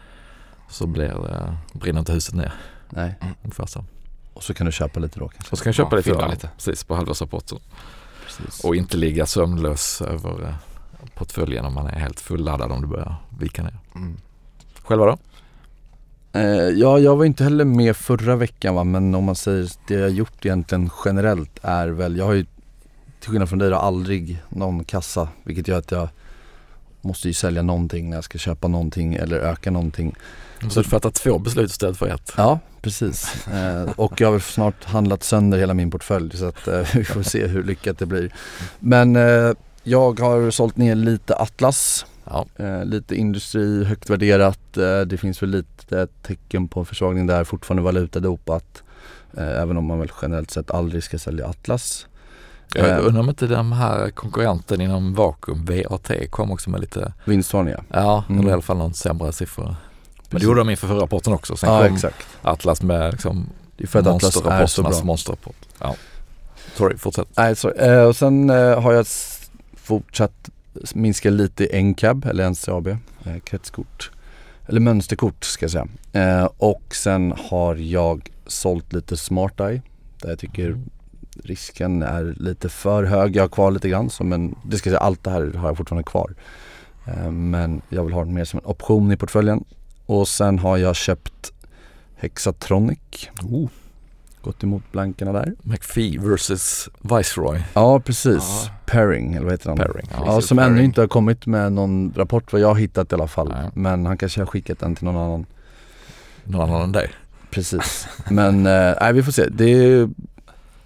så 0.70 0.88
blir 0.88 1.08
det, 1.08 1.58
brinner 1.80 2.00
inte 2.00 2.14
huset 2.14 2.36
ner. 2.36 2.54
Nej, 2.90 3.16
Ungefär 3.44 3.66
så. 3.66 3.86
och 4.34 4.44
så 4.44 4.54
kan 4.54 4.66
du 4.66 4.72
köpa 4.72 5.00
lite 5.00 5.20
då 5.20 5.28
kanske. 5.28 5.52
Och 5.52 5.58
så 5.58 5.64
kan 5.64 5.70
jag 5.70 5.76
köpa 5.76 5.96
Ja, 5.96 5.98
lite, 5.98 6.10
då, 6.14 6.28
lite. 6.28 6.50
precis 6.56 6.84
på 6.84 6.96
halvårsrapporten. 6.96 7.60
Och 8.64 8.76
inte 8.76 8.98
ligga 8.98 9.26
sömnlös 9.26 10.02
över 10.02 10.44
eh, 10.44 10.56
portföljen 11.16 11.66
om 11.66 11.74
man 11.74 11.88
är 11.88 12.00
helt 12.00 12.20
fulladdad 12.20 12.72
om 12.72 12.82
det 12.82 12.88
börjar 12.88 13.16
vika 13.40 13.64
ner. 13.64 13.78
Mm. 13.96 14.18
Själva 14.84 15.06
då? 15.06 15.18
Eh, 16.36 16.70
ja, 16.70 17.00
jag 17.00 17.16
var 17.16 17.26
inte 17.26 17.44
heller 17.44 17.66
med 17.66 17.98
förra 17.98 18.36
veckan 18.36 18.76
va, 18.76 18.84
men 18.84 19.16
om 19.16 19.24
man 19.24 19.36
säger 19.36 19.70
det 19.88 19.94
jag 19.94 20.10
gjort 20.10 20.46
egentligen 20.46 20.90
generellt 21.06 21.60
är 21.62 21.88
väl, 21.88 22.18
jag 22.18 22.26
har 22.26 22.34
ju 22.34 22.46
till 23.20 23.30
skillnad 23.30 23.50
från 23.50 23.60
dig 23.60 23.70
då 23.70 23.76
aldrig 23.76 24.44
någon 24.50 24.84
kassa 24.84 25.28
vilket 25.44 25.68
gör 25.68 25.78
att 25.78 25.92
jag 25.92 26.10
måste 27.02 27.28
ju 27.28 27.34
sälja 27.34 27.62
någonting 27.62 28.10
när 28.10 28.18
jag 28.18 28.24
ska 28.24 28.38
köpa 28.38 28.68
någonting 28.68 29.16
eller 29.16 29.38
öka 29.38 29.72
någonting. 29.72 30.16
Så 30.70 30.82
du 30.82 30.90
fattar 30.90 31.10
två 31.10 31.40
beslut 31.40 31.72
istället 31.72 31.98
för 31.98 32.08
ett. 32.08 32.34
Ja, 32.38 32.60
precis. 32.82 33.48
Eh, 33.48 33.90
och 33.96 34.22
jag 34.22 34.28
har 34.28 34.32
väl 34.32 34.42
snart 34.42 34.84
handlat 34.84 35.24
sönder 35.24 35.58
hela 35.58 35.74
min 35.74 35.92
portfölj 35.92 36.38
så 36.38 36.46
att 36.46 36.68
eh, 36.68 36.88
vi 36.96 37.04
får 37.04 37.24
se 37.24 37.48
hur 37.48 37.64
lyckat 37.64 37.98
det 37.98 38.06
blir. 38.06 38.34
Men 38.80 39.16
eh, 39.16 39.52
jag 39.84 40.20
har 40.20 40.52
sålt 40.52 40.78
ner 40.78 40.96
lite 40.96 41.36
Atlas, 41.36 42.06
Ja. 42.30 42.46
eh, 42.56 42.86
lite 42.86 43.16
industri, 43.16 43.84
högt 43.84 44.10
värderat. 44.10 44.78
Eh, 44.78 45.00
det 45.02 45.18
finns 45.18 45.42
väl 45.44 45.50
lite 45.50 46.08
tecken 46.22 46.68
på 46.68 46.86
försvagning 46.86 47.28
där, 47.28 47.44
fortfarande 47.44 47.84
valutadopat. 47.84 48.84
Eh, 49.38 49.62
även 49.62 49.78
om 49.78 49.86
man 49.86 50.00
väl 50.00 50.12
generellt 50.22 50.52
sett 50.52 50.72
aldrig 50.72 51.04
ska 51.04 51.20
sälja 51.20 51.48
Atlas. 51.48 52.08
Jag 52.74 52.90
Eh, 52.90 53.06
undrar 53.08 53.22
om 53.22 53.30
inte 53.30 53.48
den 53.48 53.74
här 53.74 54.10
konkurrenten 54.10 54.82
inom 54.82 55.14
vakuum, 55.14 55.66
VAT, 55.66 56.12
kom 56.30 56.52
också 56.52 56.70
med 56.70 56.82
lite, 56.82 57.14
Vinstvarningar. 57.26 57.84
ja, 57.90 58.24
Mm. 58.30 58.40
eller 58.40 58.50
i 58.50 58.54
alla 58.54 58.62
fall 58.62 58.78
någon 58.78 58.94
sämre 58.94 59.32
siffror. 59.32 59.64
Men 59.66 59.76
Precis. 60.30 60.40
det 60.40 60.44
gjorde 60.46 60.60
de 60.60 60.70
inför 60.70 60.88
förra 60.88 61.02
rapporten 61.02 61.34
också. 61.34 61.58
Sen 61.58 61.74
Ja, 61.74 61.84
kom 61.86 61.96
exakt. 61.96 62.28
Atlas 62.42 62.82
med 62.82 63.12
liksom 63.12 63.50
Det 63.78 63.84
är 63.84 63.88
för 63.88 64.00
att 64.00 64.08
Atlas 64.08 64.36
är 64.46 64.66
så 64.66 64.84
bra. 64.84 65.04
monsterrapport. 65.04 65.56
Ja. 65.80 65.96
Sorry, 66.76 66.98
fortsätt. 66.98 67.28
Nej, 67.38 67.56
sorry. 67.56 67.78
Eh, 67.78 68.04
och 68.04 68.16
sen 68.16 68.50
eh, 68.50 68.82
har 68.82 68.94
jag 68.94 69.06
fortsatt 69.76 70.50
minska 70.94 71.30
lite 71.30 71.64
i 71.78 71.84
NCAB 71.84 72.26
eller 72.26 72.50
NCAB, 72.50 72.88
eh, 72.88 73.40
kretskort. 73.44 74.12
Eller 74.68 74.80
mönsterkort 74.80 75.44
ska 75.44 75.64
jag 75.64 75.72
säga. 75.72 75.88
Eh, 76.14 76.50
och 76.58 76.96
sen 76.96 77.34
har 77.50 77.76
jag 77.76 78.30
sålt 78.48 78.94
lite 78.94 79.18
SmartEye 79.18 79.82
där 80.22 80.30
jag 80.30 80.40
tycker 80.40 80.68
Mm. 80.68 80.90
risken 81.44 82.04
är 82.04 82.36
lite 82.38 82.70
för 82.70 83.04
hög. 83.04 83.36
Jag 83.36 83.44
har 83.44 83.48
kvar 83.50 83.72
lite 83.72 83.90
grann, 83.90 84.10
så, 84.10 84.24
men 84.24 84.56
det 84.66 84.78
ska 84.78 84.90
jag 84.90 84.94
säga, 84.94 85.06
allt 85.06 85.24
det 85.24 85.30
här 85.30 85.54
har 85.54 85.70
jag 85.70 85.78
fortfarande 85.78 86.04
kvar. 86.04 86.36
Eh, 87.08 87.32
men 87.32 87.82
jag 87.90 88.04
vill 88.04 88.14
ha 88.14 88.26
det 88.26 88.32
mer 88.32 88.46
som 88.46 88.60
en 88.60 88.66
option 88.66 89.12
i 89.12 89.18
portföljen. 89.18 89.64
Och 90.06 90.28
sen 90.28 90.60
har 90.60 90.78
jag 90.78 90.96
köpt 90.96 91.52
Hexatronic. 92.16 93.30
Oh. 93.44 93.70
Gått 94.46 94.64
emot 94.64 94.84
blankarna 94.92 95.32
där. 95.32 95.54
McPhee 95.64 96.18
versus 96.20 96.90
Viceroy 97.02 97.62
Ja 97.74 98.00
precis, 98.00 98.44
Ja. 98.66 98.70
Pairing 98.86 99.34
eller 99.34 99.44
vad 99.44 99.54
heter 99.54 99.70
han? 99.70 99.78
pairing. 99.78 100.08
Ja, 100.12 100.24
Ja, 100.26 100.42
som 100.42 100.58
pairing. 100.58 100.74
ännu 100.74 100.84
inte 100.84 101.02
har 101.02 101.08
kommit 101.08 101.46
med 101.46 101.74
någon 101.74 102.14
rapport 102.16 102.52
vad 102.54 102.62
jag 102.62 102.68
har 102.68 102.76
hittat 102.76 103.12
i 103.12 103.16
alla 103.16 103.28
fall. 103.28 103.50
Nej. 103.50 103.70
Men 103.74 104.06
han 104.06 104.18
kanske 104.18 104.42
har 104.42 104.46
skickat 104.46 104.80
den 104.80 104.96
till 104.96 105.06
någon 105.06 105.16
annan. 105.18 105.46
Någon 106.44 106.62
annan 106.70 106.82
än 106.82 106.92
dig. 106.92 107.12
Precis. 107.50 108.08
Men 108.30 108.66
eh, 108.66 108.94
nej, 109.02 109.14
vi 109.14 109.24
får 109.24 109.32
se. 109.32 109.50
Det 109.50 110.10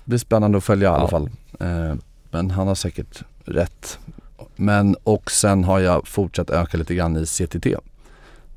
blir 0.05 0.17
spännande 0.17 0.57
att 0.57 0.63
följa 0.63 0.89
i 0.89 0.91
alla 0.93 1.03
Ja. 1.03 1.07
fall. 1.07 1.29
Eh, 1.59 1.95
men 2.31 2.51
han 2.51 2.67
har 2.67 2.75
säkert 2.75 3.23
rätt. 3.45 3.99
Men 4.55 4.95
och 5.03 5.31
sen 5.31 5.63
har 5.63 5.79
jag 5.79 6.07
fortsatt 6.07 6.49
öka 6.49 6.77
lite 6.77 6.95
grann 6.95 7.17
i 7.17 7.25
CTT. 7.25 7.67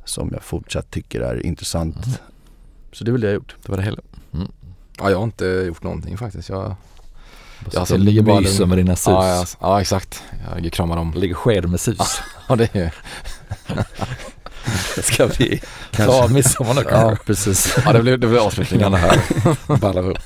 Som 0.04 0.30
jag 0.32 0.42
fortsatt 0.42 0.90
tycker 0.90 1.20
är 1.20 1.46
intressant. 1.46 2.06
Mhm. 2.06 2.14
Så 2.92 3.04
det 3.04 3.10
är 3.10 3.12
väl 3.12 3.20
det 3.20 3.26
jag 3.26 3.34
gjort. 3.34 3.56
Det 3.62 3.68
var 3.68 3.76
det 3.76 3.82
hela. 3.84 4.00
Ja, 4.98 5.10
jag 5.10 5.16
har 5.18 5.24
inte 5.24 5.44
gjort 5.44 5.82
någonting 5.82 6.18
faktiskt. 6.18 6.48
Jag, 6.48 6.74
Jag 7.72 7.80
Alltså, 7.80 7.96
ligger 7.96 8.22
bara 8.22 8.40
myser 8.40 8.66
med 8.66 8.78
dina 8.78 8.96
sus. 8.96 9.06
ja, 9.06 9.28
ja, 9.28 9.46
ja, 9.60 9.80
exakt. 9.80 10.22
Jag 10.62 10.72
kramar 10.72 10.96
dem. 10.96 11.12
Ligger 11.16 11.34
sked 11.34 11.68
med 11.68 11.80
sus. 11.80 12.20
Ja, 12.48 12.56
det 12.56 12.74
är 12.76 12.94
Ska 15.02 15.26
vi 15.26 15.62
Kanske. 15.90 16.18
ta 16.18 16.28
midsommar 16.28 16.74
nu 16.74 16.80
Ja 16.84 16.88
kanske? 16.90 17.24
precis. 17.24 17.76
Ja, 17.84 17.92
det 17.92 18.02
blir, 18.02 18.16
det 18.16 18.26
blir 18.26 18.46
avslutningen 18.46 18.94
här. 18.94 19.20
Ballar 19.80 20.10
upp. 20.10 20.18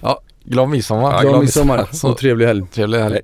Ja, 0.00 0.20
glad 0.44 0.68
midsommar. 0.68 1.12
Ja, 1.12 1.20
Glad 1.20 1.40
midsommar. 1.40 1.88
och 2.04 2.18
trevlig 2.18 2.46
helg. 2.46 2.66
Trevlig 2.72 2.98
helg. 2.98 3.20